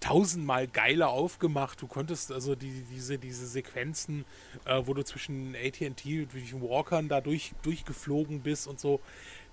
[0.00, 1.80] tausendmal geiler aufgemacht.
[1.80, 4.24] Du konntest also die, diese, diese Sequenzen,
[4.64, 9.00] äh, wo du zwischen AT&T und zwischen Walkern da durch, durchgeflogen bist und so,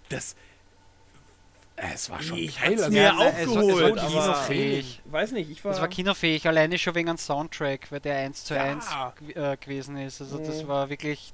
[0.10, 0.36] das
[1.76, 2.74] äh, es war schon ich geil.
[2.74, 5.02] Also, mir aufgeholt, es war, es war kinofähig.
[5.06, 5.72] Weiß nicht, ich war...
[5.72, 8.86] Es war kinofähig, alleine schon wegen einem Soundtrack, weil der 1 zu 1
[9.36, 10.22] äh, gewesen ist.
[10.22, 10.46] Also mhm.
[10.46, 11.34] das war wirklich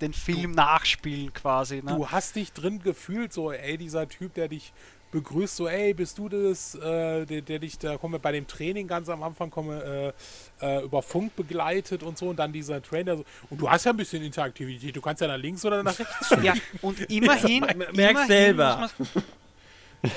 [0.00, 1.82] den Film du, nachspielen quasi.
[1.82, 1.96] Ne?
[1.96, 4.72] Du hast dich drin gefühlt, so, ey, dieser Typ, der dich
[5.10, 8.46] begrüßt, so, ey, bist du das, äh, der, der, dich, da kommen wir bei dem
[8.46, 10.14] Training ganz am Anfang, komme
[10.60, 13.84] äh, äh, über Funk begleitet und so und dann dieser Trainer, so, und du hast
[13.84, 16.36] ja ein bisschen Interaktivität, du kannst ja nach links oder nach rechts.
[16.42, 18.90] ja, und immerhin, merkst selber.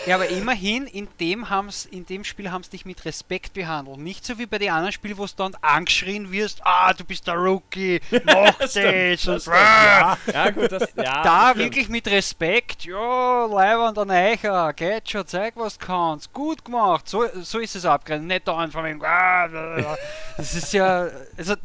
[0.06, 3.98] Ja, aber immerhin, in dem, haben's, in dem Spiel haben sie dich mit Respekt behandelt.
[3.98, 7.26] Nicht so wie bei den anderen Spielen, wo du dann angeschrien wirst, ah, du bist
[7.26, 10.18] der Rookie, mach das, das, und ja.
[10.32, 15.56] ja, gut, das, ja, Da wirklich mit Respekt, ja, Leibwand an Eicher, geht schon, zeig
[15.56, 19.48] was du kannst, gut gemacht, so, so ist es abgrenzen, nicht da einfach wegen, ah,
[20.38, 21.08] das ist ja,
[21.38, 21.56] also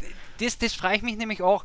[0.40, 1.64] das, das frage ich mich nämlich auch,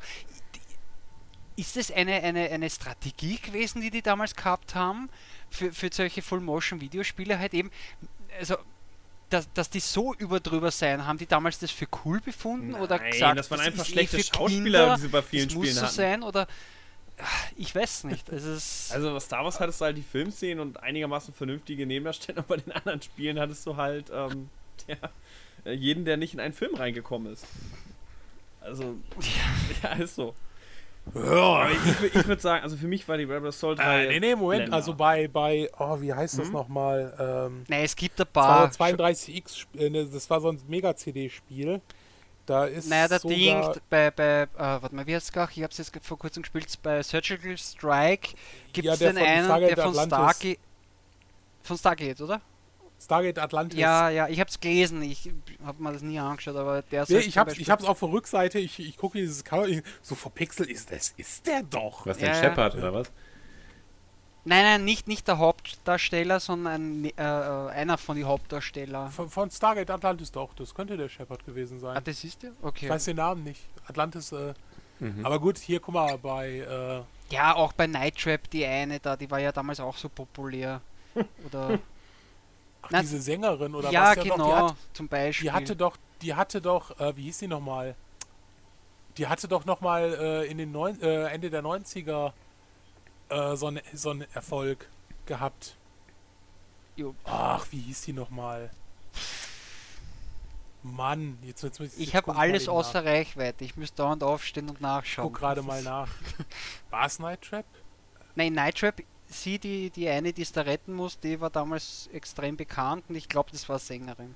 [1.55, 5.09] ist das eine, eine, eine Strategie gewesen, die die damals gehabt haben?
[5.51, 7.69] Für, für solche Full-Motion-Videospiele halt eben,
[8.39, 8.55] also
[9.29, 12.99] dass, dass die so überdrüber sein, haben die damals das für cool befunden Nein, oder
[12.99, 15.75] gesagt, das waren das einfach schlechte Schauspieler, Kinder, die sie bei vielen das Spielen muss
[15.75, 15.95] so hatten.
[15.95, 16.47] sein oder
[17.55, 18.29] ich weiß nicht.
[18.31, 23.01] also Star Wars hattest du halt die Filmszenen und einigermaßen vernünftige Nebendarsteller, bei den anderen
[23.01, 24.49] Spielen hattest du halt ähm,
[24.87, 27.45] ja, jeden, der nicht in einen Film reingekommen ist.
[28.59, 28.95] Also,
[29.83, 30.35] ja, ja ist so.
[31.13, 31.69] Ja.
[31.69, 34.05] Ich, ich würde sagen, also für mich war die Rebel Assault 3.
[34.05, 34.75] Äh, nee, nee, Moment, Länder.
[34.75, 36.53] also bei, bei, oh, wie heißt das mhm.
[36.53, 37.13] nochmal?
[37.19, 38.67] Ähm, nee, es gibt ein paar.
[38.67, 41.81] Das war 32X, äh, ne, das war so ein Mega-CD-Spiel.
[42.45, 45.49] Da ist naja, der Ding bei, bei äh, warte mal, wie heißt es gar?
[45.49, 48.33] Ich habe es jetzt vor kurzem gespielt, bei Surgical Strike
[48.73, 50.59] gibt es ja, den einen, der von Stargate,
[51.61, 52.41] von Stargate, oder?
[53.01, 53.79] Stargate Atlantis.
[53.79, 55.31] Ja, ja, ich habe es gelesen, ich
[55.65, 58.59] habe mir das nie angeschaut, aber der ist nee, ich habe ich auf der Rückseite,
[58.59, 62.05] ich, ich gucke dieses Cover, ich, so verpixelt ist das, ist der doch.
[62.05, 62.79] Was, ja, Shepard ja.
[62.79, 63.11] oder was?
[64.43, 69.09] Nein, nein, nicht, nicht der Hauptdarsteller, sondern äh, äh, einer von den Hauptdarstellern.
[69.11, 71.97] Von, von, Stargate Atlantis doch, das könnte der Shepard gewesen sein.
[71.97, 72.51] Ah, das ist der?
[72.61, 72.85] Okay.
[72.85, 73.61] Ich weiß den Namen nicht.
[73.85, 74.53] Atlantis, äh,
[74.99, 75.25] mhm.
[75.25, 76.59] aber gut, hier, guck mal, bei...
[76.59, 80.09] Äh, ja, auch bei Night Trap, die eine da, die war ja damals auch so
[80.09, 80.81] populär.
[81.45, 81.79] Oder...
[82.81, 84.15] Ach, Na, diese Sängerin oder ja, was?
[84.17, 85.49] Ja, genau, hat, zum Beispiel.
[85.49, 87.95] Die hatte doch, die hatte doch, äh, wie hieß sie nochmal?
[89.17, 92.33] Die hatte doch nochmal äh, in den neun, äh, Ende der 90er
[93.29, 94.89] äh, so, ein, so einen Erfolg
[95.25, 95.75] gehabt.
[96.95, 97.15] Jo.
[97.23, 98.69] Ach, wie hieß die nochmal?
[100.83, 103.09] Mann, jetzt, jetzt, jetzt Ich habe alles außer nach.
[103.09, 103.63] Reichweite.
[103.63, 105.27] Ich müsste dauernd aufstehen und nachschauen.
[105.27, 106.09] Ich guck gerade mal nach.
[106.89, 107.65] War es Night Trap?
[108.35, 109.01] Nein, Night Trap,
[109.31, 113.15] sie, die, die eine, die es da retten muss, die war damals extrem bekannt und
[113.15, 114.35] ich glaube, das war Sängerin.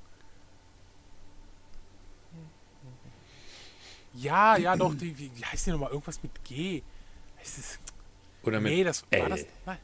[4.13, 5.91] Ja, ja, doch, die, wie, wie heißt die nochmal?
[5.91, 6.81] Irgendwas mit G.
[7.37, 7.79] Heißt es.
[8.43, 9.21] Oder mit nee, das L.
[9.21, 9.45] war das.
[9.65, 9.77] Nein.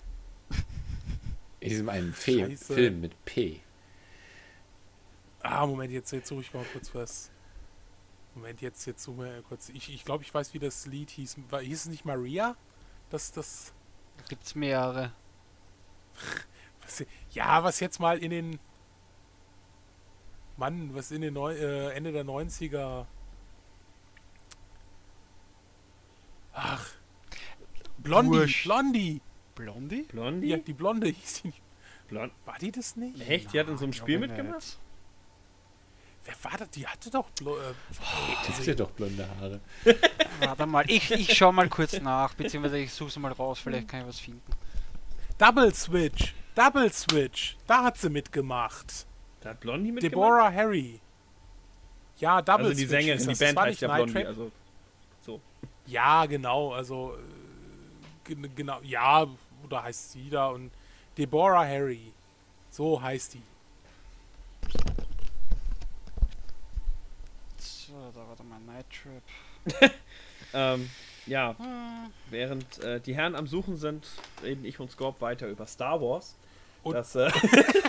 [1.59, 3.59] In diesem einen Fe Film mit P.
[5.41, 7.30] Ah, Moment, jetzt, jetzt suche ich mal kurz was.
[8.36, 9.70] Moment, jetzt, jetzt suche ich kurz.
[9.70, 11.38] Ich, ich glaube, ich weiß, wie das Lied hieß.
[11.49, 12.55] War, hieß es nicht Maria?
[13.09, 13.74] Das, das.
[14.22, 15.11] Da gibt es mehrere.
[16.84, 18.59] Was, ja, was jetzt mal in den.
[20.57, 23.05] Mann, was in den Neu äh, Ende der 90er.
[26.53, 26.91] Ach,
[27.97, 28.63] Blondie, Wurscht.
[28.65, 29.22] Blondie.
[29.55, 30.03] Blondie?
[30.03, 30.47] Blondie?
[30.47, 31.61] Ja, die Blonde hieß sie nicht.
[32.07, 33.28] Blond War die das nicht?
[33.28, 33.53] Echt?
[33.53, 34.78] Die hat in so einem Spiel mitgemacht?
[36.24, 36.69] Wer war das?
[36.69, 38.03] Die hatte doch, Blo äh, oh,
[38.47, 39.59] die hatte doch blonde Haare.
[40.39, 44.01] Warte mal, ich, ich schau mal kurz nach, beziehungsweise ich suche mal raus, vielleicht kann
[44.01, 44.41] ich was finden.
[45.38, 49.07] Double Switch, Double Switch, da hat sie mitgemacht.
[49.41, 50.13] Da hat Blondie mitgemacht?
[50.13, 50.99] Deborah Harry.
[52.17, 52.91] Ja, Double also die Switch.
[52.91, 54.51] Sängerin, die Band heißt ja Blondie, also
[55.26, 55.41] so.
[55.88, 57.17] Ja, genau, also
[58.24, 59.26] genau, ja,
[59.63, 60.72] oder heißt sie da und
[61.17, 62.13] Deborah Harry.
[62.69, 63.41] So heißt die.
[67.91, 69.91] So, da war doch mal Night Trip.
[70.53, 70.89] ähm,
[71.25, 72.11] ja, hm.
[72.29, 74.07] während äh, die Herren am Suchen sind,
[74.41, 76.37] reden ich und Scorp weiter über Star Wars.
[76.83, 77.29] Und dass, äh,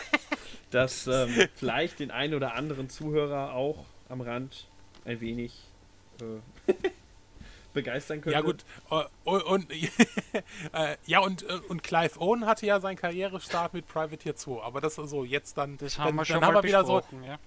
[0.72, 4.66] dass ähm, vielleicht den einen oder anderen Zuhörer auch am Rand
[5.04, 5.54] ein wenig
[6.20, 6.72] äh,
[7.72, 8.36] begeistern könnte.
[8.36, 12.96] Ja gut, äh, und, und äh, ja und, äh, und Clive Owen hatte ja seinen
[12.96, 16.40] Karrierestart mit Privateer 2, aber das ist so jetzt dann das haben dann, wir schon
[16.40, 17.38] dann haben wir wieder so ja.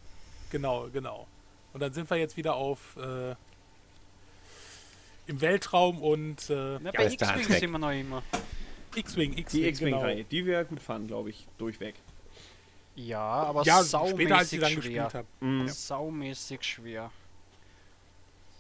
[0.50, 1.28] genau, genau.
[1.76, 3.36] Und dann sind wir jetzt wieder auf äh,
[5.28, 8.24] im Weltraum und äh, Na, ja, bei X-Wing sind wir noch immer.
[8.96, 10.24] X-Wing, X-Wing, die X-Wing genau.
[10.32, 11.96] die wir gut fanden, glaube ich, durchweg.
[12.96, 15.04] Ja, aber ja, später als sie dann schwer.
[15.04, 15.28] gespielt haben.
[15.42, 15.68] Mhm.
[15.68, 17.12] Saumäßig schwer.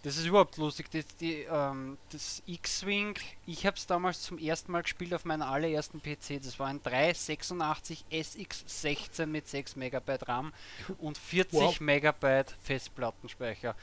[0.05, 0.85] Das ist überhaupt lustig.
[0.91, 3.15] Das, ähm, das X-Wing,
[3.47, 6.43] ich habe es damals zum ersten Mal gespielt auf meinem allerersten PC.
[6.43, 10.53] Das war ein 386 SX16 mit 6 Megabyte RAM
[10.99, 11.79] und 40 wow.
[11.79, 13.75] Megabyte Festplattenspeicher.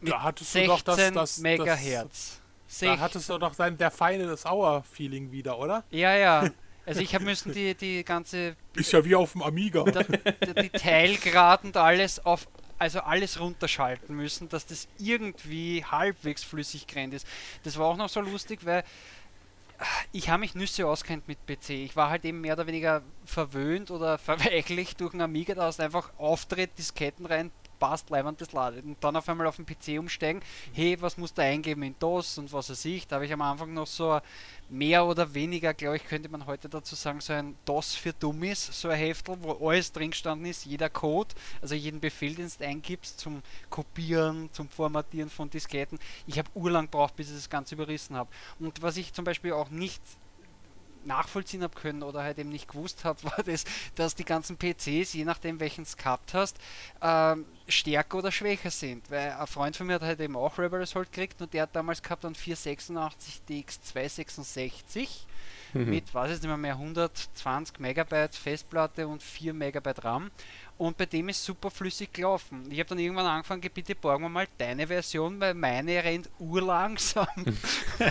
[0.00, 2.40] Mit da hattest 16 du doch das, das, Megahertz.
[2.66, 5.84] Das, da hattest du doch sein, der feine Sauer-Feeling wieder, oder?
[5.90, 6.50] Ja, ja.
[6.86, 8.56] Also ich habe müssen die, die ganze...
[8.74, 9.84] Ist ja wie auf dem Amiga.
[9.84, 12.46] Die Teilgrad und alles auf
[12.78, 17.26] also alles runterschalten müssen, dass das irgendwie halbwegs flüssig gerannt ist.
[17.62, 18.84] Das war auch noch so lustig, weil
[20.12, 21.70] ich habe mich Nüsse auskennt mit PC.
[21.70, 25.80] Ich war halt eben mehr oder weniger verwöhnt oder verweichlicht durch einen Amiga, da hast
[25.80, 27.50] einfach Auftritt, Disketten rein,
[27.84, 28.82] passt, leibend das ladet.
[28.84, 30.40] Und dann auf einmal auf den PC umsteigen,
[30.72, 33.06] hey, was musst du eingeben in DOS und was weiß ich.
[33.06, 34.20] Da habe ich am Anfang noch so
[34.70, 38.70] mehr oder weniger, glaube ich, könnte man heute dazu sagen, so ein DOS für Dummies,
[38.72, 42.64] so ein Heftel, wo alles drin gestanden ist, jeder Code, also jeden Befehl, den du
[42.64, 45.98] eingibst zum Kopieren, zum Formatieren von Disketten.
[46.26, 48.30] Ich habe urlang gebraucht, bis ich das Ganze überrissen habe.
[48.58, 50.00] Und was ich zum Beispiel auch nicht
[51.06, 53.64] nachvollziehen habe können oder halt eben nicht gewusst habe, war das,
[53.94, 56.58] dass die ganzen PCs, je nachdem welchen du gehabt hast,
[57.00, 59.10] ähm, stärker oder schwächer sind.
[59.10, 61.76] Weil ein Freund von mir hat halt eben auch Rebel Assault gekriegt und der hat
[61.76, 65.08] damals gehabt einen 486 DX266
[65.74, 65.90] mhm.
[65.90, 70.30] mit, was ist nicht mehr, mehr 120 Megabyte Festplatte und 4 Megabyte RAM
[70.76, 72.66] und bei dem ist super flüssig gelaufen.
[72.70, 77.26] Ich habe dann irgendwann angefangen, bitte borgen wir mal deine Version, weil meine rennt urlangsam.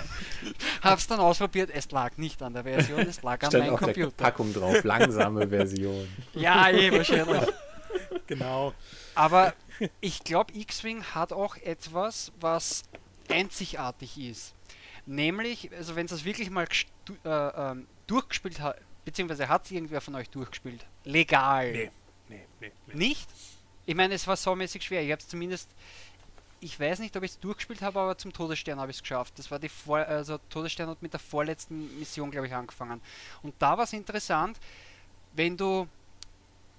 [0.81, 4.11] Hab's dann ausprobiert, es lag nicht an der Version, es lag an meinem Computer.
[4.15, 6.07] Packung drauf, langsame Version.
[6.34, 7.53] ja, eh, wahrscheinlich.
[8.27, 8.73] genau.
[9.14, 9.53] Aber
[9.99, 12.84] ich glaube, X-Wing hat auch etwas, was
[13.30, 14.53] einzigartig ist.
[15.06, 16.65] Nämlich, also wenn es das wirklich mal
[17.26, 17.76] äh, äh,
[18.07, 20.85] durchgespielt hat, beziehungsweise hat es irgendwer von euch durchgespielt?
[21.03, 21.73] Legal.
[21.73, 21.91] Nee.
[22.60, 22.94] Nee, nee.
[22.94, 23.30] Nicht?
[23.86, 25.02] Ich meine, es war so mäßig schwer.
[25.04, 25.70] Ich habe es zumindest,
[26.60, 29.34] ich weiß nicht, ob ich es durchgespielt habe, aber zum Todesstern habe ich es geschafft.
[29.38, 33.02] Das war die Vor also Todesstern hat mit der vorletzten Mission, glaube ich, angefangen.
[33.42, 34.58] Und da war es interessant,
[35.34, 35.88] wenn du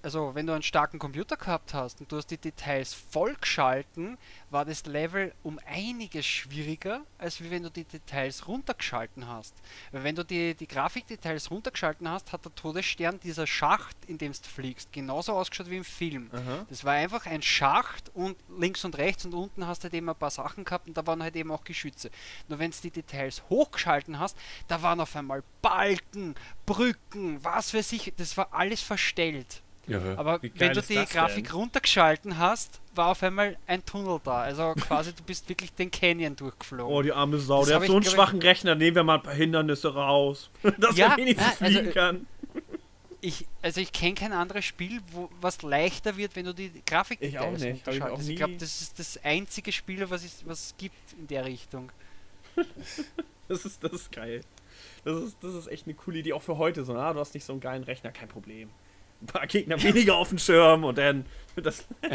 [0.04, 4.18] also wenn du einen starken Computer gehabt hast und du hast die Details vollgeschalten,
[4.50, 9.54] war das Level um einiges schwieriger, als wenn du die Details runtergeschalten hast.
[9.92, 14.32] Weil wenn du die, die Grafikdetails runtergeschalten hast, hat der Todesstern, dieser Schacht, in dem
[14.32, 16.30] du fliegst, genauso ausgeschaut wie im Film.
[16.32, 16.66] Aha.
[16.68, 20.10] Das war einfach ein Schacht und links und rechts und unten hast du halt eben
[20.10, 22.10] ein paar Sachen gehabt und da waren halt eben auch Geschütze.
[22.48, 24.36] Nur wenn du die Details hochgeschalten hast,
[24.68, 26.34] da waren auf einmal Balken,
[26.66, 29.62] Brücken, was weiß ich, das war alles verstellt.
[29.86, 31.54] Ja, Aber wenn du die Grafik denn?
[31.54, 34.42] runtergeschalten hast, war auf einmal ein Tunnel da.
[34.42, 36.94] Also quasi du bist wirklich den Canyon durchgeflogen.
[36.94, 37.60] Oh, die arme Sau.
[37.60, 38.74] Das der hat so einen schwachen Rechner.
[38.74, 40.50] Nehmen wir mal ein paar Hindernisse raus.
[40.78, 42.26] dass ja, er wenigstens also, fliegen kann.
[43.20, 47.18] Ich, also ich kenne kein anderes Spiel, wo was leichter wird, wenn du die Grafik
[47.20, 47.86] Ich auch nicht.
[47.86, 51.44] Ich, auch ich glaube, das ist das einzige Spiel, was es was gibt in der
[51.44, 51.90] Richtung.
[53.48, 54.42] das ist das ist geil.
[55.04, 56.84] Das ist, das ist echt eine coole Idee, auch für heute.
[56.84, 58.70] So, ah, du hast nicht so einen geilen Rechner, kein Problem
[59.24, 61.24] ein paar Gegner weniger auf dem Schirm und dann
[61.56, 61.84] das.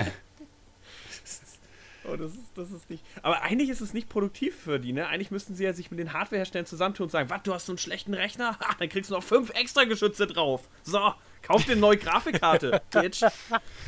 [2.05, 3.03] oh, das ist, das ist nicht.
[3.21, 5.07] Aber eigentlich ist es nicht produktiv für die, ne?
[5.07, 7.71] Eigentlich müssten sie ja sich mit den Hardwareherstellern zusammentun und sagen, was, du hast so
[7.71, 8.59] einen schlechten Rechner?
[8.59, 10.69] Ha, dann kriegst du noch fünf extra Geschütze drauf.
[10.83, 13.23] So, kauf dir eine neue Grafikkarte, Bitch.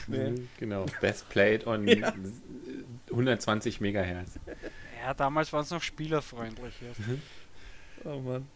[0.08, 0.34] Nee.
[0.58, 2.14] Genau, Best Played on ja.
[3.12, 4.40] 120 Megahertz.
[5.04, 6.74] Ja, damals waren es noch spielerfreundlich.
[8.04, 8.48] oh Mann.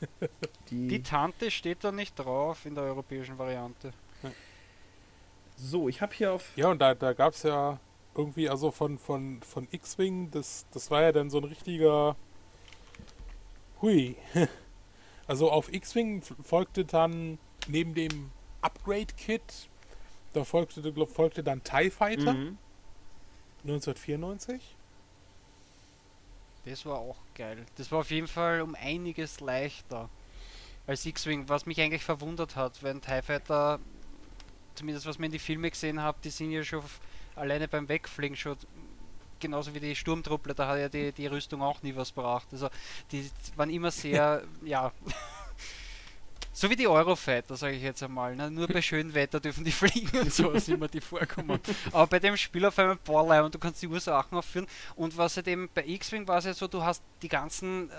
[0.70, 3.92] Die, die, Tante steht da nicht drauf in der europäischen Variante.
[5.56, 6.56] So, ich habe hier auf.
[6.56, 7.80] Ja, und da, da gab es ja
[8.14, 12.16] irgendwie, also von, von, von X-Wing, das, das war ja dann so ein richtiger.
[13.82, 14.16] Hui.
[15.26, 18.30] Also auf X-Wing folgte dann neben dem
[18.62, 19.68] Upgrade-Kit,
[20.32, 22.32] da folgte, folgte dann TIE Fighter.
[22.32, 22.56] Mhm.
[23.64, 24.77] 1994.
[26.68, 27.64] Das war auch geil.
[27.76, 30.08] Das war auf jeden Fall um einiges leichter
[30.86, 33.78] als X-Wing, was mich eigentlich verwundert hat, wenn TIE Fighter,
[34.74, 36.82] zumindest was man in die Filme gesehen hat, die sind ja schon
[37.36, 38.56] alleine beim Wegfliegen schon
[39.40, 42.48] genauso wie die Sturmtruppler, da hat ja die, die Rüstung auch nie was gebracht.
[42.52, 42.68] Also
[43.12, 44.92] die waren immer sehr, ja,
[46.58, 48.34] so wie die Eurofighter, sage ich jetzt einmal.
[48.34, 48.50] Ne?
[48.50, 51.60] Nur bei schönem Wetter dürfen die fliegen und so sind immer die vorkommen.
[51.92, 54.66] Aber bei dem Spiel auf einmal Ballei und du kannst die Ursachen aufführen.
[54.96, 57.90] Und was halt eben bei X-Wing war es ja so, du hast die ganzen.
[57.90, 57.94] Äh,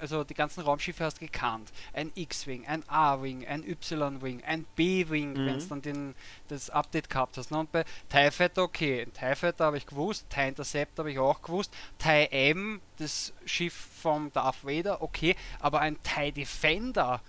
[0.00, 1.72] also die ganzen Raumschiffe hast gekannt.
[1.92, 5.46] Ein X-Wing, ein A-Wing, ein Y-Wing, ein B-Wing, mhm.
[5.46, 6.14] wenn es dann den,
[6.46, 7.50] das Update gehabt hast.
[7.50, 7.58] Ne?
[7.58, 11.18] Und bei TIE Fighter, okay, ein TIE Fighter habe ich gewusst, TIE Intercept habe ich
[11.18, 17.20] auch gewusst, TIE M, das Schiff vom Darth Vader, okay, aber ein TIE Defender,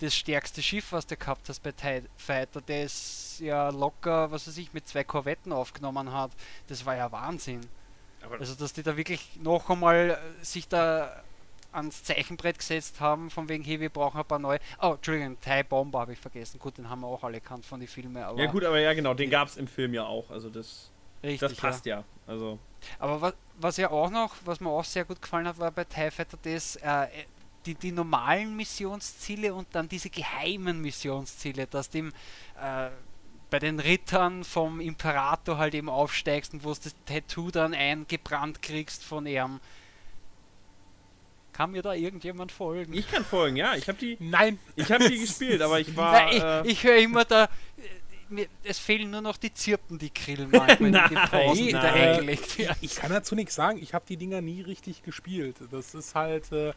[0.00, 4.56] das stärkste Schiff, was du gehabt hast bei TIE Fighter, ist ja locker, was weiß
[4.58, 6.30] ich, mit zwei Korvetten aufgenommen hat.
[6.68, 7.60] Das war ja Wahnsinn.
[8.22, 11.22] Aber also, dass die da wirklich noch einmal äh, sich da
[11.72, 14.60] ans Zeichenbrett gesetzt haben, von wegen, hey, wir brauchen ein paar neue.
[14.80, 16.58] Oh, Entschuldigung, TIE Bomber habe ich vergessen.
[16.58, 18.16] Gut, den haben wir auch alle kannt von den Filmen.
[18.16, 20.30] Ja, gut, aber ja, genau, den gab es im Film ja auch.
[20.30, 20.90] Also, das,
[21.22, 21.98] Richtig, das passt ja.
[21.98, 22.04] ja.
[22.26, 22.58] Also.
[22.98, 25.84] Aber was, was ja auch noch, was mir auch sehr gut gefallen hat, war bei
[25.84, 27.06] TIE Fighter das, äh,
[27.66, 32.12] die, die normalen Missionsziele und dann diese geheimen Missionsziele, dass dem
[32.60, 32.90] äh,
[33.50, 38.62] bei den Rittern vom Imperator halt eben aufsteigst und wo du das Tattoo dann eingebrannt
[38.62, 39.60] kriegst von ihm.
[41.52, 42.92] Kann mir da irgendjemand folgen?
[42.94, 43.76] Ich kann folgen, ja.
[43.76, 44.16] Ich habe die.
[44.18, 44.58] Nein.
[44.74, 46.12] Ich habe die gespielt, aber ich war.
[46.12, 47.48] Nein, ich, äh, ich höre immer da
[48.34, 51.80] mir, es fehlen nur noch die Zirpen, die Grillen manchmal nein, in den Pausen, da
[51.92, 52.76] eingelegt werden.
[52.80, 55.56] Ich kann dazu nichts sagen, ich habe die Dinger nie richtig gespielt.
[55.70, 56.72] Das ist halt, äh,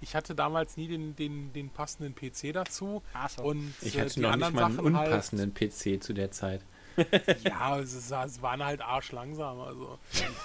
[0.00, 3.02] ich hatte damals nie den, den, den passenden PC dazu.
[3.36, 3.42] So.
[3.42, 6.30] Und, ich hatte äh, noch nicht mal einen Sachen halt unpassenden halt, PC zu der
[6.30, 6.62] Zeit.
[7.44, 9.60] ja, es, ist, es waren halt arschlangsam.
[9.60, 9.98] Also,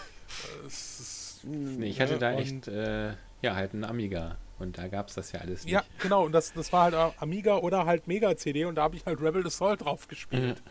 [0.67, 4.37] ist, nee, ich hatte ne, da echt, äh, ja, halt einen Amiga.
[4.59, 5.73] Und da gab es das ja alles nicht.
[5.73, 6.25] Ja, genau.
[6.25, 9.45] Und das, das war halt Amiga oder halt Mega-CD und da habe ich halt Rebel
[9.45, 10.61] Assault drauf gespielt.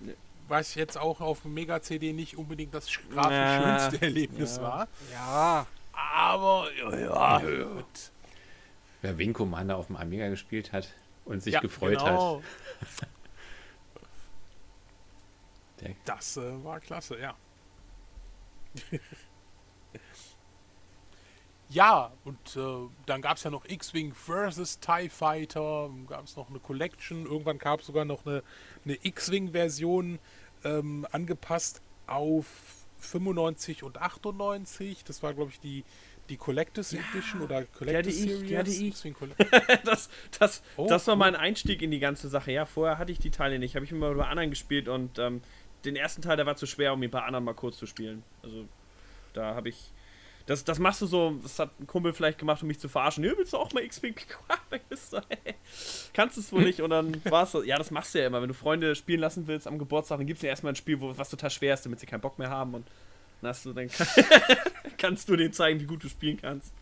[0.00, 0.14] Mhm.
[0.48, 4.62] Was jetzt auch auf Mega-CD nicht unbedingt das grafisch ja, schönste Erlebnis ja.
[4.62, 4.88] war.
[5.12, 5.66] Ja.
[5.92, 6.68] Aber,
[6.98, 8.10] ja, gut.
[9.02, 10.88] Wer Wing Commander auf dem Amiga gespielt hat
[11.24, 12.42] und sich ja, gefreut genau.
[15.80, 15.94] hat.
[16.04, 17.34] das äh, war klasse, ja.
[21.70, 24.80] ja, und äh, dann gab es ja noch X-Wing vs.
[24.80, 28.42] TIE Fighter, gab es noch eine Collection, irgendwann gab es sogar noch eine,
[28.84, 30.18] eine X-Wing-Version
[30.64, 32.46] ähm, angepasst auf
[32.98, 35.04] 95 und 98.
[35.04, 35.84] Das war, glaube ich, die,
[36.28, 38.48] die Collectors ja, Edition oder Collectors Series.
[38.48, 39.04] Die hatte ich.
[39.84, 42.50] das, das, oh, das war mein Einstieg in die ganze Sache.
[42.50, 43.76] Ja, vorher hatte ich die Teile nicht.
[43.76, 45.40] Habe ich immer bei anderen gespielt und ähm,
[45.84, 48.24] den ersten Teil, der war zu schwer, um ihn bei anderen mal kurz zu spielen.
[48.42, 48.66] Also
[49.34, 49.92] da habe ich.
[50.46, 53.22] Das, das machst du so, das hat ein Kumpel vielleicht gemacht, um mich zu verarschen.
[53.24, 54.14] Ja, willst du auch mal X-Wing
[56.12, 57.62] Kannst du es wohl nicht und dann war es so.
[57.62, 58.40] Ja, das machst du ja immer.
[58.40, 61.00] Wenn du Freunde spielen lassen willst am Geburtstag, dann gibt es ja erstmal ein Spiel,
[61.00, 62.86] wo, was total schwer ist, damit sie keinen Bock mehr haben und
[63.42, 63.88] dann, hast du, dann
[64.98, 66.72] kannst du denen zeigen, wie gut du spielen kannst.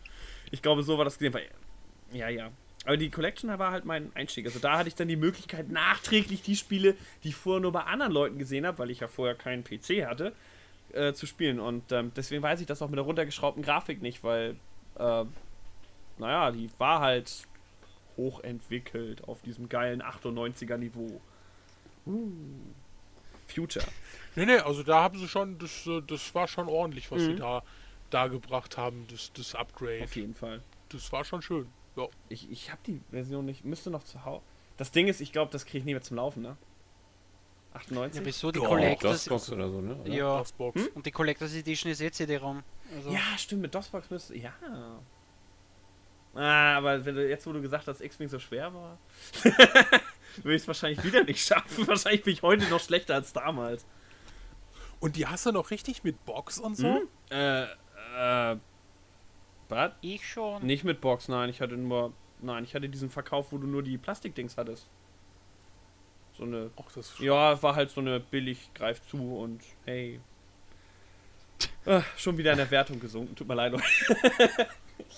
[0.51, 1.33] Ich glaube, so war das gesehen.
[2.11, 2.51] Ja, ja.
[2.85, 4.45] Aber die Collection war halt mein Einstieg.
[4.45, 7.83] Also da hatte ich dann die Möglichkeit, nachträglich die Spiele, die ich vorher nur bei
[7.83, 10.33] anderen Leuten gesehen habe, weil ich ja vorher keinen PC hatte,
[10.93, 11.59] äh, zu spielen.
[11.59, 14.55] Und ähm, deswegen weiß ich das auch mit der runtergeschraubten Grafik nicht, weil,
[14.97, 15.25] äh,
[16.17, 17.47] naja, die war halt
[18.17, 21.21] hochentwickelt auf diesem geilen 98er Niveau.
[22.05, 22.31] Uh.
[23.47, 23.85] Future.
[24.35, 27.25] Nee, nee, also da haben sie schon, das, äh, das war schon ordentlich, was mhm.
[27.25, 27.63] sie da,
[28.09, 30.03] da gebracht haben, das, das Upgrade.
[30.03, 30.61] Auf jeden Fall.
[30.89, 31.67] Das war schon schön.
[31.95, 32.07] Ja.
[32.29, 34.43] Ich, ich habe die Version nicht, müsste noch zu Hause.
[34.77, 36.55] Das Ding ist, ich glaube, das kriege ich nie mehr zum Laufen, ne?
[37.91, 38.21] 98?
[38.21, 39.95] Ja, wieso die Collectors DOSBox oder so, ne?
[39.95, 40.11] Oder?
[40.11, 40.37] Ja.
[40.37, 40.81] DOSBox.
[40.81, 40.89] Hm?
[40.95, 42.63] Und die Collectors Edition ist jetzt CD-ROM.
[42.95, 44.37] Also ja, stimmt, mit DOSBox müsste.
[44.37, 44.53] Ja.
[46.35, 48.97] Ah, aber wenn du, jetzt, wo du gesagt hast, X-Wing so schwer war,
[49.43, 51.87] würde ich es wahrscheinlich wieder nicht schaffen.
[51.87, 53.85] wahrscheinlich bin ich heute noch schlechter als damals.
[54.99, 56.87] Und die hast du noch richtig mit Box und so?
[56.87, 57.07] Hm?
[57.31, 58.57] Äh, äh.
[59.69, 59.91] Was?
[60.01, 60.65] Ich schon.
[60.65, 61.49] Nicht mit Box, nein.
[61.49, 62.13] Ich hatte nur.
[62.41, 64.87] Nein, ich hatte diesen Verkauf, wo du nur die Plastikdings hattest.
[66.39, 66.71] So eine.
[66.77, 70.21] Ach, das ja, war halt so eine billig, greif zu und hey.
[71.85, 73.35] Ach, schon wieder in der Wertung gesunken.
[73.35, 73.83] Tut mir leid, Leute.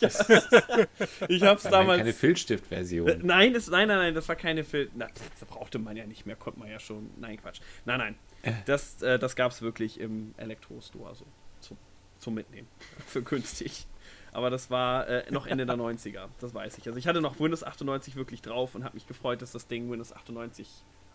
[1.27, 1.99] ich hab's damals.
[1.99, 3.19] Keine Filzstift-Version.
[3.21, 4.89] Nein, das, nein, nein, nein, das war keine Filz.
[4.97, 5.11] Das
[5.47, 7.11] brauchte man ja nicht mehr, konnte man ja schon.
[7.17, 7.61] Nein, Quatsch.
[7.85, 8.15] Nein, nein.
[8.41, 8.53] Äh.
[8.65, 11.25] Das, äh, das gab's wirklich im Elektro-Store so.
[11.59, 11.77] Zum,
[12.17, 12.67] zum Mitnehmen.
[13.05, 13.85] Für günstig.
[14.31, 16.87] Aber das war äh, noch Ende der 90er, das weiß ich.
[16.87, 19.91] Also ich hatte noch Windows 98 wirklich drauf und habe mich gefreut, dass das Ding
[19.91, 20.67] Windows 98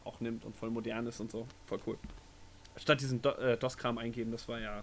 [0.07, 1.47] auch nimmt und voll modern ist und so.
[1.67, 1.99] Voll cool.
[2.77, 4.83] Statt diesen Do äh, DOS-Kram eingeben, das war ja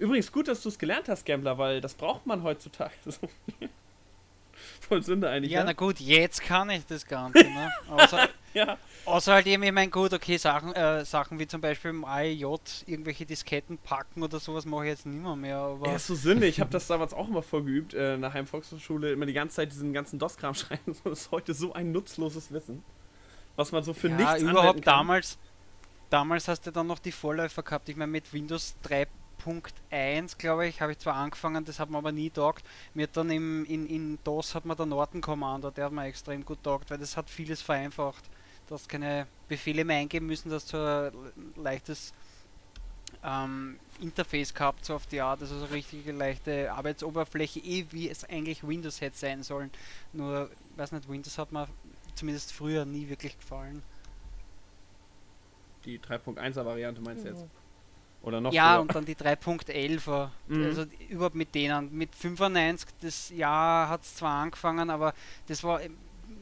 [0.00, 2.94] Übrigens gut, dass du es gelernt hast, Gambler, weil das braucht man heutzutage.
[4.80, 5.52] Voll Sünde eigentlich.
[5.52, 7.70] Ja, ja, na gut, jetzt kann ich das Ganze, ne?
[7.86, 8.78] Außer, ja.
[9.04, 12.44] außer halt eben, ich meine, gut, okay, Sachen, äh, Sachen wie zum Beispiel im AIJ
[12.86, 15.36] irgendwelche Disketten packen oder sowas mache ich jetzt nicht mehr.
[15.36, 16.46] mehr aber ja, ist so Sünde.
[16.46, 19.70] Ich habe das damals auch immer vorgeübt, äh, nach einem Volkshochschule, immer die ganze Zeit
[19.70, 20.96] diesen ganzen DOS-Kram schreiben.
[21.04, 22.82] Das ist heute so ein nutzloses Wissen.
[23.60, 25.36] Was man so für ja, nichts überhaupt damals.
[26.08, 27.90] Damals hast du dann noch die Vorläufer gehabt.
[27.90, 29.06] Ich meine, mit Windows 3
[29.44, 32.64] 1.1, glaube ich, habe ich zwar angefangen, das hat mir aber nie taugt.
[32.94, 36.44] Mir dann im, in, in DOS hat man der Norton Commander, der hat mir extrem
[36.44, 38.24] gut taugt, weil das hat vieles vereinfacht.
[38.66, 42.12] Du hast keine Befehle mehr eingeben müssen, dass du ein leichtes
[43.22, 48.08] ähm, Interface gehabt, so auf die Art, also so eine richtige leichte Arbeitsoberfläche, eh wie
[48.08, 49.70] es eigentlich Windows hätte sein sollen.
[50.12, 51.68] Nur, weiß nicht, Windows hat mir
[52.14, 53.82] zumindest früher nie wirklich gefallen.
[55.84, 57.44] Die 3.1er Variante meinst du jetzt?
[58.22, 58.80] Oder noch Ja, früher.
[58.82, 60.28] und dann die 3.11er.
[60.48, 60.64] Mhm.
[60.64, 61.90] Also überhaupt mit denen.
[61.96, 65.14] Mit 95, das Jahr hat es zwar angefangen, aber
[65.46, 65.80] das war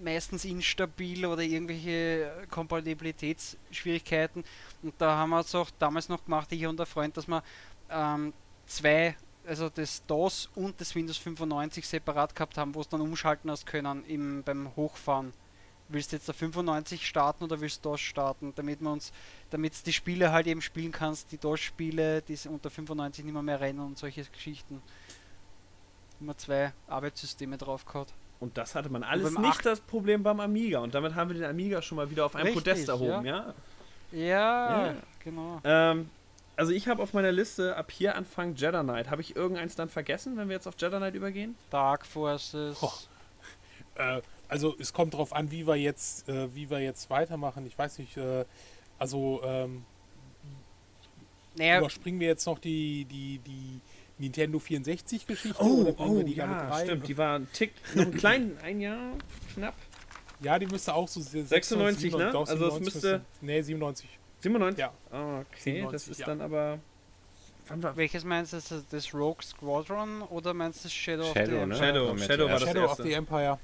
[0.03, 4.45] meistens instabil oder irgendwelche Kompatibilitätsschwierigkeiten.
[4.83, 7.43] Und da haben wir es auch damals noch gemacht, ich und der Freund, dass wir
[7.91, 8.33] ähm,
[8.67, 9.17] zwei,
[9.47, 13.67] also das DOS und das Windows 95 separat gehabt haben, wo es dann umschalten hast
[13.67, 15.33] können im, beim Hochfahren
[15.89, 19.13] willst du jetzt der 95 starten oder willst du DOS starten, damit man uns,
[19.51, 23.61] damit die Spiele halt eben spielen kannst, die DOS-Spiele, die unter 95 nicht mehr, mehr
[23.61, 24.83] rennen und solche Geschichten.
[26.21, 28.13] Immer zwei Arbeitssysteme drauf gehabt.
[28.41, 30.79] Und das hatte man alles nicht das Problem beim Amiga.
[30.79, 33.55] Und damit haben wir den Amiga schon mal wieder auf ein Richtig, Podest erhoben, ja?
[34.13, 34.95] Ja, ja, ja.
[35.23, 35.61] genau.
[35.65, 36.11] Ähm,
[36.57, 39.11] also ich habe auf meiner Liste ab hier Anfang Jedi Knight.
[39.11, 41.57] Habe ich irgendeins dann vergessen, wenn wir jetzt auf Jedi Knight übergehen?
[41.71, 42.79] Dark Forces.
[42.81, 42.93] Oh.
[43.97, 47.67] Äh, also es kommt darauf an, wie wir jetzt, äh, wie wir jetzt weitermachen.
[47.67, 48.45] Ich weiß nicht, äh,
[48.99, 49.85] also ähm,
[51.57, 51.79] naja.
[51.79, 53.81] überspringen wir jetzt noch die, die, die
[54.19, 55.63] Nintendo 64 Geschichte?
[55.63, 57.09] Oh, oh ja, stimmt.
[57.09, 59.13] Die war ein Tick, noch ein klein, ein Jahr
[59.55, 59.75] knapp.
[60.41, 62.39] Ja, die müsste auch so 96, 96 ne?
[62.39, 63.25] Also es müsste.
[63.41, 64.09] Nee, 97.
[64.41, 64.79] 97?
[64.79, 64.93] Ja.
[65.13, 66.27] Oh, okay, 97, das ist ja.
[66.27, 66.79] dann aber.
[67.97, 68.85] Welches meinst du?
[68.91, 71.75] Das Rogue Squadron oder meinst du das Shadow, Shadow of the ne?
[71.75, 73.03] Shadow, Shadow, Shadow war das Shadow erste.
[73.03, 73.59] of the Empire.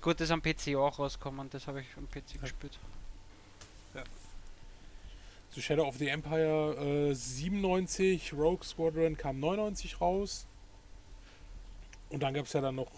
[0.00, 2.40] Gut, das ist am PC auch rausgekommen, das habe ich am PC ja.
[2.40, 2.78] gespielt.
[3.94, 4.02] Ja.
[5.50, 10.46] So Shadow of the Empire äh, 97, Rogue Squadron kam 99 raus.
[12.08, 12.90] Und dann gab es ja dann noch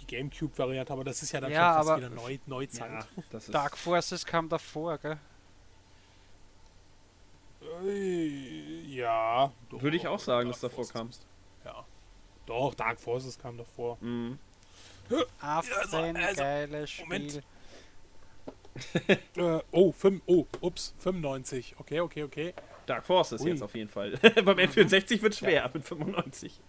[0.00, 3.06] die Gamecube-Variante, aber das ist ja dann ja, schon fast wieder Neu Neuzeit.
[3.32, 5.18] Ja, Dark Forces kam davor, gell?
[7.84, 9.52] Äh, ja.
[9.70, 11.10] Würde ich auch sagen, Dark dass davor kam.
[11.64, 11.84] Ja.
[12.46, 13.98] Doch, Dark Forces kam davor.
[14.00, 14.38] Mhm.
[15.40, 17.04] 18, also, geiles Spiel.
[17.04, 17.42] Moment.
[19.36, 21.76] äh, oh, 5, oh, ups, 95.
[21.78, 22.54] Okay, okay, okay.
[22.86, 23.50] Dark Forces Ui.
[23.50, 24.10] jetzt auf jeden Fall.
[24.44, 25.70] Beim N64 wird schwer ja.
[25.72, 26.60] mit 95.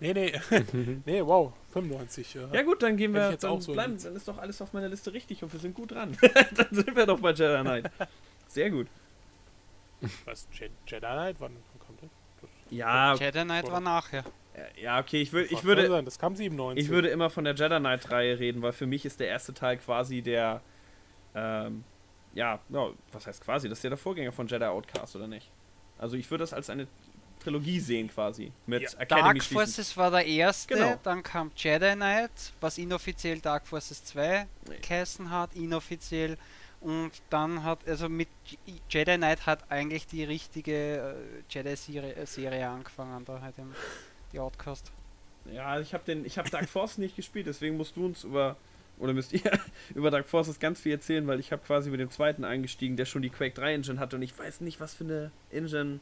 [0.00, 0.32] Nee, nee.
[1.06, 2.34] nee, wow, 95.
[2.34, 2.48] Ja.
[2.52, 4.88] ja gut, dann gehen wir jetzt auch so bleiben, dann ist doch alles auf meiner
[4.88, 6.16] Liste richtig und wir sind gut dran.
[6.54, 7.90] dann sind wir doch bei Jedi Knight.
[8.48, 8.88] Sehr gut.
[10.24, 11.36] Was, Jedi Knight?
[11.38, 12.10] Wann kommt das?
[12.70, 13.14] Ja.
[13.14, 14.24] Jedi Knight war nachher.
[14.49, 14.49] Ja,
[14.98, 16.02] okay, ich, würd, ich würde.
[16.02, 16.82] Das kam 97.
[16.82, 19.78] Ich würde immer von der Jedi Knight-Reihe reden, weil für mich ist der erste Teil
[19.78, 20.60] quasi der.
[21.34, 21.84] Ähm,
[22.34, 23.68] ja, ja, was heißt quasi?
[23.68, 25.50] Das ist ja der Vorgänger von Jedi Outcast, oder nicht?
[25.98, 26.86] Also ich würde das als eine
[27.40, 28.52] Trilogie sehen quasi.
[28.66, 28.98] Mit ja.
[28.98, 30.98] Academy Dark Forces war der erste, genau.
[31.02, 32.30] dann kam Jedi Knight,
[32.60, 34.76] was inoffiziell Dark Forces 2 nee.
[34.80, 36.36] geheißen hat, inoffiziell.
[36.80, 38.28] Und dann hat, also mit
[38.88, 43.74] Jedi Knight hat eigentlich die richtige äh, Jedi-Serie angefangen, da halt im
[44.32, 44.92] die Outcast.
[45.52, 48.56] Ja, ich habe den, ich habe Dark Force nicht gespielt, deswegen musst du uns über
[48.98, 49.50] oder müsst ihr
[49.94, 53.06] über Dark Forces ganz viel erzählen, weil ich habe quasi mit dem zweiten eingestiegen, der
[53.06, 56.00] schon die Quake 3 Engine hatte und ich weiß nicht, was für eine Engine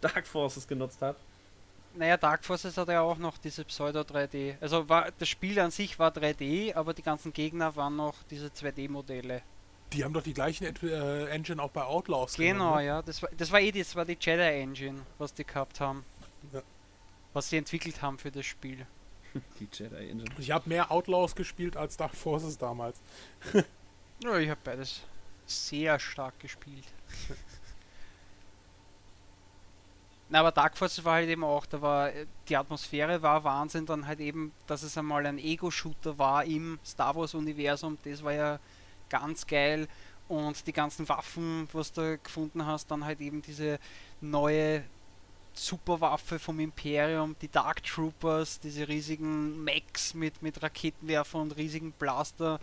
[0.00, 1.16] Dark Forces genutzt hat.
[1.96, 4.56] Naja, Dark Forces hat ja auch noch diese Pseudo 3D.
[4.60, 8.48] Also war das Spiel an sich war 3D, aber die ganzen Gegner waren noch diese
[8.48, 9.42] 2D-Modelle.
[9.92, 12.34] Die haben doch die gleichen äh, Engine auch bei Outlaws.
[12.34, 12.86] Genau, genommen, ne?
[12.86, 13.02] ja.
[13.02, 16.04] Das war, das war eh das war die Jedi Engine, was die gehabt haben.
[16.52, 16.60] Ja.
[17.36, 18.86] Was sie entwickelt haben für das Spiel.
[19.60, 20.30] Die Jedi Engine.
[20.38, 22.98] Ich habe mehr Outlaws gespielt als Dark Forces damals.
[24.24, 25.02] ja, ich habe beides
[25.44, 26.86] sehr stark gespielt.
[30.30, 32.10] Na, aber Dark Forces war halt eben auch, da war
[32.48, 37.14] die Atmosphäre war Wahnsinn, dann halt eben, dass es einmal ein Ego-Shooter war im Star
[37.16, 38.58] Wars-Universum, das war ja
[39.10, 39.88] ganz geil.
[40.26, 43.78] Und die ganzen Waffen, was du gefunden hast, dann halt eben diese
[44.22, 44.84] neue
[45.58, 52.60] Superwaffe vom Imperium, die Dark Troopers, diese riesigen Mechs mit, mit Raketenwerfer und riesigen Blaster.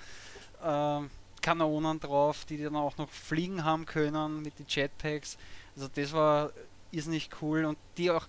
[0.62, 1.02] Äh,
[1.42, 5.38] Kanonen drauf, die dann auch noch fliegen haben können mit den Jetpacks.
[5.76, 6.52] Also das war
[6.94, 8.28] ist nicht cool und die auch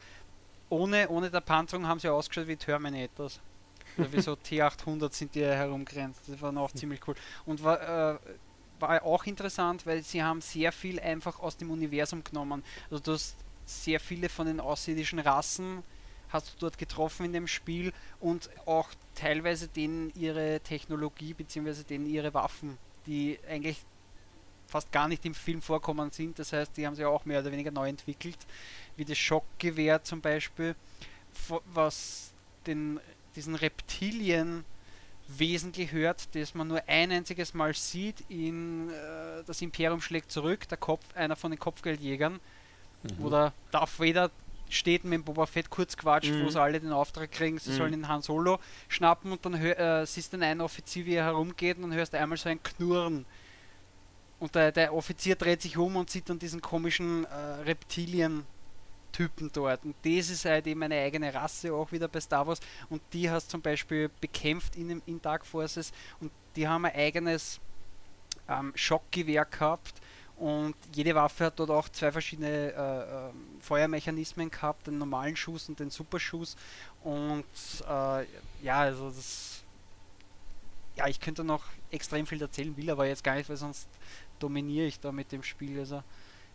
[0.71, 3.41] ohne, ohne der Panzerung haben sie ausgeschaut wie Terminators.
[3.97, 6.23] Oder wie so T800 sind die herumgrenzt.
[6.27, 7.15] Das war auch ziemlich cool.
[7.47, 8.19] Und war, äh,
[8.81, 12.65] war auch interessant, weil sie haben sehr viel einfach aus dem Universum genommen.
[12.91, 15.83] Also du hast sehr viele von den außerirdischen Rassen
[16.29, 21.85] hast du dort getroffen in dem Spiel und auch teilweise denen ihre Technologie bzw.
[21.85, 22.77] denen ihre Waffen,
[23.07, 23.85] die eigentlich
[24.67, 26.39] fast gar nicht im Film vorkommen sind.
[26.39, 28.39] Das heißt, die haben sie auch mehr oder weniger neu entwickelt,
[28.97, 30.75] wie das Schockgewehr zum Beispiel,
[31.73, 32.33] was
[32.67, 32.99] den,
[33.37, 34.65] diesen Reptilien
[35.29, 40.69] wesentlich hört, das man nur ein einziges Mal sieht in äh, das Imperium schlägt zurück,
[40.69, 42.41] der Kopf, einer von den Kopfgeldjägern,
[43.19, 43.25] mhm.
[43.25, 44.31] oder Darth Vader
[44.71, 46.45] steht mit Boba Fett kurz quatscht, mhm.
[46.45, 47.77] wo sie alle den Auftrag kriegen, sie mhm.
[47.77, 48.59] sollen den Han Solo
[48.89, 52.49] schnappen und dann äh, siehst du einen Offizier, wie er herumgeht und hörst einmal so
[52.49, 53.25] ein Knurren
[54.45, 59.85] und der, der Offizier dreht sich um und sieht dann diesen komischen äh, Reptilien-Typen dort.
[59.85, 62.61] Und das ist halt eben eine eigene Rasse auch wieder bei Star Wars.
[62.91, 67.59] Und die hast zum Beispiel bekämpft in, in Dark Forces und die haben ein eigenes
[68.49, 69.95] ähm, Schockgewehr gehabt.
[70.37, 75.69] Und jede Waffe hat dort auch zwei verschiedene äh, äh, Feuermechanismen gehabt, den normalen Schuss
[75.69, 76.57] und den Superschuss.
[77.03, 77.45] Und
[77.89, 78.27] äh,
[78.63, 79.63] ja, also das.
[80.97, 83.89] Ja, ich könnte noch extrem viel erzählen, will aber jetzt gar nicht, weil sonst
[84.39, 85.79] dominiere ich da mit dem Spiel.
[85.79, 86.03] Also,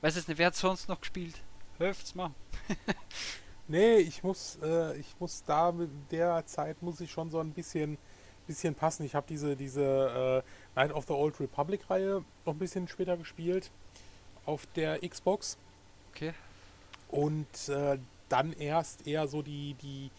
[0.02, 1.36] weiß es nicht, wer hat sonst noch gespielt?
[1.78, 2.32] Hölft's mal.
[3.68, 7.52] nee, ich muss, äh, ich muss da mit der Zeit muss ich schon so ein
[7.52, 7.98] bisschen,
[8.50, 9.06] bisschen passen.
[9.06, 10.44] Ich habe diese, diese
[10.76, 13.70] äh, Night of the Old Republic Reihe noch ein bisschen später gespielt
[14.46, 15.58] auf der Xbox.
[16.12, 16.34] Okay.
[17.10, 20.10] Und äh, dann erst eher so die, die,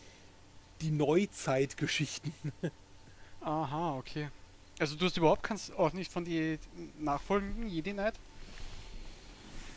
[0.81, 2.33] die Neuzeitgeschichten.
[3.41, 4.29] Aha, okay.
[4.79, 6.59] Also du hast überhaupt kannst auch nicht von die
[7.01, 8.15] nachfolgenden Jedi Knight?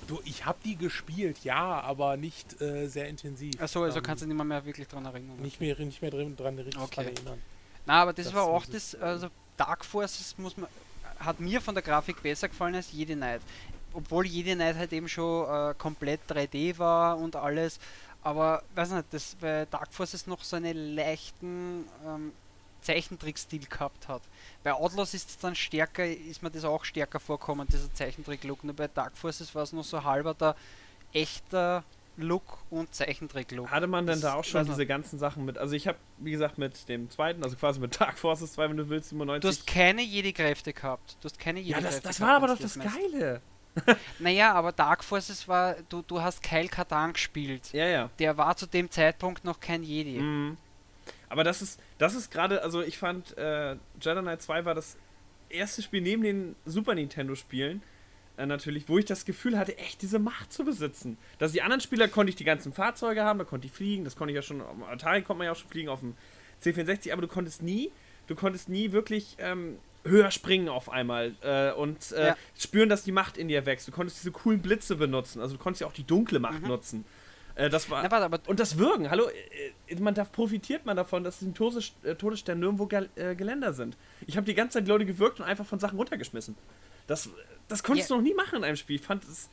[0.08, 3.60] Du, ich habe die gespielt, ja, aber nicht äh, sehr intensiv.
[3.60, 5.38] Achso, also ähm, kannst du nicht mehr, wirklich dran erinnern.
[5.38, 7.06] Nicht mehr, nicht mehr dran richtig okay.
[7.06, 7.42] erinnern.
[7.86, 9.28] Na, aber das, das war auch das, also
[9.58, 10.70] Dark Forces muss man,
[11.20, 13.42] hat mir von der Grafik besser gefallen als Jedi Knight.
[13.94, 17.80] Obwohl Jedi Knight halt eben schon äh, komplett 3D war und alles.
[18.24, 22.32] Aber, weiß nicht, das, bei Dark Forces noch so einen leichten ähm,
[22.82, 24.22] Zeichentrickstil gehabt hat.
[24.64, 28.64] Bei Outlaws ist es dann stärker, ist mir das auch stärker vorkommen, dieser Zeichentrick-Look.
[28.64, 30.56] Nur bei Dark Forces war es noch so halber der
[31.14, 31.84] echter
[32.18, 33.72] Look und Zeichentrick-Look.
[33.72, 35.58] Hatte man denn da auch schon also diese ganzen Sachen mit?
[35.58, 38.78] Also ich habe, wie gesagt, mit dem zweiten, also quasi mit Dark Forces 2, wenn
[38.78, 39.42] du willst, 97.
[39.42, 41.18] Du hast keine Jedi-Kräfte gehabt.
[41.22, 43.42] Du hast keine Jedi-Kräfte Ja, das, das war aber doch das Geile.
[44.20, 47.74] naja, aber Dark Forces war, du, du hast Kyle Katarn gespielt.
[47.74, 48.10] Ja, ja.
[48.20, 50.20] Der war zu dem Zeitpunkt noch kein Jedi.
[50.20, 50.58] Mhm.
[51.30, 54.98] Aber das ist, das ist gerade, also ich fand, äh, Jedi Knight 2 war das
[55.50, 57.82] erste Spiel neben den Super Nintendo-Spielen,
[58.38, 61.18] äh, natürlich, wo ich das Gefühl hatte, echt diese Macht zu besitzen.
[61.38, 64.16] Dass die anderen Spieler konnte ich die ganzen Fahrzeuge haben, da konnte ich fliegen, das
[64.16, 66.16] konnte ich ja schon, am Atari konnte man ja auch schon fliegen, auf dem
[66.64, 67.92] C64, aber du konntest nie,
[68.28, 72.38] du konntest nie wirklich ähm, höher springen auf einmal äh, und äh, ja.
[72.58, 73.88] spüren, dass die Macht in dir wächst.
[73.88, 76.68] Du konntest diese coolen Blitze benutzen, also du konntest ja auch die dunkle Macht mhm.
[76.68, 77.06] nutzen.
[77.56, 79.28] Äh, das war, Na, warte, und das Würgen, hallo,
[79.88, 83.98] äh, man darf, profitiert man davon, dass die Todes, äh, Todessterne nirgendwo Geländer sind.
[84.26, 86.56] Ich habe die ganze Zeit Leute gewirkt und einfach von Sachen runtergeschmissen.
[87.08, 87.30] Das,
[87.74, 88.16] das konntest ja.
[88.16, 88.98] du noch nie machen in einem Spiel.
[88.98, 89.50] Ich fand es.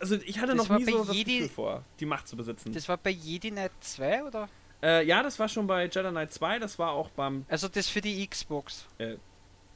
[0.00, 2.72] Also ich hatte das noch nie so das Jedi, Gefühl vor, die Macht zu besitzen.
[2.72, 4.48] Das war bei Jedi Knight 2 oder?
[4.82, 7.44] Äh, ja, das war schon bei Jedi Knight 2, das war auch beim.
[7.48, 8.86] Also das für die Xbox.
[8.98, 9.16] Äh,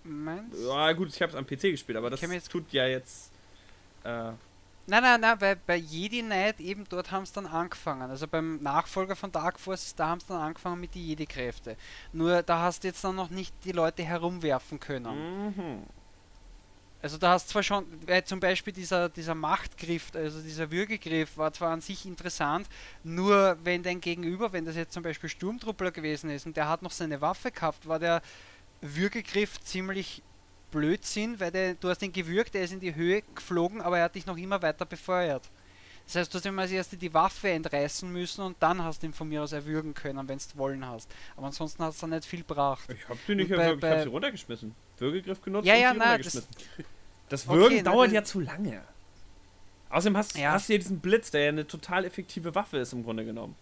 [0.05, 3.31] Meinst Ja, gut, ich habe es am PC gespielt, aber das tut ja jetzt.
[4.05, 4.33] Äh,
[4.85, 8.11] Nein, nein, nein, weil bei Jedi Knight eben dort haben es dann angefangen.
[8.11, 11.77] Also beim Nachfolger von Dark Forces, da haben es dann angefangen mit den Jedi-Kräfte.
[12.13, 15.55] Nur da hast du jetzt dann noch nicht die Leute herumwerfen können.
[15.57, 15.83] Mhm.
[17.03, 21.53] Also da hast zwar schon, weil zum Beispiel dieser, dieser Machtgriff, also dieser Würgegriff war
[21.53, 22.69] zwar an sich interessant,
[23.03, 26.83] nur wenn dein Gegenüber, wenn das jetzt zum Beispiel Sturmtruppler gewesen ist und der hat
[26.83, 28.23] noch seine Waffe gehabt, war der
[28.81, 30.23] Würgegriff ziemlich
[30.71, 34.05] Blödsinn, weil der, du hast ihn gewürgt, er ist in die Höhe geflogen, aber er
[34.05, 35.43] hat dich noch immer weiter befeuert.
[36.07, 39.07] Das heißt, du hast ihm als erstes die Waffe entreißen müssen und dann hast du
[39.07, 41.11] ihn von mir aus erwürgen können, wenn du wollen hast.
[41.37, 42.89] Aber ansonsten hast du nicht viel gebracht.
[42.89, 44.75] Ich hab sie nicht erwürgt, ich hab sie runtergeschmissen.
[45.03, 46.49] Würgegriff genutzt ja, und ja, na, Das,
[47.29, 48.83] das Würgen okay, dauert na, ja zu lange.
[49.91, 50.53] Außerdem hast, ja.
[50.53, 53.55] hast du ja diesen Blitz, der ja eine total effektive Waffe ist im Grunde genommen.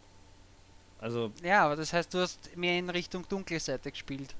[1.00, 1.32] Also.
[1.42, 4.34] Ja, aber das heißt, du hast mehr in Richtung dunkle Seite gespielt.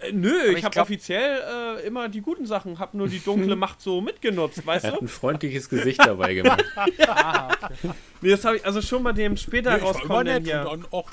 [0.00, 1.42] Äh, nö, Aber ich, habe offiziell
[1.80, 4.96] äh, immer die guten Sachen, habe nur die dunkle Macht so mitgenutzt, weißt er du?
[4.96, 6.64] Hat ein freundliches Gesicht dabei gemacht.
[6.98, 7.90] ja, okay.
[8.20, 10.68] nee, das habe ich also schon bei dem später nee, rauskommenden hier.
[10.68, 11.10] Und dann auch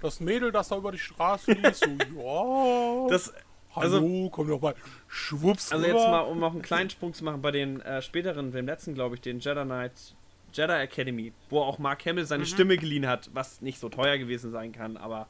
[0.00, 3.10] das Mädel, das da über die Straße lief, so, ja.
[3.10, 3.32] Das,
[3.74, 4.74] also, Hallo, komm doch mal,
[5.08, 5.72] schwupps.
[5.72, 5.98] Also rüber.
[5.98, 8.94] jetzt mal, um noch einen kleinen Sprung zu machen, bei den äh, späteren, dem letzten,
[8.94, 10.14] glaube ich, den Jedi Knight,
[10.52, 12.48] Jedi Academy, wo auch Mark Hamill seine mhm.
[12.48, 15.26] Stimme geliehen hat, was nicht so teuer gewesen sein kann, aber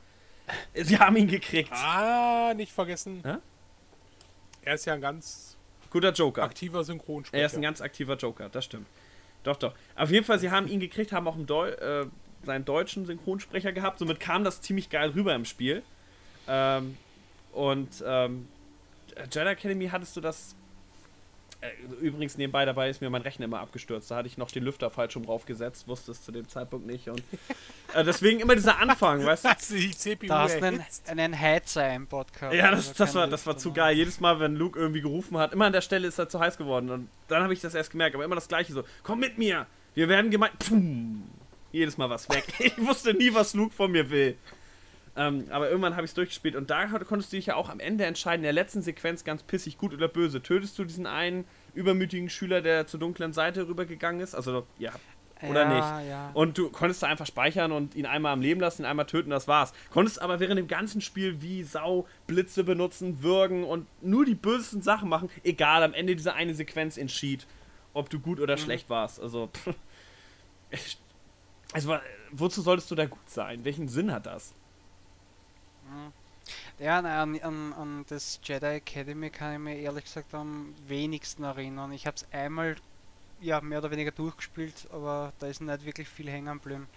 [0.74, 1.72] Sie haben ihn gekriegt.
[1.72, 3.22] Ah, nicht vergessen.
[3.24, 3.40] Ja?
[4.62, 5.56] Er ist ja ein ganz
[5.90, 6.42] guter Joker.
[6.42, 7.40] Aktiver Synchronsprecher.
[7.40, 8.86] Er ist ein ganz aktiver Joker, das stimmt.
[9.44, 9.74] Doch, doch.
[9.96, 12.06] Auf jeden Fall, sie haben ihn gekriegt, haben auch einen Deu äh,
[12.44, 13.98] seinen deutschen Synchronsprecher gehabt.
[13.98, 15.82] Somit kam das ziemlich geil rüber im Spiel.
[16.48, 16.96] Ähm,
[17.52, 18.48] und ähm,
[19.30, 20.56] Jedi Academy hattest du das
[21.62, 21.68] äh,
[22.00, 24.10] übrigens, nebenbei dabei ist mir mein Rechner immer abgestürzt.
[24.10, 27.08] Da hatte ich noch den Lüfter falsch rum draufgesetzt, wusste es zu dem Zeitpunkt nicht.
[27.08, 27.22] Und
[27.94, 29.48] äh, deswegen immer dieser Anfang, weißt du?
[30.26, 32.52] da hast du einen, einen Heizer im Podcast.
[32.52, 33.96] Ja, das, das war, das war zu geil.
[33.96, 36.58] Jedes Mal, wenn Luke irgendwie gerufen hat, immer an der Stelle ist er zu heiß
[36.58, 36.90] geworden.
[36.90, 39.66] Und dann habe ich das erst gemerkt, aber immer das Gleiche so: Komm mit mir!
[39.94, 40.52] Wir werden gemeint.
[41.70, 42.44] Jedes Mal was weg.
[42.58, 44.36] Ich wusste nie, was Luke von mir will.
[45.14, 47.80] Ähm, aber irgendwann habe ich es durchgespielt und da konntest du dich ja auch am
[47.80, 50.42] Ende entscheiden, in der letzten Sequenz ganz pissig, gut oder böse.
[50.42, 51.44] Tötest du diesen einen
[51.74, 54.34] übermütigen Schüler, der zur dunklen Seite rübergegangen ist?
[54.34, 54.92] Also, ja.
[55.42, 56.08] Oder ja, nicht?
[56.08, 56.30] Ja.
[56.34, 59.28] Und du konntest da einfach speichern und ihn einmal am Leben lassen, ihn einmal töten,
[59.28, 59.74] das war's.
[59.90, 64.82] Konntest aber während dem ganzen Spiel wie Sau Blitze benutzen, würgen und nur die bösesten
[64.82, 65.28] Sachen machen.
[65.42, 67.46] Egal, am Ende dieser eine Sequenz entschied,
[67.92, 68.60] ob du gut oder mhm.
[68.60, 69.20] schlecht warst.
[69.20, 69.74] Also, pff,
[71.72, 71.98] also,
[72.30, 73.64] wozu solltest du da gut sein?
[73.64, 74.54] Welchen Sinn hat das?
[76.78, 81.92] Ja, an, an, an das Jedi Academy kann ich mir ehrlich gesagt am wenigsten erinnern.
[81.92, 82.76] Ich habe es einmal
[83.40, 86.88] ja, mehr oder weniger durchgespielt, aber da ist nicht wirklich viel hängen geblieben.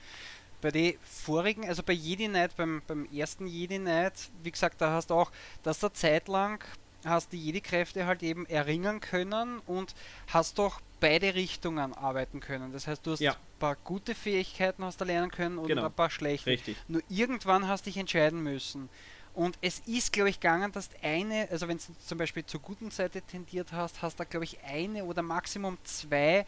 [0.62, 4.92] Bei den vorigen, also bei Jedi Knight, beim, beim ersten Jedi Knight, wie gesagt, da
[4.92, 5.32] hast du auch,
[5.64, 6.64] dass da zeitlang
[7.06, 9.94] hast die Jedi-Kräfte halt eben erringen können und
[10.28, 12.73] hast doch beide Richtungen arbeiten können.
[12.73, 13.34] Das heißt, du hast ja.
[13.34, 15.86] ein paar gute Fähigkeiten hast du lernen können und genau.
[15.86, 16.49] ein paar schlechte.
[16.49, 16.76] Richtig.
[16.88, 18.90] Nur irgendwann hast du dich entscheiden müssen.
[19.36, 22.90] Und es ist, glaube ich, gegangen, dass eine, also wenn du zum Beispiel zur guten
[22.90, 26.48] Seite tendiert hast, hast du, glaube ich, eine oder maximum zwei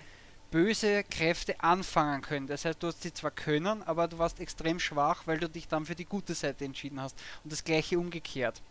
[0.49, 2.47] böse Kräfte anfangen können.
[2.47, 5.67] Das heißt, du hast sie zwar können, aber du warst extrem schwach, weil du dich
[5.67, 7.15] dann für die gute Seite entschieden hast.
[7.43, 8.63] Und das gleiche umgekehrt.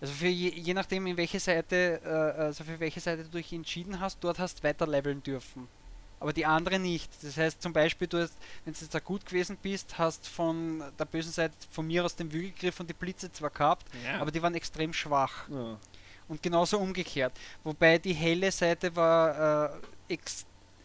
[0.00, 3.52] Also für je, je nachdem, in welche Seite, äh, also für welche Seite du dich
[3.52, 5.68] entschieden hast, dort hast weiter leveln dürfen.
[6.20, 7.10] Aber die andere nicht.
[7.22, 10.82] Das heißt zum Beispiel, du hast, wenn du jetzt da gut gewesen bist, hast von
[10.98, 14.20] der bösen Seite von mir aus den Wügelgriff und die Blitze zwar gehabt, ja.
[14.20, 15.48] aber die waren extrem schwach.
[15.48, 15.78] Ja.
[16.26, 17.32] Und genauso umgekehrt.
[17.64, 19.70] Wobei die helle Seite war
[20.08, 20.18] äh,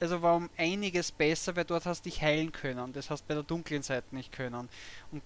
[0.04, 2.92] also war um einiges besser, weil dort hast du dich heilen können.
[2.94, 4.70] Das hast bei der dunklen Seite nicht können.
[5.12, 5.24] Und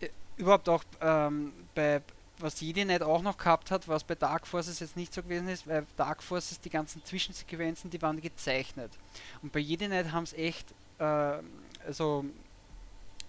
[0.00, 2.02] äh, überhaupt auch ähm, bei
[2.40, 5.48] was Jedi Knight auch noch gehabt hat, was bei Dark Forces jetzt nicht so gewesen
[5.48, 8.92] ist, weil Dark Forces die ganzen Zwischensequenzen, die waren gezeichnet.
[9.42, 11.38] Und bei Jedi Knight haben es echt äh,
[11.86, 12.24] also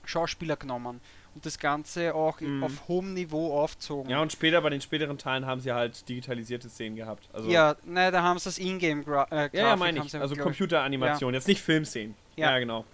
[0.06, 0.99] Schauspieler genommen
[1.36, 2.64] und das Ganze auch mhm.
[2.64, 4.10] auf hohem Niveau aufzogen.
[4.10, 7.30] Ja, und später bei den späteren Teilen haben sie halt digitalisierte Szenen gehabt.
[7.31, 10.15] Also ja, ne, da haben sie das Ingame äh, Ja, ja meine ich.
[10.15, 11.38] Also Computeranimation, ja.
[11.38, 12.15] jetzt nicht Filmszenen.
[12.36, 12.86] Ja, ja genau.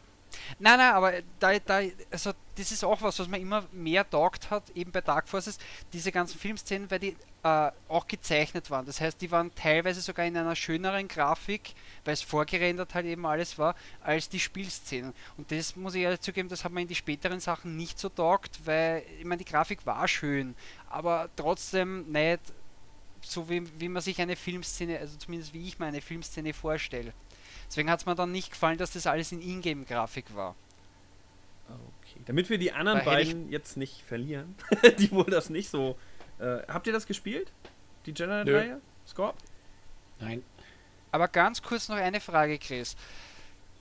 [0.60, 1.82] Nein, nein, aber da, da,
[2.12, 5.58] also das ist auch was, was man immer mehr taugt hat, eben bei Dark Forces,
[5.94, 8.86] diese ganzen Filmszenen, weil die äh, auch gezeichnet waren.
[8.86, 13.26] Das heißt, die waren teilweise sogar in einer schöneren Grafik, weil es vorgerendert halt eben
[13.26, 15.14] alles war, als die Spielszenen.
[15.38, 18.10] Und das muss ich ehrlich zugeben, das hat man in die späteren Sachen nicht so
[18.10, 20.56] taugt, weil, ich meine, die Grafik war schön,
[20.90, 22.40] aber trotzdem nicht
[23.22, 27.14] so, wie, wie man sich eine Filmszene, also zumindest wie ich mir eine Filmszene vorstelle.
[27.68, 30.56] Deswegen hat es mir dann nicht gefallen, dass das alles in Ingame-Grafik war.
[31.68, 32.22] Okay.
[32.26, 34.56] Damit wir die anderen beiden jetzt nicht verlieren,
[35.00, 35.98] die wohl das nicht so.
[36.40, 37.52] Äh, habt ihr das gespielt?
[38.06, 38.82] Die General-Reihe?
[39.08, 39.36] Scorp?
[40.20, 40.44] Nein.
[41.12, 42.96] Aber ganz kurz noch eine Frage, Chris.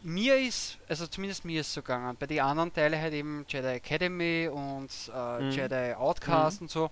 [0.02, 3.44] Mir ist, also zumindest mir ist es so gegangen, bei den anderen Teilen halt eben
[3.48, 5.50] Jedi Academy und äh, mhm.
[5.50, 6.64] Jedi Outcast mhm.
[6.66, 6.90] und so.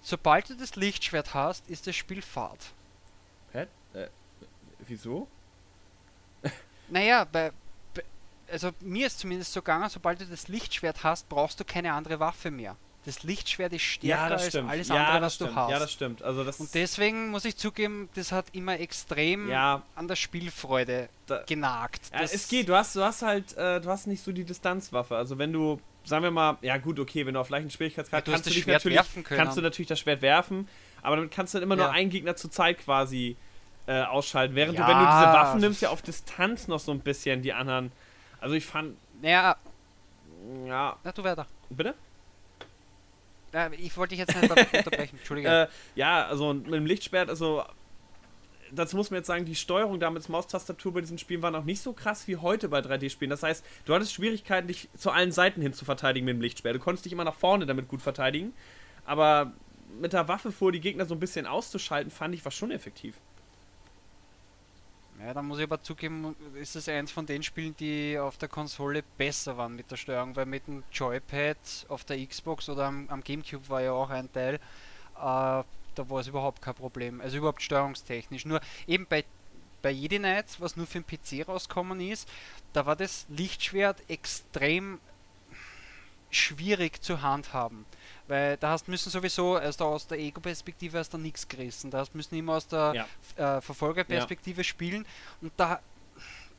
[0.00, 2.72] Sobald du das Lichtschwert hast, ist das Spiel Fahrt.
[3.52, 3.66] Hä?
[3.94, 4.08] Äh,
[4.86, 5.28] wieso?
[6.88, 7.52] Naja, bei,
[8.50, 12.20] also mir ist zumindest so gegangen, sobald du das Lichtschwert hast, brauchst du keine andere
[12.20, 12.76] Waffe mehr.
[13.04, 15.50] Das Lichtschwert ist stärker ja, als alles ja, andere, was stimmt.
[15.50, 15.70] du hast.
[15.70, 16.22] Ja, das stimmt.
[16.22, 21.08] Also das und deswegen muss ich zugeben, das hat immer extrem ja, an der Spielfreude
[21.26, 22.00] da, genagt.
[22.12, 25.16] Ja, es geht, du hast, du hast halt, äh, du hast nicht so die Distanzwaffe.
[25.16, 28.34] Also wenn du, sagen wir mal, ja gut, okay, wenn du auf leichten Schwierigkeitsgrad ja,
[28.34, 30.68] kannst, du, natürlich, kannst du natürlich das Schwert werfen,
[31.02, 33.36] aber damit kannst du dann immer nur einen Gegner zur Zeit quasi
[33.86, 34.54] äh, ausschalten.
[34.54, 34.86] Während ja.
[34.86, 37.92] du, wenn du diese Waffen nimmst, ja auf Distanz noch so ein bisschen die anderen.
[38.40, 38.96] Also ich fand.
[39.22, 39.56] Ja.
[40.66, 40.96] Ja.
[41.02, 41.46] Na, du weiter.
[41.70, 41.94] Bitte?
[43.52, 45.48] Ja, ich wollte dich jetzt nicht unterbrechen, Entschuldige.
[45.52, 47.64] Äh, ja, also mit dem Lichtschwert, also
[48.72, 51.82] dazu muss man jetzt sagen, die Steuerung damals Maustastatur bei diesen Spielen war noch nicht
[51.82, 53.30] so krass wie heute bei 3D-Spielen.
[53.30, 56.74] Das heißt, du hattest Schwierigkeiten, dich zu allen Seiten hin zu verteidigen mit dem Lichtschwert.
[56.74, 58.52] Du konntest dich immer nach vorne damit gut verteidigen.
[59.04, 59.52] Aber
[60.00, 63.16] mit der Waffe vor die Gegner so ein bisschen auszuschalten, fand ich war schon effektiv.
[65.24, 68.48] Ja, da muss ich aber zugeben, ist es eins von den Spielen, die auf der
[68.48, 73.08] Konsole besser waren mit der Steuerung, weil mit dem Joypad auf der Xbox oder am,
[73.08, 74.58] am Gamecube war ja auch ein Teil, äh,
[75.18, 75.64] da
[75.96, 77.20] war es überhaupt kein Problem.
[77.20, 78.46] Also überhaupt steuerungstechnisch.
[78.46, 79.24] Nur eben bei,
[79.80, 82.28] bei Jedi Knight, was nur für den PC rausgekommen ist,
[82.72, 84.98] da war das Lichtschwert extrem
[86.30, 87.84] schwierig zu handhaben.
[88.32, 91.90] Weil da hast müssen sowieso erst aus der Ego-Perspektive hast du nichts gerissen.
[91.90, 93.06] Da hast müssen immer aus der
[93.36, 93.58] ja.
[93.58, 94.64] äh, Verfolgerperspektive ja.
[94.64, 95.04] spielen
[95.42, 95.80] und da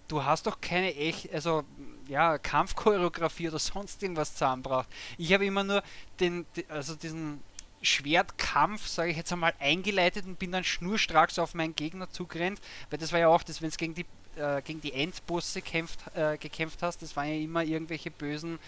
[0.07, 1.63] du hast doch keine echt, also
[2.07, 4.87] ja, Kampfchoreografie oder sonst irgendwas zusammengebracht.
[5.17, 5.81] Ich habe immer nur
[6.19, 7.41] den, also diesen
[7.81, 12.99] Schwertkampf, sage ich jetzt einmal, eingeleitet und bin dann schnurstracks auf meinen Gegner zugerannt, weil
[12.99, 14.05] das war ja auch das, wenn es gegen die
[14.37, 18.59] äh, gegen die Endbosse kämpft, äh, gekämpft hast, das waren ja immer irgendwelche bösen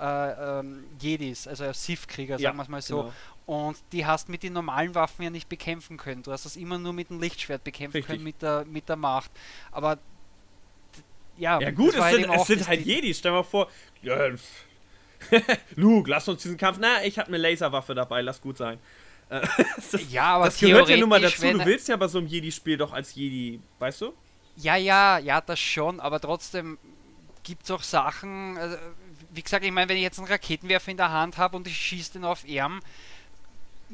[0.00, 3.02] äh, ähm, Jedis, also Sith-Krieger, sagen ja, wir es mal so.
[3.02, 3.12] Genau.
[3.46, 6.22] Und die hast mit den normalen Waffen ja nicht bekämpfen können.
[6.22, 8.10] Du hast das immer nur mit dem Lichtschwert bekämpfen Richtig.
[8.10, 9.30] können, mit der, mit der Macht.
[9.70, 9.98] Aber
[11.36, 13.18] ja, ja gut, es halt sind, es sind halt Jedis.
[13.18, 13.68] Stell mal vor,
[14.02, 14.30] ja,
[15.76, 16.78] Luke, lass uns diesen Kampf.
[16.80, 18.78] Na, ich habe eine Laserwaffe dabei, lass gut sein.
[19.28, 21.50] das, ja, aber das gehört ja nun mal dazu.
[21.50, 24.14] Du willst ja bei so einem Jedi-Spiel doch als Jedi, weißt du?
[24.56, 26.78] Ja, ja, ja, das schon, aber trotzdem
[27.42, 28.76] gibt es auch Sachen, also,
[29.32, 31.76] wie gesagt, ich meine, wenn ich jetzt einen Raketenwerfer in der Hand habe und ich
[31.76, 32.80] schieße den auf Erm,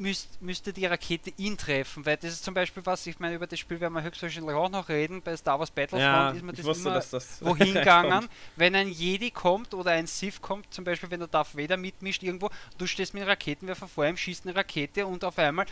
[0.00, 3.46] müsst, müsste die Rakete ihn treffen, weil das ist zum Beispiel was, ich meine, über
[3.46, 6.52] das Spiel werden wir höchstwahrscheinlich auch noch reden, bei Star Wars Battlefront ja, ist mir
[6.52, 10.84] das wusste, immer das wohin gegangen, wenn ein Jedi kommt oder ein Sith kommt, zum
[10.84, 14.46] Beispiel wenn der Darth Vader mitmischt irgendwo, du stehst mit einem Raketenwerfer vor ihm, schießt
[14.46, 15.66] eine Rakete und auf einmal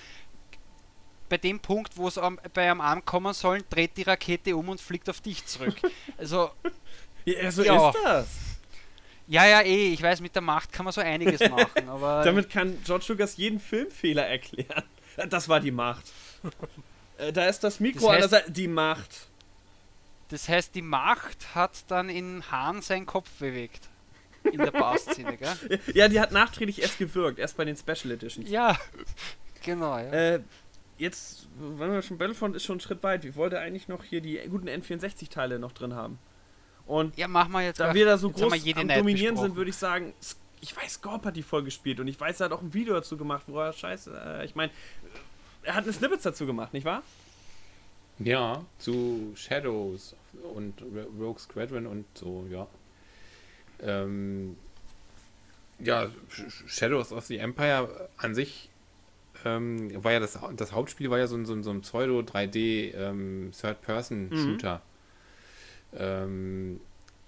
[1.29, 2.21] bei dem Punkt, wo es
[2.55, 5.77] bei einem ankommen sollen, dreht die Rakete um und fliegt auf dich zurück.
[6.17, 6.51] Also.
[7.25, 7.91] ja, so ja.
[7.91, 8.27] ist das.
[9.29, 12.25] Ja, ja, eh, ich weiß, mit der Macht kann man so einiges machen, aber.
[12.25, 14.85] Damit kann George Lucas jeden Filmfehler erklären.
[15.31, 16.05] Das war die Macht.
[17.17, 18.53] Äh, da ist das Mikro das heißt, an der Seite.
[18.53, 19.27] Die Macht.
[20.29, 23.89] Das heißt, die Macht hat dann in Hahn seinen Kopf bewegt.
[24.45, 25.81] In der Bar-Szene, gell?
[25.93, 28.49] Ja, die hat nachträglich erst gewirkt, erst bei den Special Editions.
[28.49, 28.79] Ja,
[29.65, 30.13] genau, ja.
[30.13, 30.41] Äh,
[30.99, 33.25] jetzt, wenn wir schon Battlefront ist schon einen Schritt weit.
[33.25, 36.19] Ich wollte eigentlich noch hier die guten N64-Teile noch drin haben.
[36.87, 37.81] Und ja, machen wir jetzt.
[37.81, 40.15] Da wir da so groß am Dominieren sind, würde ich sagen,
[40.61, 42.95] ich weiß, Scorp hat die voll gespielt und ich weiß, er hat auch ein Video
[42.95, 44.73] dazu gemacht, wo er scheiße, äh, ich meine,
[45.63, 47.03] er hat eine Snippets dazu gemacht, nicht wahr?
[48.19, 50.17] Ja, zu Shadows
[50.55, 50.83] und
[51.19, 52.67] Rogue Squadron und so, ja.
[53.81, 54.57] Ähm,
[55.79, 56.11] ja,
[56.67, 58.71] Shadows of the Empire an sich
[59.45, 62.21] ähm, war ja das, das Hauptspiel war ja so ein, so ein, so ein Pseudo
[62.21, 64.83] 3D ähm, Third-Person-Shooter.
[65.93, 65.99] Mhm.
[65.99, 66.81] Ähm,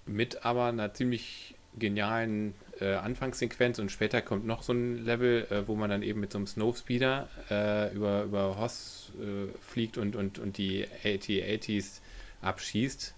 [0.07, 5.69] mit aber einer ziemlich genialen äh, Anfangssequenz und später kommt noch so ein Level, äh,
[5.69, 10.17] wo man dann eben mit so einem Snowspeeder äh, über, über Hoss äh, fliegt und,
[10.17, 12.03] und, und die AT-ATs
[12.43, 13.15] abschießt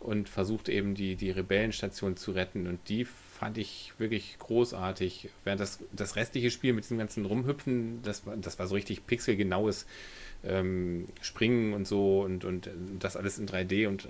[0.00, 3.06] und versucht eben die, die Rebellenstation zu retten und die
[3.36, 5.28] fand ich wirklich großartig.
[5.44, 9.06] Während das, das restliche Spiel mit diesem ganzen Rumhüpfen, das, war, das war so richtig
[9.06, 9.86] pixelgenaues
[10.44, 14.08] ähm, Springen und so und, und das alles in 3D und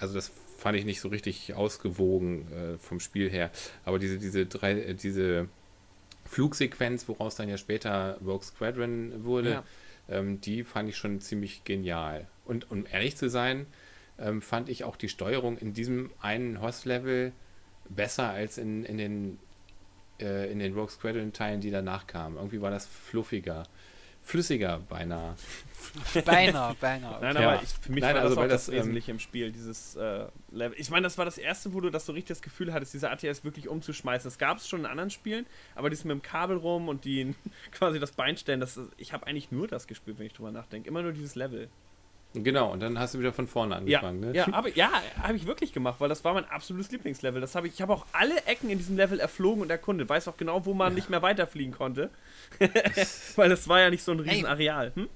[0.00, 3.50] also das fand ich nicht so richtig ausgewogen äh, vom Spiel her.
[3.84, 5.48] Aber diese, diese drei, äh, diese
[6.24, 9.64] Flugsequenz, woraus dann ja später Rogue Squadron wurde, ja.
[10.08, 12.26] ähm, die fand ich schon ziemlich genial.
[12.44, 13.66] Und um ehrlich zu sein,
[14.18, 17.32] ähm, fand ich auch die Steuerung in diesem einen Host-Level
[17.88, 19.38] besser als in, in den
[20.20, 22.36] äh, in den Rogue Squadron Teilen, die danach kamen.
[22.36, 23.64] Irgendwie war das fluffiger,
[24.22, 25.34] flüssiger beinahe.
[26.24, 27.20] beinahe, beinahe.
[27.20, 29.16] Nein, aber ich, für mich Nein, war also, das auch das, das ähm, Wesentliche ähm,
[29.16, 30.78] im Spiel, dieses äh, Level.
[30.78, 33.10] Ich meine, das war das erste, wo du das so richtig das Gefühl hattest, diese
[33.10, 34.28] ATS wirklich umzuschmeißen.
[34.28, 37.34] Das gab es schon in anderen Spielen, aber dieses mit dem Kabel rum und die
[37.72, 40.88] quasi das Bein stellen, das, ich habe eigentlich nur das gespielt, wenn ich drüber nachdenke.
[40.88, 41.68] Immer nur dieses Level.
[42.34, 44.36] Genau, und dann hast du wieder von vorne angefangen, ja, ne?
[44.36, 44.90] Ja, aber, ja
[45.22, 47.40] habe ich wirklich gemacht, weil das war mein absolutes Lieblingslevel.
[47.40, 50.08] Das hab ich ich habe auch alle Ecken in diesem Level erflogen und erkundet.
[50.08, 50.94] Weiß auch genau, wo man ja.
[50.96, 52.10] nicht mehr weiterfliegen konnte.
[53.36, 54.92] weil es war ja nicht so ein Riesenareal.
[54.94, 55.08] Hm?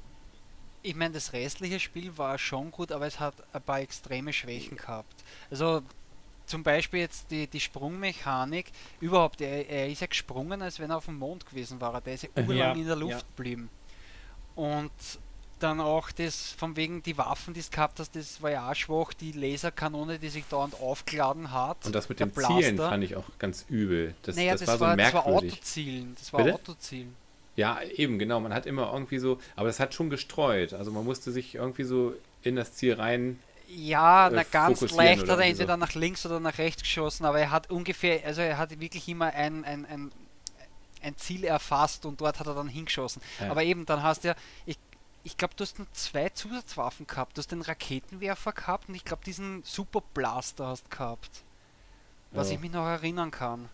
[0.83, 4.77] Ich meine, das restliche Spiel war schon gut, aber es hat ein paar extreme Schwächen
[4.77, 5.25] gehabt.
[5.51, 5.83] Also
[6.47, 8.71] zum Beispiel jetzt die, die Sprungmechanik,
[9.01, 12.01] überhaupt, er, er ist ja gesprungen, als wenn er auf dem Mond gewesen war.
[12.01, 13.69] Der ist ja urlang ja, in der Luft geblieben.
[14.55, 14.91] Und
[15.59, 18.75] dann auch das, von wegen die Waffen, die es gehabt hast, das war ja auch
[18.75, 21.85] schwach, die Laserkanone, die sich dauernd aufgeladen hat.
[21.87, 24.15] Und das mit dem Zielen fand ich auch ganz übel.
[24.23, 25.13] Das, naja, das, das war, so merkwürdig.
[25.13, 26.17] Das war Autozielen.
[26.19, 26.55] Das war Bitte?
[26.55, 27.15] Autozielen.
[27.57, 28.39] Ja, eben, genau.
[28.39, 30.75] Man hat immer irgendwie so, aber das hat schon gestreut.
[30.75, 33.41] Also man musste sich irgendwie so in das Ziel rein.
[33.69, 35.81] Ja, äh, na, ganz leicht hat er entweder so.
[35.81, 39.27] nach links oder nach rechts geschossen, aber er hat ungefähr, also er hat wirklich immer
[39.35, 40.13] ein, ein, ein,
[41.03, 43.21] ein Ziel erfasst und dort hat er dann hingeschossen.
[43.41, 43.51] Ja.
[43.51, 44.79] Aber eben, dann hast du ja, ich
[45.29, 47.37] ich glaube, du hast nur zwei Zusatzwaffen gehabt.
[47.37, 51.45] Du hast den Raketenwerfer gehabt und ich glaube, diesen Super Blaster hast gehabt.
[52.31, 52.55] Was ja.
[52.55, 53.69] ich mich noch erinnern kann.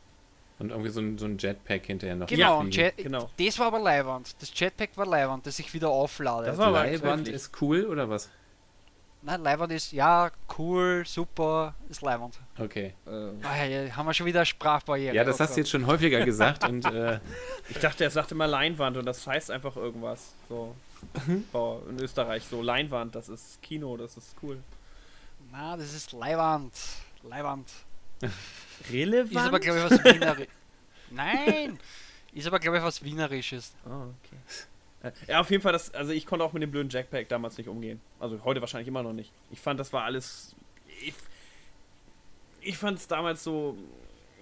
[0.59, 2.27] Und irgendwie so ein, so ein Jetpack hinterher noch.
[2.27, 4.35] Genau, ja, Jet, genau, das war aber Leiwand.
[4.41, 6.49] Das Jetpack war Leiwand, das sich wieder aufladet.
[6.49, 8.29] Das war Leiwand ist cool oder was?
[9.27, 12.39] Nein, Leiwand ist, ja, cool, super, ist Leiwand.
[12.59, 12.93] Okay.
[13.07, 13.11] Äh.
[13.11, 15.15] Oh, ja, haben wir schon wieder Sprachbarriere.
[15.15, 17.21] Ja, das hast du jetzt schon häufiger gesagt und äh
[17.71, 20.35] Ich dachte, er sagte mal Leinwand und das heißt einfach irgendwas.
[20.51, 20.77] So.
[21.55, 24.59] Oh, in Österreich so Leinwand, das ist Kino, das ist cool.
[25.51, 26.73] Na, das ist Leiwand.
[27.23, 27.71] Leiwand.
[28.93, 29.33] Relevant?
[29.33, 30.49] Ist aber, glaube ich, was Wienerisches.
[31.11, 31.79] Nein!
[32.35, 33.73] Ist aber, glaube ich, was Wienerisches.
[33.87, 34.37] Oh, okay.
[35.05, 37.57] Äh, ja, auf jeden Fall, das, also ich konnte auch mit dem blöden Jackpack damals
[37.59, 38.01] nicht umgehen.
[38.19, 39.33] Also heute wahrscheinlich immer noch nicht.
[39.51, 40.57] Ich fand, das war alles.
[41.05, 41.15] Ich,
[42.61, 43.77] ich fand es damals so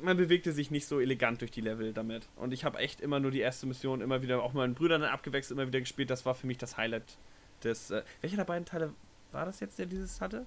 [0.03, 2.29] man bewegte sich nicht so elegant durch die Level damit.
[2.37, 5.59] Und ich habe echt immer nur die erste Mission immer wieder, auch meinen Brüdern abgewechselt,
[5.59, 6.11] immer wieder gespielt.
[6.11, 7.17] Das war für mich das Highlight
[7.63, 7.91] des.
[7.91, 8.93] Äh, welcher der beiden Teile
[9.31, 10.47] war das jetzt, der dieses hatte?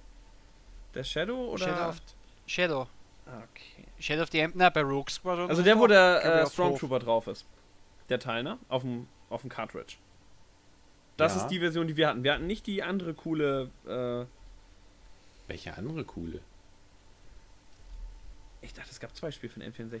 [0.94, 1.64] Der Shadow oder?
[1.64, 1.88] Shadow.
[1.88, 2.00] Of,
[2.46, 2.88] Shadow.
[3.26, 3.86] Okay.
[3.98, 5.50] Shadow of the Emp, na, bei Rogue Squadron.
[5.50, 7.44] Also der, wo der äh, Stormtrooper drauf ist.
[8.08, 8.58] Der Teil, ne?
[8.68, 9.96] Auf dem, auf dem Cartridge.
[11.16, 11.42] Das ja.
[11.42, 12.24] ist die Version, die wir hatten.
[12.24, 13.70] Wir hatten nicht die andere coole.
[13.86, 14.26] Äh,
[15.48, 16.40] Welche andere coole?
[18.60, 20.00] Ich dachte, es gab zwei Spiele für den N64.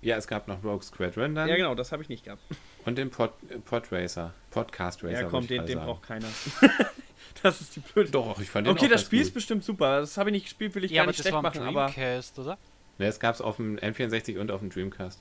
[0.00, 1.48] Ja, es gab noch Rogue Squadron dann.
[1.48, 2.42] Ja, genau, das habe ich nicht gehabt.
[2.84, 3.32] Und den Pod,
[3.64, 5.22] Pod Racer, Podcast Racer.
[5.22, 6.28] Ja, komm, den, den braucht keiner.
[7.42, 8.10] das ist die blöde.
[8.10, 10.00] Doch, ich fand den Okay, das Spiel ist bestimmt super.
[10.00, 11.60] Das habe ich nicht gespielt, will ich ja, gar nicht schlecht machen.
[11.60, 12.58] Dreamcast, aber oder?
[12.98, 15.20] Ne, es gab es auf dem N64 und auf dem Dreamcast.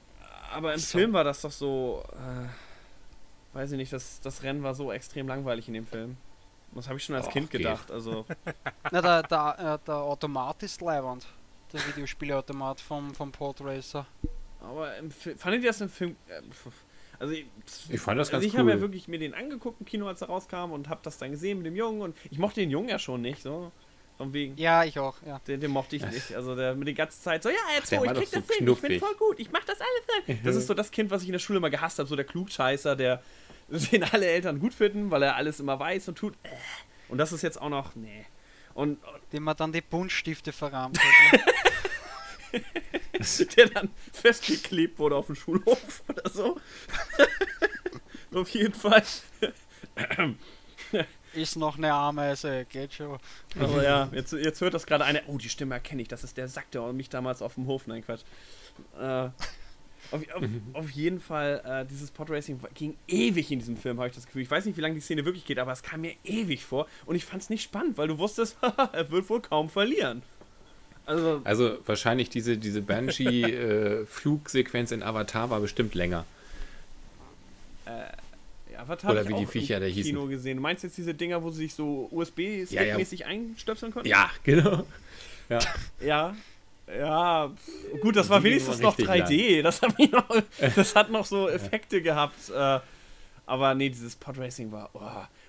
[0.51, 0.97] Aber im so.
[0.97, 2.03] Film war das doch so.
[2.13, 2.47] Äh,
[3.57, 6.17] weiß ich nicht, das, das Rennen war so extrem langweilig in dem Film.
[6.73, 7.91] Das habe ich schon als Och, Kind gedacht.
[7.91, 8.25] Also.
[8.91, 11.25] Na, der, der, äh, der Automat ist leibend
[11.73, 14.05] der Videospielautomat vom, vom Port Racer.
[14.61, 16.15] Aber im fandet ihr das im Film.
[16.27, 16.41] Äh,
[17.19, 17.47] also ich,
[17.89, 18.59] ich fand das also ganz ich cool.
[18.59, 21.31] habe ja wirklich mir den angeguckt im Kino, als er rauskam und habe das dann
[21.31, 23.71] gesehen mit dem Jungen und ich mochte den Jungen ja schon nicht, so.
[24.17, 24.57] Von wegen.
[24.57, 25.39] Ja, ich auch, ja.
[25.47, 26.35] Den, den mochte ich nicht.
[26.35, 28.67] Also der mit der ganzen Zeit so, ja, jetzt so, ich krieg das so hin,
[28.67, 30.39] ich bin voll gut, ich mach das alles.
[30.43, 32.25] Das ist so das Kind, was ich in der Schule immer gehasst habe, so der
[32.25, 33.21] Klugscheißer, der
[33.67, 36.33] den alle Eltern gut finden, weil er alles immer weiß und tut.
[37.09, 38.25] Und das ist jetzt auch noch, nee.
[38.73, 38.99] Und,
[39.31, 41.45] Dem man dann die Buntstifte verrammt hat.
[42.53, 42.63] Ne?
[43.55, 46.59] der dann festgeklebt wurde auf dem Schulhof oder so.
[48.33, 49.03] auf jeden Fall.
[51.33, 53.19] ist noch eine Ameise, geht schon.
[53.59, 55.23] Aber ja, jetzt, jetzt hört das gerade eine.
[55.27, 57.87] Oh, die Stimme erkenne ich, das ist der Sack, der mich damals auf dem Hof.
[57.87, 58.21] Nein, Quatsch.
[58.99, 59.29] Äh,
[60.11, 60.43] auf, auf,
[60.73, 64.41] auf, jeden Fall, äh, dieses Podracing ging ewig in diesem Film, habe ich das Gefühl.
[64.41, 66.87] Ich weiß nicht, wie lange die Szene wirklich geht, aber es kam mir ewig vor.
[67.05, 70.23] Und ich fand es nicht spannend, weil du wusstest, er wird wohl kaum verlieren.
[71.05, 76.25] Also, also wahrscheinlich diese, diese Banshee-Flugsequenz äh, in Avatar war bestimmt länger.
[77.85, 78.03] Äh,
[78.77, 80.11] Avatar Oder wie die Viecher da hießen.
[80.11, 80.57] Kino gesehen.
[80.57, 83.33] Du meinst jetzt diese Dinger, wo sie sich so USB-Stick-mäßig ja, ja.
[83.33, 84.09] einstöpseln konnten?
[84.09, 84.85] Ja, genau.
[85.49, 85.59] Ja.
[85.99, 86.35] ja.
[86.87, 87.51] Ja,
[88.01, 89.61] gut, das war wenigstens noch 3D.
[89.61, 90.43] Das hat, noch,
[90.75, 92.49] das hat noch so Effekte gehabt.
[92.49, 92.79] Äh,
[93.45, 94.89] aber nee, dieses Podracing war.
[94.93, 95.01] Oh.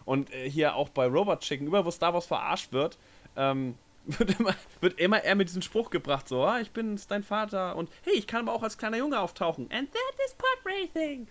[0.05, 2.97] Und äh, hier auch bei Robot Chicken, über wo Star Wars verarscht wird,
[3.37, 3.75] ähm,
[4.07, 7.77] wird, immer, wird immer eher mit diesem Spruch gebracht: so, ah, ich bin dein Vater
[7.77, 9.71] und hey, ich kann aber auch als kleiner Junge auftauchen.
[9.71, 11.29] And that is Podracing.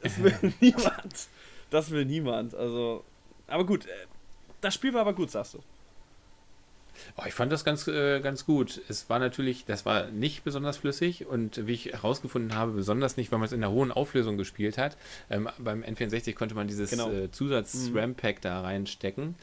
[0.00, 1.28] Das will niemand.
[1.70, 2.54] Das will niemand.
[2.54, 3.04] Also,
[3.46, 3.90] aber gut, äh,
[4.60, 5.58] das Spiel war aber gut, sagst du.
[7.16, 8.80] Oh, ich fand das ganz, äh, ganz gut.
[8.88, 13.32] Es war natürlich, das war nicht besonders flüssig und wie ich herausgefunden habe, besonders nicht,
[13.32, 14.96] weil man es in der hohen Auflösung gespielt hat.
[15.30, 17.10] Ähm, beim N64 konnte man dieses genau.
[17.10, 18.40] äh, Zusatz-RAM-Pack mhm.
[18.42, 19.34] da reinstecken.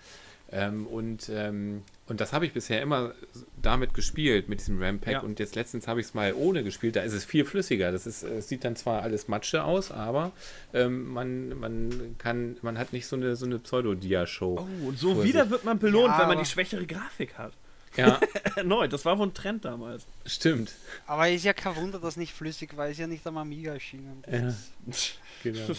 [0.54, 3.14] Ähm, und, ähm, und das habe ich bisher immer
[3.62, 5.14] damit gespielt, mit diesem RAM-Pack.
[5.14, 5.20] Ja.
[5.22, 6.96] Und jetzt letztens habe ich es mal ohne gespielt.
[6.96, 7.92] Da ist es viel flüssiger.
[7.92, 10.32] Das ist, es sieht dann zwar alles Matsche aus, aber
[10.74, 14.60] ähm, man, man kann, man hat nicht so eine, so eine Pseudo-Dia-Show.
[14.60, 15.52] Oh, und so wieder sich.
[15.52, 17.54] wird man belohnt, ja, wenn man die schwächere Grafik hat.
[17.96, 18.20] Ja.
[18.56, 20.06] Erneut, das war wohl ein Trend damals.
[20.26, 20.74] Stimmt.
[21.08, 24.24] Aber ist ja kein Wunder, dass nicht flüssig war, ist ja nicht am Amiga erschienen.
[24.30, 24.54] Ja.
[25.44, 25.76] genau.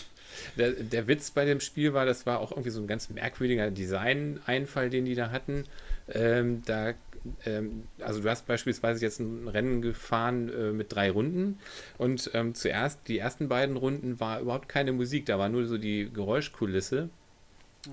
[0.57, 3.71] Der, der Witz bei dem Spiel war, das war auch irgendwie so ein ganz merkwürdiger
[3.71, 5.65] Design-Einfall, den die da hatten.
[6.09, 6.95] Ähm, da
[7.47, 11.59] ähm, also du hast beispielsweise jetzt ein Rennen gefahren äh, mit drei Runden
[11.99, 15.79] und ähm, zuerst die ersten beiden Runden war überhaupt keine Musik, da war nur so
[15.79, 17.11] die Geräuschkulisse.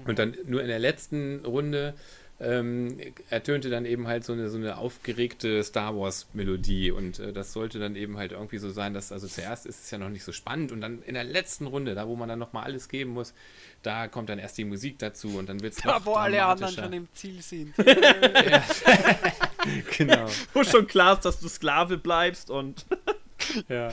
[0.06, 1.96] Und dann nur in der letzten Runde
[2.42, 2.98] ähm,
[3.30, 7.80] ertönte dann eben halt so eine, so eine aufgeregte Star Wars-Melodie und äh, das sollte
[7.80, 10.32] dann eben halt irgendwie so sein, dass also zuerst ist es ja noch nicht so
[10.32, 13.34] spannend und dann in der letzten Runde, da wo man dann nochmal alles geben muss,
[13.82, 16.74] da kommt dann erst die Musik dazu und dann wird es Da wo alle anderen
[16.74, 17.74] schon im Ziel sind.
[19.98, 20.28] genau.
[20.54, 22.86] Wo schon klar ist, dass du Sklave bleibst und
[23.68, 23.92] ja.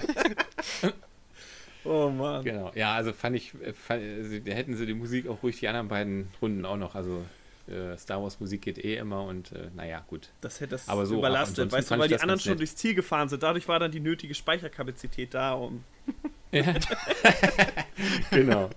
[1.82, 2.44] Oh Mann.
[2.44, 5.88] Genau, ja, also fand ich, fand, also, hätten sie die Musik auch ruhig die anderen
[5.88, 7.24] beiden Runden auch noch, also
[7.68, 10.30] äh, Star Wars Musik geht eh immer und äh, naja, gut.
[10.40, 13.28] Das hätte das Aber so überlastet, weißt du, weil die anderen schon durchs Ziel gefahren
[13.28, 13.42] sind.
[13.42, 15.84] Dadurch war dann die nötige Speicherkapazität da, um.
[18.30, 18.70] genau.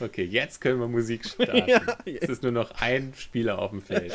[0.00, 1.68] Okay, jetzt können wir Musik starten.
[1.68, 4.12] Ja, es ist nur noch ein Spieler auf dem Feld.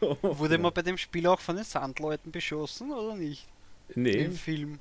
[0.00, 3.46] Oh, Wurde man bei dem Spiel auch von den Sandleuten beschossen oder nicht?
[3.94, 4.24] Nee.
[4.24, 4.78] Im Film.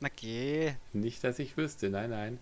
[0.00, 0.74] Na geh.
[0.92, 2.38] Nicht, dass ich wüsste, nein, nein.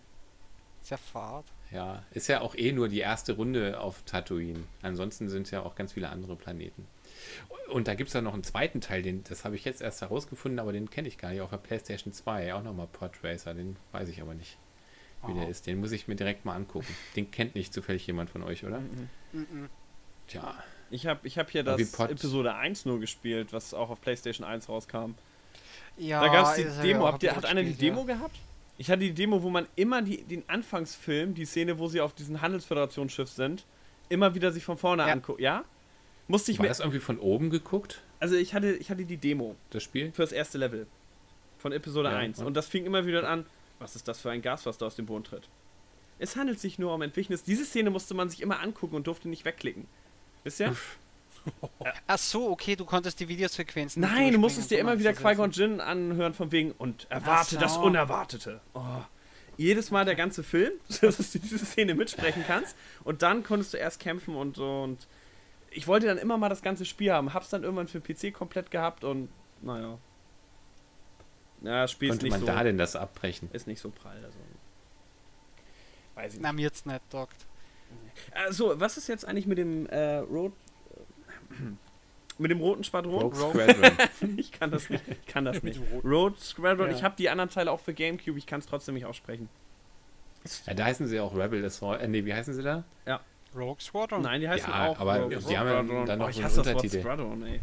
[0.83, 1.45] Ist ja fad.
[1.73, 4.65] Ja, ist ja auch eh nur die erste Runde auf Tatooine.
[4.83, 6.87] Ansonsten sind es ja auch ganz viele andere Planeten.
[7.71, 10.03] Und da gibt es ja noch einen zweiten Teil, den, das habe ich jetzt erst
[10.03, 11.41] herausgefunden, aber den kenne ich gar nicht.
[11.41, 14.59] Auf der PlayStation 2, auch nochmal Podracer, den weiß ich aber nicht,
[15.27, 15.35] wie oh.
[15.35, 15.67] der ist.
[15.67, 16.95] Den muss ich mir direkt mal angucken.
[17.17, 18.81] Den kennt nicht zufällig jemand von euch, oder?
[18.81, 19.69] Mm -mm.
[20.27, 20.55] Tja.
[20.91, 24.69] Ich habe ich hab hier das Episode 1 nur gespielt, was auch auf PlayStation 1
[24.69, 25.15] rauskam.
[25.97, 27.07] Ja, da gab es die Demo.
[27.07, 28.15] Habt ihr, hat einer die Demo ja.
[28.15, 28.37] gehabt?
[28.83, 32.15] Ich hatte die Demo, wo man immer die, den Anfangsfilm, die Szene, wo sie auf
[32.15, 33.65] diesem Handelsföderationsschiff sind,
[34.09, 35.13] immer wieder sich von vorne ja.
[35.13, 35.41] anguckt.
[35.41, 35.65] Ja?
[36.27, 36.69] Musste ich War mir.
[36.69, 38.03] das irgendwie von oben geguckt?
[38.19, 39.55] Also ich hatte, ich hatte die Demo.
[39.71, 40.11] Das Spiel?
[40.11, 40.89] Für das erste Level.
[41.59, 42.41] Von Episode ja, 1.
[42.41, 43.47] Und das fing immer wieder an,
[43.79, 45.49] was ist das für ein Gas, was da aus dem Boden tritt?
[46.19, 47.45] Es handelt sich nur um Entwichenes.
[47.45, 49.87] Diese Szene musste man sich immer angucken und durfte nicht wegklicken.
[50.43, 50.75] Wisst ihr?
[52.07, 54.01] Ach so, okay, du konntest die Videosequenzen.
[54.01, 57.61] Nein, du musstest dir immer wieder Qui-Gon Jinn anhören, von wegen und erwarte so.
[57.61, 58.61] das Unerwartete.
[58.75, 59.03] Oh.
[59.57, 62.77] Jedes Mal der ganze Film, dass du diese Szene mitsprechen kannst.
[63.05, 64.83] Und dann konntest du erst kämpfen und so.
[64.83, 65.07] Und
[65.71, 67.35] ich wollte dann immer mal das ganze Spiel haben.
[67.35, 69.29] Hab's dann irgendwann für PC komplett gehabt und
[69.61, 69.99] naja.
[71.63, 73.49] Ja, das Spiel Konnte ist nicht man so, da denn das abbrechen?
[73.53, 74.17] Ist nicht so prall.
[74.25, 74.39] Also.
[76.15, 76.43] Weiß ich nicht.
[76.43, 77.47] Na, mir jetzt nicht dockt.
[78.33, 80.53] Also, was ist jetzt eigentlich mit dem äh, Road
[82.39, 83.23] mit dem roten Schwadron?
[83.23, 83.93] Rogue Squadron.
[84.37, 85.05] ich kann das nicht.
[85.09, 85.81] Ich kann das nicht.
[86.05, 86.91] Road Squadron.
[86.91, 86.97] Ja.
[86.97, 88.39] Ich habe die anderen Teile auch für Gamecube.
[88.39, 89.49] Ich kann es trotzdem nicht aussprechen.
[90.67, 92.01] Ja, da heißen sie auch Rebel Assault.
[92.01, 92.85] Äh, nee, wie heißen sie da?
[93.07, 93.21] Ja.
[93.55, 94.23] Rogue Squadron?
[94.23, 96.63] Nein, die heißen ja, auch aber Rogue die haben ja dann noch oh, ich hasse
[96.63, 97.61] das Wort Squadron, ey.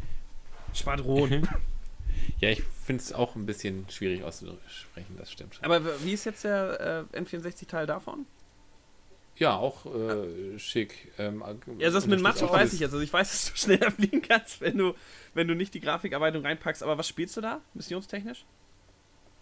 [0.73, 1.47] Schwadron.
[2.39, 5.65] ja, ich finde es auch ein bisschen schwierig auszusprechen, das stimmt schon.
[5.65, 8.25] Aber wie ist jetzt der äh, N64-Teil davon?
[9.39, 11.11] Ja, auch äh, schick.
[11.17, 11.41] Ähm,
[11.77, 12.91] ja, das mit Mathe weiß ich jetzt.
[12.91, 14.93] Also ich weiß, dass du schneller fliegen kannst, wenn du,
[15.33, 16.83] wenn du nicht die Grafikarbeitung reinpackst.
[16.83, 18.45] Aber was spielst du da, missionstechnisch?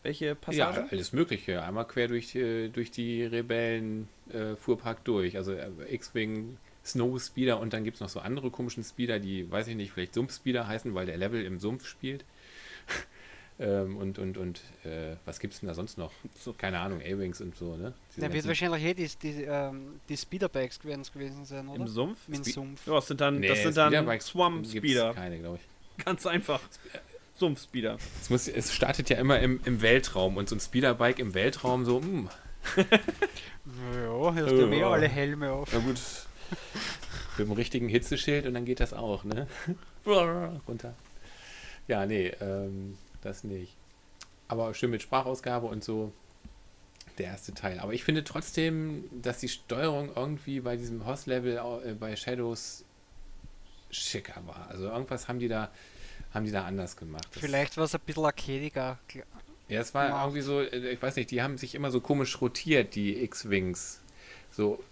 [0.03, 0.85] Welche Passagen?
[0.85, 1.63] Ja, alles Mögliche.
[1.63, 5.35] Einmal quer durch, die, durch die Rebellen äh, Fuhrpark durch.
[5.35, 9.49] Also äh, X-Wing, Snow Speeder und dann gibt es noch so andere komischen Speeder, die,
[9.49, 12.23] weiß ich nicht, vielleicht Sumpf Speeder heißen, weil der Level im Sumpf spielt.
[13.59, 16.11] Ähm, und und, und äh, was gibt es denn da sonst noch?
[16.37, 17.93] So, keine Ahnung, A-Wings und so, ne?
[18.15, 21.81] Da wird wahrscheinlich eh die, die, ähm, die Speederbikes gewesen sein, oder?
[21.81, 22.17] Im Sumpf?
[22.27, 22.85] Im Sumpf.
[22.85, 25.13] Ja, das sind dann, nee, das sind dann Swamp Speeder.
[25.13, 26.05] keine, glaube ich.
[26.05, 26.59] Ganz einfach.
[27.35, 27.97] Sumpf-Speeder.
[28.29, 31.99] Es, es startet ja immer im, im Weltraum und so ein Speederbike im Weltraum so,
[31.99, 32.29] mh.
[32.75, 32.85] Hm.
[33.95, 35.69] ja, hast du mehr alle Helme auf.
[35.71, 35.99] Na gut.
[37.37, 39.47] Mit dem richtigen Hitzeschild und dann geht das auch, ne?
[40.05, 40.95] Runter.
[41.87, 42.97] Ja, nee, ähm,
[43.27, 43.75] das nicht.
[44.47, 46.11] Aber schön mit Sprachausgabe und so.
[47.17, 47.79] Der erste Teil.
[47.79, 52.85] Aber ich finde trotzdem, dass die Steuerung irgendwie bei diesem Host-Level äh, bei Shadows
[53.89, 54.67] schicker war.
[54.69, 55.71] Also irgendwas haben die da,
[56.33, 57.27] haben die da anders gemacht.
[57.31, 58.99] Vielleicht war es ein bisschen arcadiger.
[59.67, 62.39] Ja, es war irgendwie so, äh, ich weiß nicht, die haben sich immer so komisch
[62.39, 64.01] rotiert, die X-Wings.
[64.51, 64.83] So.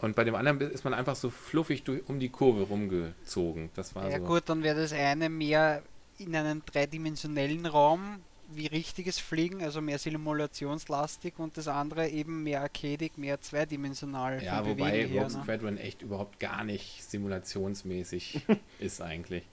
[0.00, 3.70] Und bei dem anderen ist man einfach so fluffig durch, um die Kurve rumgezogen.
[3.74, 4.24] Das war ja so.
[4.24, 5.82] gut, dann wäre das eine mehr
[6.20, 8.20] in einem dreidimensionellen Raum
[8.52, 14.42] wie richtiges Fliegen, also mehr simulationslastig und das andere eben mehr arcadig, mehr zweidimensional.
[14.42, 15.30] Ja, wobei Rogue ne?
[15.30, 18.40] Squadron echt überhaupt gar nicht simulationsmäßig
[18.78, 19.44] ist eigentlich.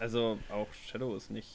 [0.00, 1.48] Also auch Shadow ist nicht.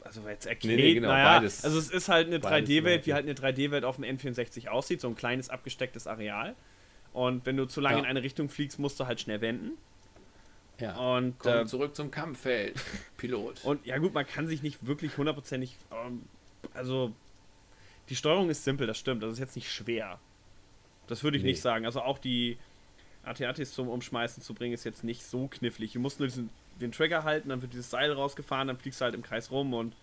[0.00, 1.64] Also jetzt Arcade, nee, nee, genau, naja, beides.
[1.64, 5.08] Also es ist halt eine 3D-Welt, wie halt eine 3D-Welt auf dem N64 aussieht, so
[5.08, 6.56] ein kleines abgestecktes Areal.
[7.12, 8.04] Und wenn du zu lange ja.
[8.04, 9.72] in eine Richtung fliegst, musst du halt schnell wenden.
[10.80, 10.96] Ja.
[10.96, 12.80] Und Komm äh, zurück zum Kampffeld,
[13.16, 13.64] Pilot.
[13.64, 16.22] Und ja gut, man kann sich nicht wirklich hundertprozentig, ähm,
[16.72, 17.12] also
[18.08, 20.18] die Steuerung ist simpel, das stimmt, das ist jetzt nicht schwer.
[21.08, 21.50] Das würde ich nee.
[21.50, 21.84] nicht sagen.
[21.84, 22.58] Also auch die
[23.24, 25.92] AT-ATs zum Umschmeißen zu bringen, ist jetzt nicht so knifflig.
[25.92, 26.50] Du musst nur diesen,
[26.80, 29.74] den Trigger halten, dann wird dieses Seil rausgefahren, dann fliegst du halt im Kreis rum
[29.74, 29.94] und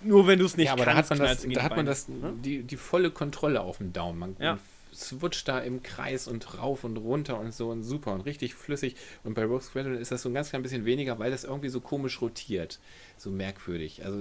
[0.00, 1.86] nur wenn du es nicht ja, aber kannst, da hat man das, da hat man
[1.86, 2.06] das
[2.44, 4.18] die, die volle Kontrolle auf dem Daumen.
[4.18, 4.58] Man, ja
[4.94, 8.96] switcht da im Kreis und rauf und runter und so und super und richtig flüssig.
[9.24, 11.68] Und bei Rogue Squadron ist das so ein ganz klein bisschen weniger, weil das irgendwie
[11.68, 12.80] so komisch rotiert.
[13.16, 14.04] So merkwürdig.
[14.04, 14.18] Also,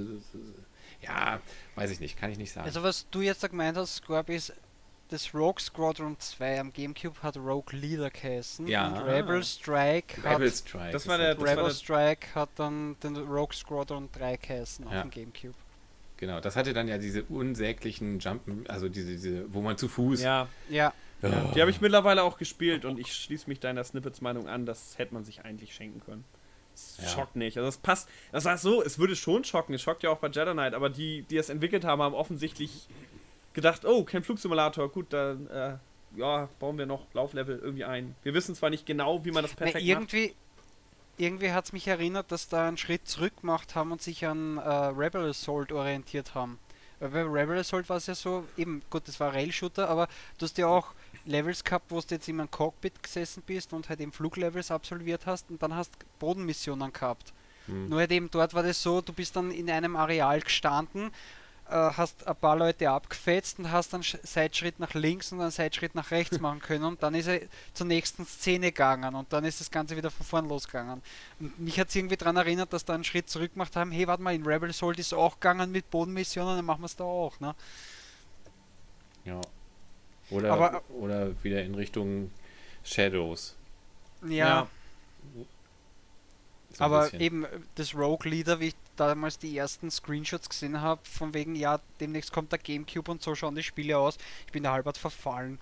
[1.01, 1.39] ja,
[1.75, 2.65] weiß ich nicht, kann ich nicht sagen.
[2.65, 4.53] Also, was du jetzt gemeint hast, Scorp, ist,
[5.09, 8.67] das Rogue Squadron 2 am Gamecube hat Rogue Leader geheißen.
[8.67, 8.87] Ja.
[8.87, 10.91] Und Rebel Strike Rebel hat, Strike.
[10.91, 14.85] Das war der, das Rebel war der Strike hat dann den Rogue Squadron 3 geheißen
[14.85, 14.97] ja.
[14.97, 15.55] auf dem Gamecube.
[16.17, 20.21] Genau, das hatte dann ja diese unsäglichen Jumpen, also diese, diese wo man zu Fuß.
[20.21, 20.93] Ja, ja.
[21.21, 21.27] Oh.
[21.27, 21.51] ja.
[21.55, 25.13] Die habe ich mittlerweile auch gespielt und ich schließe mich deiner Snippets-Meinung an, das hätte
[25.13, 26.23] man sich eigentlich schenken können.
[26.71, 27.07] Das ja.
[27.09, 27.57] schockt nicht.
[27.57, 28.07] Also es passt.
[28.31, 29.73] Das heißt so, es würde schon schocken.
[29.73, 32.87] Es schockt ja auch bei Jedi Knight, aber die, die es entwickelt haben, haben offensichtlich
[33.53, 35.77] gedacht, oh, kein Flugsimulator, gut, dann äh,
[36.15, 38.15] ja, bauen wir noch Lauflevel irgendwie ein.
[38.23, 40.35] Wir wissen zwar nicht genau, wie man das perfekt Na, irgendwie, macht
[41.17, 44.57] irgendwie hat es mich erinnert, dass da einen Schritt zurück gemacht haben und sich an
[44.57, 46.59] äh, Rebel Assault orientiert haben.
[46.99, 50.07] Weil bei Rebel Assault war es ja so, eben, gut, das war Rail-Shooter, aber
[50.37, 50.93] du hast ja auch
[51.25, 55.25] Levels gehabt, wo du jetzt in einem Cockpit gesessen bist und halt eben Fluglevels absolviert
[55.25, 57.33] hast und dann hast Bodenmissionen gehabt.
[57.67, 57.89] Hm.
[57.89, 61.11] Nur halt eben dort war das so, du bist dann in einem Areal gestanden äh,
[61.69, 66.11] hast ein paar Leute abgefetzt und hast dann Seitschritt nach links und einen Seitschritt nach
[66.11, 67.41] rechts machen können und dann ist er
[67.73, 71.01] zur nächsten Szene gegangen und dann ist das Ganze wieder von vorn losgegangen.
[71.39, 74.07] Und mich hat es irgendwie daran erinnert, dass da einen Schritt zurück gemacht haben, hey,
[74.07, 77.03] warte mal, in Rebel Soul ist auch gegangen mit Bodenmissionen, dann machen wir es da
[77.03, 77.53] auch, ne?
[79.25, 79.41] Ja.
[80.29, 82.31] Oder, Aber, oder wieder in Richtung
[82.83, 83.55] Shadows.
[84.23, 84.29] ja.
[84.29, 84.67] ja.
[86.77, 91.01] So aber eben äh, das Rogue Leader, wie ich damals die ersten Screenshots gesehen habe,
[91.03, 94.61] von wegen, ja, demnächst kommt der Gamecube und so schauen die Spiele aus, ich bin
[94.61, 95.57] da halbert verfallen.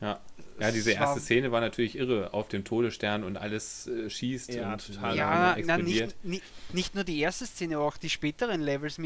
[0.00, 0.20] Ja.
[0.60, 4.72] Ja, diese erste Szene war natürlich irre, auf dem Todesstern und alles äh, schießt ja,
[4.72, 8.98] und total ja, na, nicht, nicht, nicht, nur die erste Szene, auch die späteren Levels,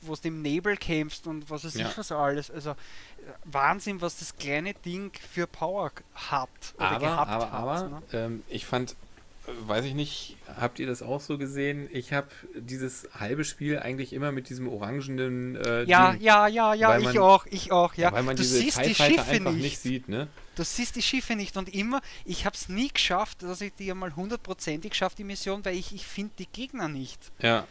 [0.00, 1.88] wo du im Nebel kämpfst und was weiß ja.
[1.88, 2.50] ich was alles.
[2.50, 2.74] Also
[3.44, 6.48] Wahnsinn, was das kleine Ding für Power hat.
[6.76, 8.02] aber, aber, hat, aber ne?
[8.12, 8.96] ähm, ich fand
[9.66, 11.88] weiß ich nicht, habt ihr das auch so gesehen?
[11.92, 15.56] Ich habe dieses halbe Spiel eigentlich immer mit diesem orangenen.
[15.56, 18.12] Äh, ja, Ding, ja, ja, ja, ich auch, ich auch, ja.
[18.12, 19.62] Weil man du diese siehst die Schiffe nicht.
[19.62, 19.78] nicht.
[19.78, 20.28] sieht, ne?
[20.56, 23.90] Du siehst die Schiffe nicht und immer, ich habe es nie geschafft, dass ich die
[23.90, 27.20] einmal hundertprozentig schaffe, die Mission, weil ich, ich finde die Gegner nicht.
[27.40, 27.66] Ja.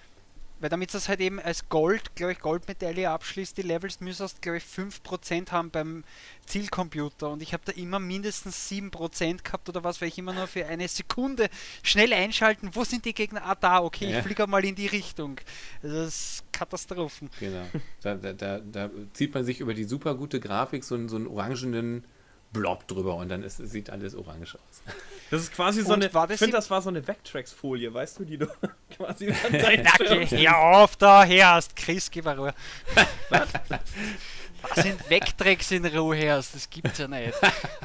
[0.59, 4.57] Weil damit das halt eben als Gold, glaube ich, Goldmedaille abschließt, die Levels müsstest, glaube
[4.57, 6.03] ich, 5% haben beim
[6.45, 7.29] Zielcomputer.
[7.29, 10.65] Und ich habe da immer mindestens 7% gehabt oder was, weil ich immer nur für
[10.65, 11.49] eine Sekunde
[11.83, 13.45] schnell einschalten, wo sind die Gegner?
[13.45, 14.19] Ah, da, okay, ja.
[14.19, 15.39] ich fliege mal in die Richtung.
[15.83, 17.29] Also das ist Katastrophen.
[17.39, 17.65] Genau.
[18.01, 21.27] Da, da, da, da, zieht man sich über die super gute Grafik so, so einen
[21.27, 22.05] orangenen
[22.53, 24.81] Blob drüber und dann ist, sieht alles orange aus.
[25.31, 26.33] Das ist quasi so und eine.
[26.33, 28.47] Ich finde, das war so eine Vectrex-Folie, weißt du, die du
[28.95, 32.53] quasi Hör auf da, hast Chris, gib mal Ruhe.
[34.67, 36.51] Was sind Wegdrecks in Rohers?
[36.53, 37.33] Das gibt's ja nicht.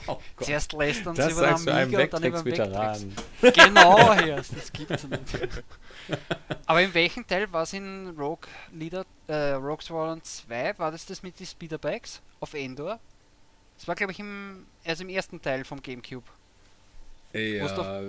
[0.06, 3.06] oh Zuerst lässt uns das über den Amiga und dann über den Wegdrecks.
[3.54, 5.64] Genau, Herst, das gibt's ja nicht.
[6.66, 10.78] Aber in welchem Teil war es in Rogue Leader, äh, Rogue Squadron 2?
[10.78, 12.98] War das das mit den Speederbikes auf Endor?
[13.76, 16.26] Das war, glaube ich, im, also im ersten Teil vom Gamecube.
[17.32, 18.02] Ja,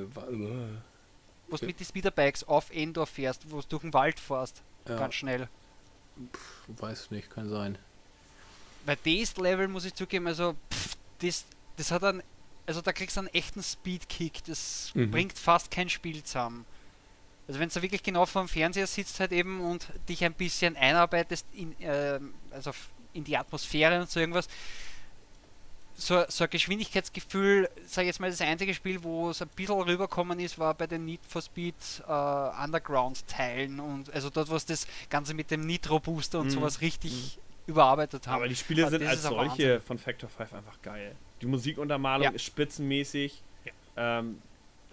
[1.47, 4.63] wo du mit den Speederbikes auf Endor fährst, wo du durch den Wald fährst.
[4.87, 4.97] Ja.
[4.97, 5.47] Ganz schnell.
[6.33, 7.77] Pff, weiß nicht, kann sein.
[8.85, 11.45] Weil das Level, muss ich zugeben, also pff, das,
[11.77, 12.23] das hat einen,
[12.65, 15.11] also da kriegst du einen echten Speedkick, das mhm.
[15.11, 16.65] bringt fast kein Spiel zusammen.
[17.47, 20.77] Also wenn du wirklich genau vor dem Fernseher sitzt halt eben und dich ein bisschen
[20.77, 22.19] einarbeitest in, äh,
[22.51, 22.71] also
[23.13, 24.47] in die Atmosphäre und so irgendwas,
[26.01, 29.79] so, so ein Geschwindigkeitsgefühl, sag ich jetzt mal, das einzige Spiel, wo es ein bisschen
[29.81, 31.75] rüberkommen ist, war bei den Need for Speed
[32.07, 36.51] äh, Underground-Teilen und also dort, wo es das Ganze mit dem Nitro-Booster und mhm.
[36.51, 37.41] sowas richtig mhm.
[37.67, 38.37] überarbeitet haben.
[38.37, 39.81] Aber die Spiele Aber sind als solche Wahnsinn.
[39.81, 41.15] von Factor 5 einfach geil.
[41.41, 42.31] Die Musikuntermalung ja.
[42.31, 43.43] ist spitzenmäßig.
[43.65, 44.19] Ja.
[44.19, 44.41] Ähm,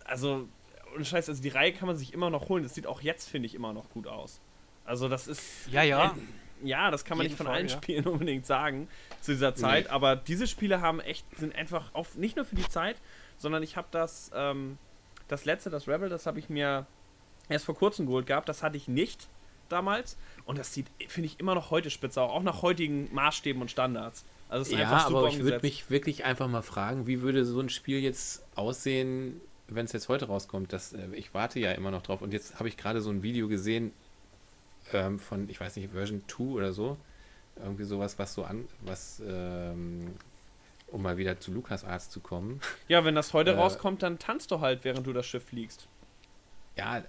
[0.04, 0.46] also,
[0.94, 2.62] und Scheiß, also die Reihe kann man sich immer noch holen.
[2.62, 4.40] Das sieht auch jetzt, finde ich, immer noch gut aus.
[4.84, 5.42] Also das ist.
[5.70, 6.12] Ja, ja.
[6.12, 6.28] Ein,
[6.62, 7.76] ja, das kann man nicht von Fall, allen ja.
[7.76, 8.88] Spielen unbedingt sagen
[9.20, 9.90] zu dieser Zeit, nee.
[9.90, 12.96] aber diese Spiele haben echt, sind einfach auf, nicht nur für die Zeit,
[13.36, 14.78] sondern ich habe das, ähm,
[15.28, 16.86] das letzte, das Rebel, das habe ich mir
[17.48, 19.28] erst vor kurzem geholt gehabt, das hatte ich nicht
[19.68, 23.70] damals und das sieht, finde ich, immer noch heute spitze, auch nach heutigen Maßstäben und
[23.70, 24.24] Standards.
[24.48, 27.98] Also ja, aber ich würde mich wirklich einfach mal fragen, wie würde so ein Spiel
[27.98, 30.72] jetzt aussehen, wenn es jetzt heute rauskommt?
[30.72, 33.22] Das, äh, ich warte ja immer noch drauf und jetzt habe ich gerade so ein
[33.22, 33.92] Video gesehen,
[34.92, 36.96] ähm, von, ich weiß nicht, Version 2 oder so.
[37.56, 40.14] Irgendwie sowas, was so an, was, ähm,
[40.88, 42.60] um mal wieder zu Lukas Arzt zu kommen.
[42.86, 45.88] Ja, wenn das heute äh, rauskommt, dann tanzt du halt, während du das Schiff fliegst.
[46.78, 47.02] Ja,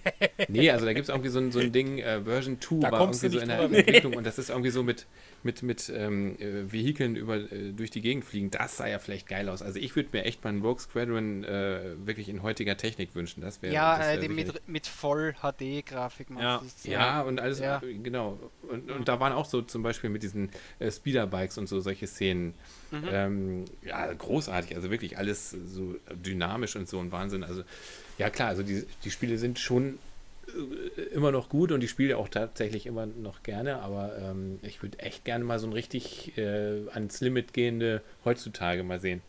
[0.48, 2.92] nee, also da gibt es irgendwie so ein, so ein Ding, äh, Version 2 da
[2.92, 5.06] war irgendwie so in der Entwicklung und das ist irgendwie so mit,
[5.42, 8.50] mit, mit ähm, äh, Vehikeln über, äh, durch die Gegend fliegen.
[8.50, 9.62] Das sah ja vielleicht geil aus.
[9.62, 13.40] Also ich würde mir echt mal einen Rogue Squadron äh, wirklich in heutiger Technik wünschen.
[13.40, 16.28] Das wäre Ja, das wär äh, mit, mit Voll-HD-Grafik.
[16.38, 16.62] Ja.
[16.82, 17.80] ja, und alles, ja.
[17.80, 18.38] genau.
[18.68, 22.06] Und, und da waren auch so zum Beispiel mit diesen äh, Speederbikes und so solche
[22.06, 22.52] Szenen.
[22.90, 23.08] Mhm.
[23.10, 24.76] Ähm, ja, großartig.
[24.76, 27.42] Also wirklich alles so dynamisch und so ein Wahnsinn.
[27.42, 27.62] Also
[28.18, 29.98] ja, klar, also die, die Spiele sind schon
[30.48, 34.82] äh, immer noch gut und die spiele auch tatsächlich immer noch gerne, aber ähm, ich
[34.82, 39.22] würde echt gerne mal so ein richtig äh, ans Limit gehende heutzutage mal sehen.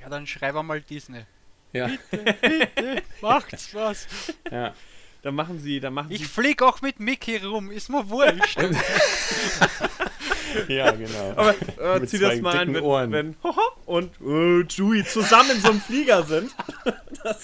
[0.00, 1.24] Ja, dann schreiben wir mal Disney.
[1.72, 1.90] Ja.
[2.10, 4.06] Bitte, bitte, macht's was.
[4.50, 4.74] Ja.
[5.22, 6.24] Dann machen sie, dann machen ich sie.
[6.24, 8.58] Ich flieg auch mit Mickey rum, ist mir wurscht.
[10.68, 11.32] ja, genau.
[11.36, 11.54] Aber
[12.00, 13.12] äh, zieh das mal an, wenn, Ohren.
[13.12, 13.36] wenn
[13.86, 16.50] und äh, Chewie zusammen in so einem Flieger sind.
[17.22, 17.38] Das,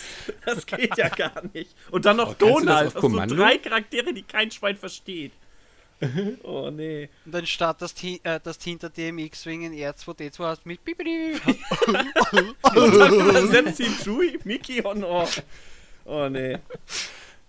[0.44, 1.74] das geht ja gar nicht.
[1.90, 2.86] Und dann noch oh, Donald.
[2.86, 5.32] Das, das so drei Charaktere, die kein Schwein versteht.
[6.42, 7.08] Oh nee.
[7.26, 11.34] Und dann startet das, äh, das hinter dem X-Wing in R2D2 hast mit Bibidi.
[11.86, 15.28] und dann übersetzt ihn Chewie, Mickey und oh.
[16.04, 16.58] Oh nee.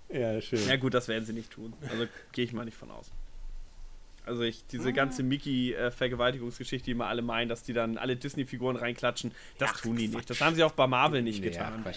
[0.10, 0.68] Ja, schön.
[0.68, 1.74] Ja gut, das werden sie nicht tun.
[1.90, 3.12] Also gehe ich mal nicht von aus.
[4.26, 4.91] Also ich, diese ah.
[4.91, 9.95] ganze Mickey-Vergewaltigungsgeschichte, die immer alle meinen, dass die dann alle Disney-Figuren reinklatschen, das Ach, tun
[9.95, 10.30] die nicht.
[10.30, 11.84] Das haben sie auch bei Marvel nicht nee, getan.
[11.84, 11.91] Ja,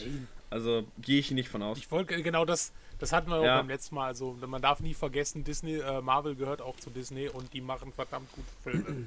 [0.51, 1.78] also gehe ich nicht von aus.
[1.78, 3.55] Ich wollte genau das, das hatten wir ja.
[3.55, 4.06] auch beim letzten Mal.
[4.06, 7.92] Also man darf nie vergessen, Disney, äh, Marvel gehört auch zu Disney und die machen
[7.92, 9.06] verdammt gute Filme.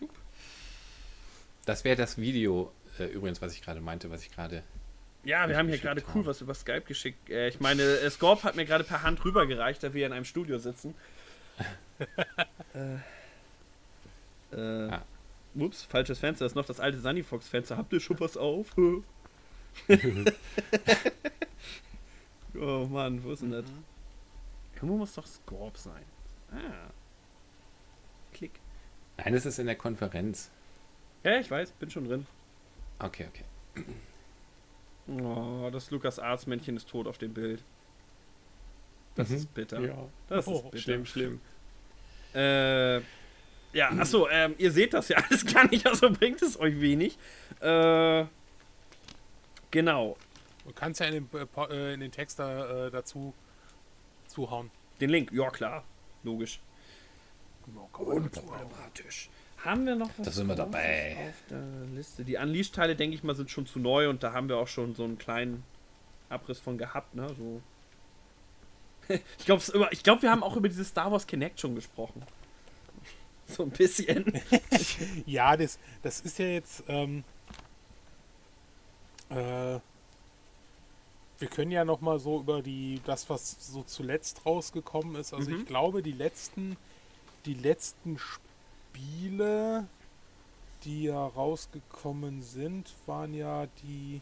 [1.66, 4.62] das wäre das Video äh, übrigens, was ich gerade meinte, was ich gerade
[5.24, 7.28] ja, wir haben hier gerade cool was über Skype geschickt.
[7.28, 10.24] Äh, ich meine, äh, Scorp hat mir gerade per Hand rübergereicht, da wir in einem
[10.24, 10.94] Studio sitzen.
[12.74, 12.96] äh,
[14.52, 15.02] äh, ah.
[15.54, 16.44] Ups, falsches Fenster.
[16.44, 17.76] Das ist noch das alte Sunny Fox Fenster.
[17.76, 18.76] Habt ihr schon was auf?
[22.54, 23.64] oh Mann, wo ist denn das?
[23.66, 23.84] Mhm.
[24.74, 26.04] Irgendwo muss doch Scorp sein.
[26.52, 26.90] Ah.
[28.32, 28.52] Klick.
[29.16, 30.50] Nein, das ist in der Konferenz.
[31.24, 32.26] Ja, ich weiß, bin schon drin.
[33.00, 33.44] Okay, okay.
[35.08, 37.62] Oh, das Lukas Arztmännchen ist tot auf dem Bild.
[39.14, 39.36] Das mhm.
[39.36, 39.80] ist bitter.
[39.80, 40.08] Ja.
[40.28, 40.78] Das oh, ist bitter.
[40.78, 41.40] Schlimm, schlimm.
[42.34, 43.00] Äh,
[43.72, 47.18] ja, achso, ähm, ihr seht das ja alles gar nicht, also bringt es euch wenig.
[47.60, 48.24] Äh,
[49.70, 50.16] genau.
[50.66, 53.34] Du kannst ja in den, äh, in den Text da, äh, dazu
[54.26, 54.70] zuhauen.
[55.00, 55.84] Den Link, ja klar,
[56.22, 56.60] logisch.
[57.92, 59.30] Unproblematisch.
[59.64, 60.26] Haben wir noch was?
[60.26, 61.16] Da sind wir dabei.
[61.28, 61.64] Auf der
[61.94, 62.24] Liste.
[62.24, 64.94] Die Unleashed-Teile, denke ich mal, sind schon zu neu und da haben wir auch schon
[64.94, 65.64] so einen kleinen
[66.28, 67.28] Abriss von gehabt, ne?
[67.36, 67.60] So.
[69.08, 69.62] Ich glaube,
[70.02, 72.22] glaub, wir haben auch über diese Star Wars Connect schon gesprochen.
[73.46, 74.40] So ein bisschen.
[75.26, 76.84] ja, das, das ist ja jetzt.
[76.88, 77.24] Ähm,
[79.30, 79.78] äh,
[81.40, 85.32] wir können ja noch mal so über die das, was so zuletzt rausgekommen ist.
[85.32, 85.60] Also mhm.
[85.60, 86.76] ich glaube, die letzten,
[87.46, 88.48] die letzten Spiele
[88.98, 89.86] Spiele,
[90.84, 94.20] die ja rausgekommen sind, waren ja die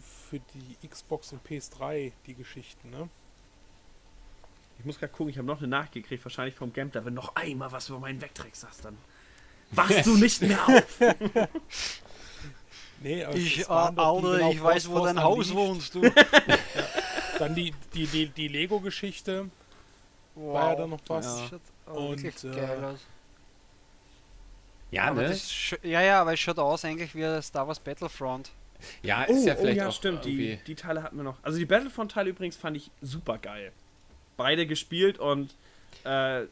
[0.00, 3.08] für die Xbox und PS3 die Geschichten, ne?
[4.78, 7.04] Ich muss gerade gucken, ich habe noch eine nachgekriegt, wahrscheinlich vom Gameplay.
[7.04, 8.96] Wenn noch einmal was über meinen Wegtrick sagst, dann
[9.70, 11.00] wachst du nicht mehr auf.
[13.00, 16.02] nee, aber ich, äh, Alter, genau ich weiß, wo dein Haus wohnst, du.
[16.04, 16.12] ja.
[17.38, 19.48] Dann die, die, die, die Lego-Geschichte.
[20.34, 20.54] Wow.
[20.54, 21.50] War ja dann noch was.
[21.50, 21.92] Ja.
[21.92, 22.96] Und, äh,
[24.90, 25.38] ja, ne?
[25.82, 28.50] ja, ja, aber es schaut aus eigentlich wie Star Wars Battlefront.
[29.02, 30.24] Ja, ist oh, ja vielleicht oh, ja, auch stimmt.
[30.24, 31.38] Die, die Teile hatten wir noch.
[31.42, 33.72] Also die Battlefront-Teile übrigens fand ich super geil.
[34.42, 35.54] Beide gespielt und
[36.02, 36.46] äh,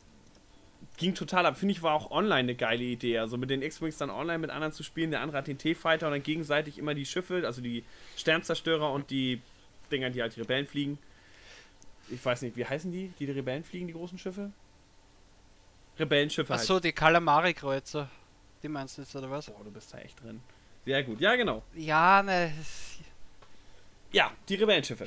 [0.96, 1.56] ging total ab.
[1.56, 3.18] Finde ich, war auch online eine geile Idee.
[3.18, 5.10] Also mit den X-Wings dann online mit anderen zu spielen.
[5.10, 7.84] Der andere hat den T-Fighter und dann gegenseitig immer die Schiffe, also die
[8.16, 9.40] Sternzerstörer und die
[9.90, 10.98] Dinger, die halt die Rebellen fliegen.
[12.10, 14.52] Ich weiß nicht, wie heißen die, die die Rebellen fliegen, die großen Schiffe?
[15.98, 16.84] Rebellenschiffe Achso, halt.
[16.84, 18.08] die Kalamari-Kreuzer.
[18.62, 19.46] Die meinst du jetzt, oder was?
[19.46, 20.40] Boah, du bist da echt drin.
[20.84, 21.62] Sehr gut, ja, genau.
[21.74, 22.52] Ja, ne.
[24.12, 25.06] Ja, die Rebellenschiffe.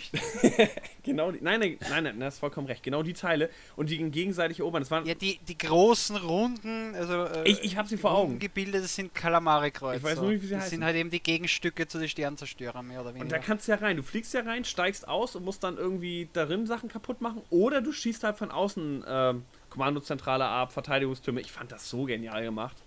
[1.04, 1.42] genau die.
[1.42, 2.84] Nein, nein, nein, nein, das ist vollkommen recht.
[2.84, 4.82] Genau die Teile und die gegenseitig erobern.
[4.82, 7.26] Das waren ja, die, die großen Runden, also.
[7.26, 8.40] Äh, ich ich habe sie vor Augen.
[8.40, 9.98] Gebildet sind Kalamari-Kreuzer.
[9.98, 10.78] Ich weiß nur nicht, wie sie das heißen.
[10.78, 13.26] sind halt eben die Gegenstücke zu den Sternzerstörern, mehr oder weniger.
[13.26, 13.98] Und da kannst du ja rein.
[13.98, 17.42] Du fliegst ja rein, steigst aus und musst dann irgendwie darin Sachen kaputt machen.
[17.50, 19.34] Oder du schießt halt von außen äh,
[19.70, 21.42] Kommandozentrale ab, Verteidigungstürme.
[21.42, 22.78] Ich fand das so genial gemacht.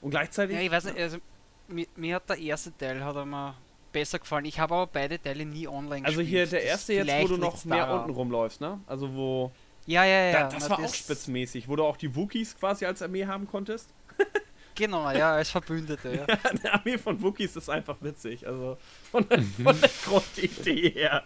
[0.00, 0.56] Und gleichzeitig.
[0.56, 1.18] Ja, ich weiß nicht, also
[1.66, 3.56] mir, mir hat der erste Teil hat mir
[3.92, 4.44] besser gefallen.
[4.44, 6.40] Ich habe aber beide Teile nie online also gespielt.
[6.40, 8.00] Also hier der erste jetzt, wo du noch mehr daran.
[8.00, 8.80] unten rumläufst, ne?
[8.86, 9.52] Also wo.
[9.86, 10.32] Ja, ja, ja.
[10.32, 13.46] Da, das war das auch spitzmäßig, wo du auch die Wookies quasi als Armee haben
[13.48, 13.88] konntest.
[14.74, 16.38] genau, ja, als Verbündete, ja.
[16.42, 18.46] Eine Armee von Wookies ist einfach witzig.
[18.46, 18.76] Also
[19.10, 21.24] von der, von der Grundidee her.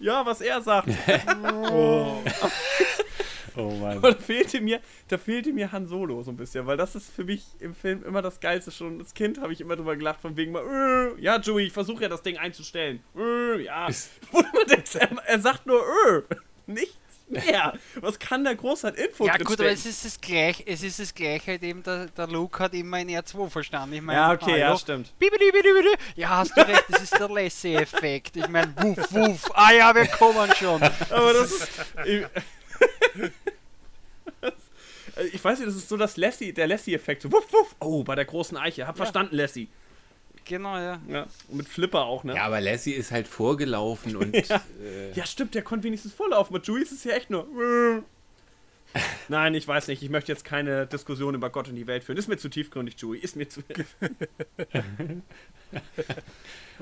[0.00, 0.90] ja, was er sagt.
[1.72, 2.22] oh.
[3.60, 3.96] Oh Mann.
[3.98, 7.10] Aber da fehlte mir, da fehlte mir Han Solo so ein bisschen, weil das ist
[7.10, 8.70] für mich im Film immer das Geilste.
[8.70, 11.72] Schon als Kind habe ich immer drüber gelacht, von wegen mal, äh, ja, Joey, ich
[11.72, 13.02] versuche ja das Ding einzustellen.
[13.16, 13.88] Äh, ja.
[14.30, 16.22] Wo man denkt, er, er sagt nur, äh,
[16.66, 16.96] nichts
[17.30, 17.74] mehr.
[18.00, 20.98] Was kann der groß an Info Ja, gut, aber es ist das gleiche, es ist
[20.98, 23.94] das gleiche, halt eben der, der Luke hat immer in R2 verstanden.
[23.94, 25.12] Ich mein, ja, okay, hallo, ja, stimmt.
[26.16, 28.36] Ja, hast du recht, das ist der Lassie-Effekt.
[28.36, 29.50] Ich meine, wuff, wuff.
[29.54, 30.82] Ah ja, wir kommen schon.
[30.82, 31.68] Aber das ist.
[35.32, 37.22] Ich weiß nicht, das ist so das Lassie, der Lassie-Effekt.
[37.22, 37.76] So, wuff, wuff.
[37.80, 38.86] Oh, bei der großen Eiche.
[38.86, 39.04] Hab ja.
[39.04, 39.68] verstanden, Lassie.
[40.44, 41.00] Genau, ja.
[41.08, 41.26] ja.
[41.48, 42.34] Und mit Flipper auch, ne?
[42.34, 44.34] Ja, aber Lassie ist halt vorgelaufen und.
[44.48, 44.62] ja.
[44.82, 46.52] Äh ja, stimmt, der konnte wenigstens vorlaufen.
[46.54, 47.46] Mit Juice ist ja echt nur.
[49.28, 50.02] Nein, ich weiß nicht.
[50.02, 52.18] Ich möchte jetzt keine Diskussion über Gott und die Welt führen.
[52.18, 53.18] Ist mir zu tiefgründig, Joey.
[53.18, 53.62] Ist mir zu.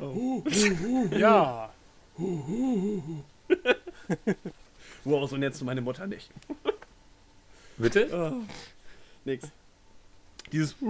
[0.01, 0.45] oh.
[1.11, 1.71] ja.
[5.05, 6.31] Wow, und jetzt meine Mutter nicht.
[7.79, 8.09] Bitte?
[8.13, 8.43] Oh,
[9.25, 9.51] nix.
[10.53, 10.75] Dieses.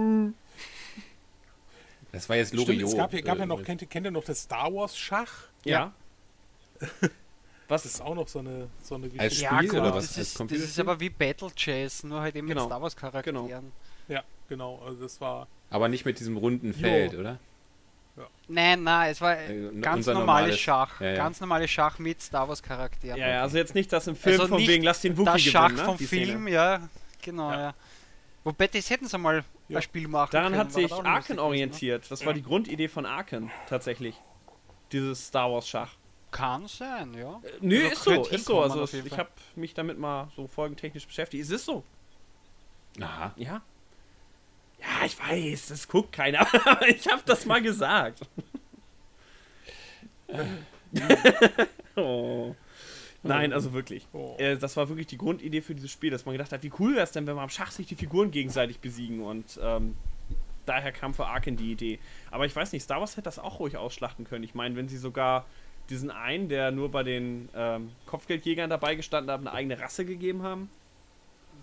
[2.11, 2.89] Das war jetzt Loriot.
[2.89, 5.43] es gab, gab ja noch, kennt, kennt ihr noch das Star Wars Schach?
[5.63, 5.93] Ja.
[7.67, 9.51] Was ist auch noch so eine, so eine Geschichte?
[9.51, 10.07] Als Spiel ja, oder was?
[10.07, 12.61] Das ist, das ist aber wie Battle Chess, nur halt eben genau.
[12.61, 13.47] mit Star Wars Charakteren.
[13.47, 13.61] Genau.
[14.07, 14.81] Ja, genau.
[14.83, 15.47] Also das war.
[15.69, 17.19] Aber nicht mit diesem runden Feld, jo.
[17.19, 17.39] oder?
[18.19, 18.27] Ja.
[18.49, 20.99] Nein, nein, es war äh, ganz normales, normales Schach.
[20.99, 21.15] Ja, ja.
[21.15, 23.17] Ganz normales Schach mit Star Wars Charakteren.
[23.17, 25.41] Ja, ja, also jetzt nicht das im Film also von wegen, lass den Wookiee Das
[25.41, 25.85] Schach gewinnen, ne?
[25.85, 26.51] vom Film, Szene.
[26.51, 26.89] ja,
[27.21, 27.73] genau, ja.
[28.43, 31.43] Wobei, das hätten sie mal ein Spiel machen Daran können, hat sich Arken ne?
[31.43, 32.11] orientiert.
[32.11, 34.15] Das war die Grundidee von Arken, tatsächlich.
[34.91, 35.95] Dieses Star Wars Schach.
[36.31, 37.39] Kann sein, ja.
[37.43, 38.61] Äh, nö, also ist so, ist so.
[38.61, 41.43] Also ich habe mich damit mal so folgentechnisch beschäftigt.
[41.43, 41.83] Es ist so.
[42.99, 43.33] Aha.
[43.37, 43.61] Ja.
[44.79, 46.41] Ja, ich weiß, das guckt keiner.
[46.65, 48.21] Aber ich habe das mal gesagt.
[51.95, 52.55] oh.
[53.21, 54.07] Nein, also wirklich.
[54.13, 54.35] Oh.
[54.37, 56.95] Äh, das war wirklich die Grundidee für dieses Spiel, dass man gedacht hat, wie cool
[56.95, 59.95] wäre es denn, wenn wir am Schach sich die Figuren gegenseitig besiegen und ähm,
[60.65, 61.99] daher kam für Arken die Idee.
[62.31, 64.43] Aber ich weiß nicht, Star Wars hätte das auch ruhig ausschlachten können.
[64.43, 65.45] Ich meine, wenn sie sogar
[65.89, 70.43] diesen einen, der nur bei den ähm, Kopfgeldjägern dabei gestanden hat, eine eigene Rasse gegeben
[70.43, 70.69] haben.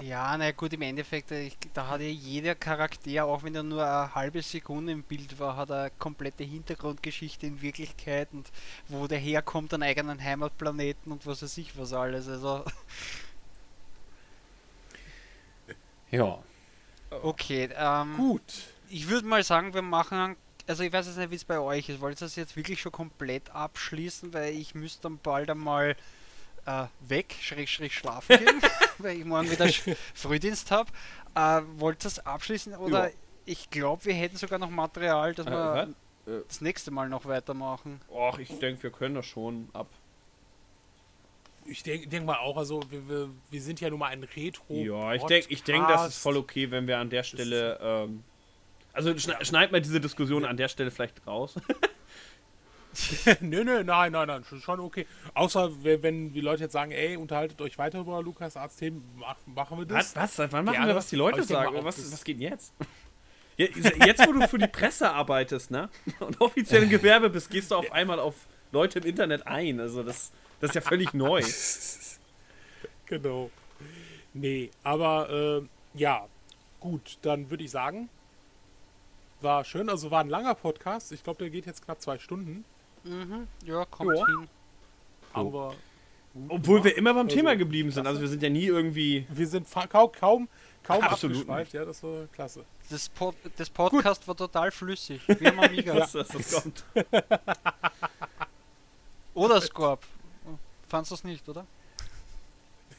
[0.02, 3.62] Ja, na gut, im Endeffekt, äh, ich, da hat ja jeder Charakter, auch wenn er
[3.62, 8.50] nur eine halbe Sekunde im Bild war, hat eine komplette Hintergrundgeschichte in Wirklichkeit und
[8.88, 12.28] wo der herkommt, einen eigenen Heimatplaneten und was weiß ich was alles.
[12.28, 12.64] Also.
[16.10, 16.38] Ja.
[17.10, 18.42] Okay, ähm, Gut.
[18.88, 20.36] Ich würde mal sagen, wir machen
[20.66, 22.00] also ich weiß jetzt nicht, wie es bei euch ist.
[22.00, 24.34] Wollt ihr das jetzt wirklich schon komplett abschließen?
[24.34, 25.96] Weil ich müsste dann bald einmal
[26.66, 28.60] äh, weg, schräg, schräg schlafen gehen,
[28.98, 29.68] weil ich morgen wieder
[30.14, 30.90] Frühdienst habe.
[31.34, 33.14] Äh, wollt ihr das abschließen oder ja.
[33.44, 35.94] ich glaube, wir hätten sogar noch Material, dass äh, wir
[36.26, 38.00] äh, das nächste Mal noch weitermachen.
[38.14, 39.88] Ach, ich denke, wir können das schon ab.
[41.66, 44.74] ich denke denk mal auch, also wir, wir, wir, sind ja nun mal ein Retro.
[44.74, 47.78] Ja, ich denke, ich denk, das ist voll okay, wenn wir an der Stelle.
[47.80, 48.24] Ähm,
[48.92, 51.54] also schne schneid mal diese Diskussion an der Stelle vielleicht raus.
[53.40, 55.06] nö, nö, nein, nein, nein, schon okay.
[55.34, 59.02] Außer wenn die Leute jetzt sagen, ey, unterhaltet euch weiter über Lukas Arzt-Themen,
[59.46, 60.16] machen wir das.
[60.16, 60.38] Was?
[60.38, 60.52] was?
[60.52, 60.92] Wann machen Gerne.
[60.92, 61.76] wir, was die Leute sagen?
[61.82, 62.72] Was, was geht denn jetzt?
[63.58, 65.88] Jetzt, wo du für die Presse arbeitest, ne?
[66.20, 68.34] Und offiziell im Gewerbe bist, gehst du auf einmal auf
[68.70, 69.80] Leute im Internet ein.
[69.80, 71.42] Also das, das ist ja völlig neu.
[73.06, 73.50] genau.
[74.34, 76.26] Nee, aber äh, ja,
[76.80, 78.10] gut, dann würde ich sagen,
[79.40, 79.88] war schön.
[79.88, 81.12] Also war ein langer Podcast.
[81.12, 82.66] Ich glaube, der geht jetzt knapp zwei Stunden.
[83.06, 83.46] Mhm.
[83.64, 84.26] Ja, kommt ja.
[84.26, 84.48] hin.
[85.32, 85.74] Aber.
[86.48, 88.06] Obwohl wir immer beim also, Thema geblieben sind.
[88.06, 89.26] Also wir sind ja nie irgendwie.
[89.30, 90.48] Wir sind kaum, kaum,
[90.82, 91.72] kaum abgeschweift.
[91.72, 92.64] Ja, das war klasse.
[92.90, 94.28] Das, Pod das Podcast Gut.
[94.28, 95.22] war total flüssig.
[95.26, 95.94] Wie am Amiga.
[95.94, 96.00] ja.
[96.00, 96.84] das, das kommt.
[99.34, 100.04] oder Scorp.
[100.88, 101.66] Fandest du es nicht, oder?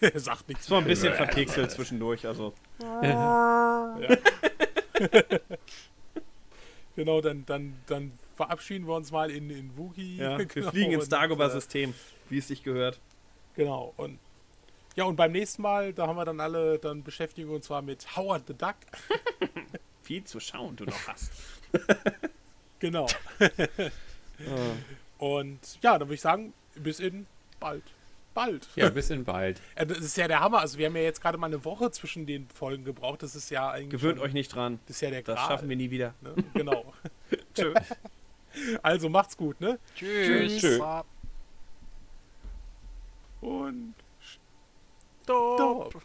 [0.15, 0.65] Sagt nichts.
[0.65, 2.53] Es war ein bisschen verpixelt zwischendurch, also.
[2.81, 3.97] ja.
[6.95, 10.17] genau, dann, dann, dann verabschieden wir uns mal in, in Wookie.
[10.17, 11.93] Ja, wir genau, fliegen ins Dagobah-System,
[12.29, 12.99] wie es sich gehört.
[13.55, 14.19] Genau, und
[14.95, 17.83] ja, und beim nächsten Mal, da haben wir dann alle, dann beschäftigen wir uns zwar
[17.83, 18.75] mit Howard the Duck.
[20.01, 21.31] Viel zu schauen du noch hast.
[22.79, 23.07] genau.
[25.19, 27.27] Und ja, dann würde ich sagen, bis in
[27.59, 27.83] bald.
[28.33, 28.67] Bald.
[28.75, 29.61] Ja, bis in bald.
[29.75, 30.59] Das ist ja der Hammer.
[30.59, 33.21] Also wir haben ja jetzt gerade mal eine Woche zwischen den Folgen gebraucht.
[33.21, 34.01] Das ist ja eigentlich.
[34.01, 34.79] Gewöhnt euch nicht dran.
[34.87, 36.13] Das ist ja der Das Gral, schaffen wir nie wieder.
[36.21, 36.35] Ne?
[36.53, 36.93] Genau.
[37.55, 37.73] Tschö.
[38.81, 39.79] Also macht's gut, ne?
[39.95, 40.61] Tschüss.
[40.61, 40.81] Tschüss.
[43.41, 43.93] Und
[45.23, 45.91] Stopp.
[45.91, 46.03] Stopp.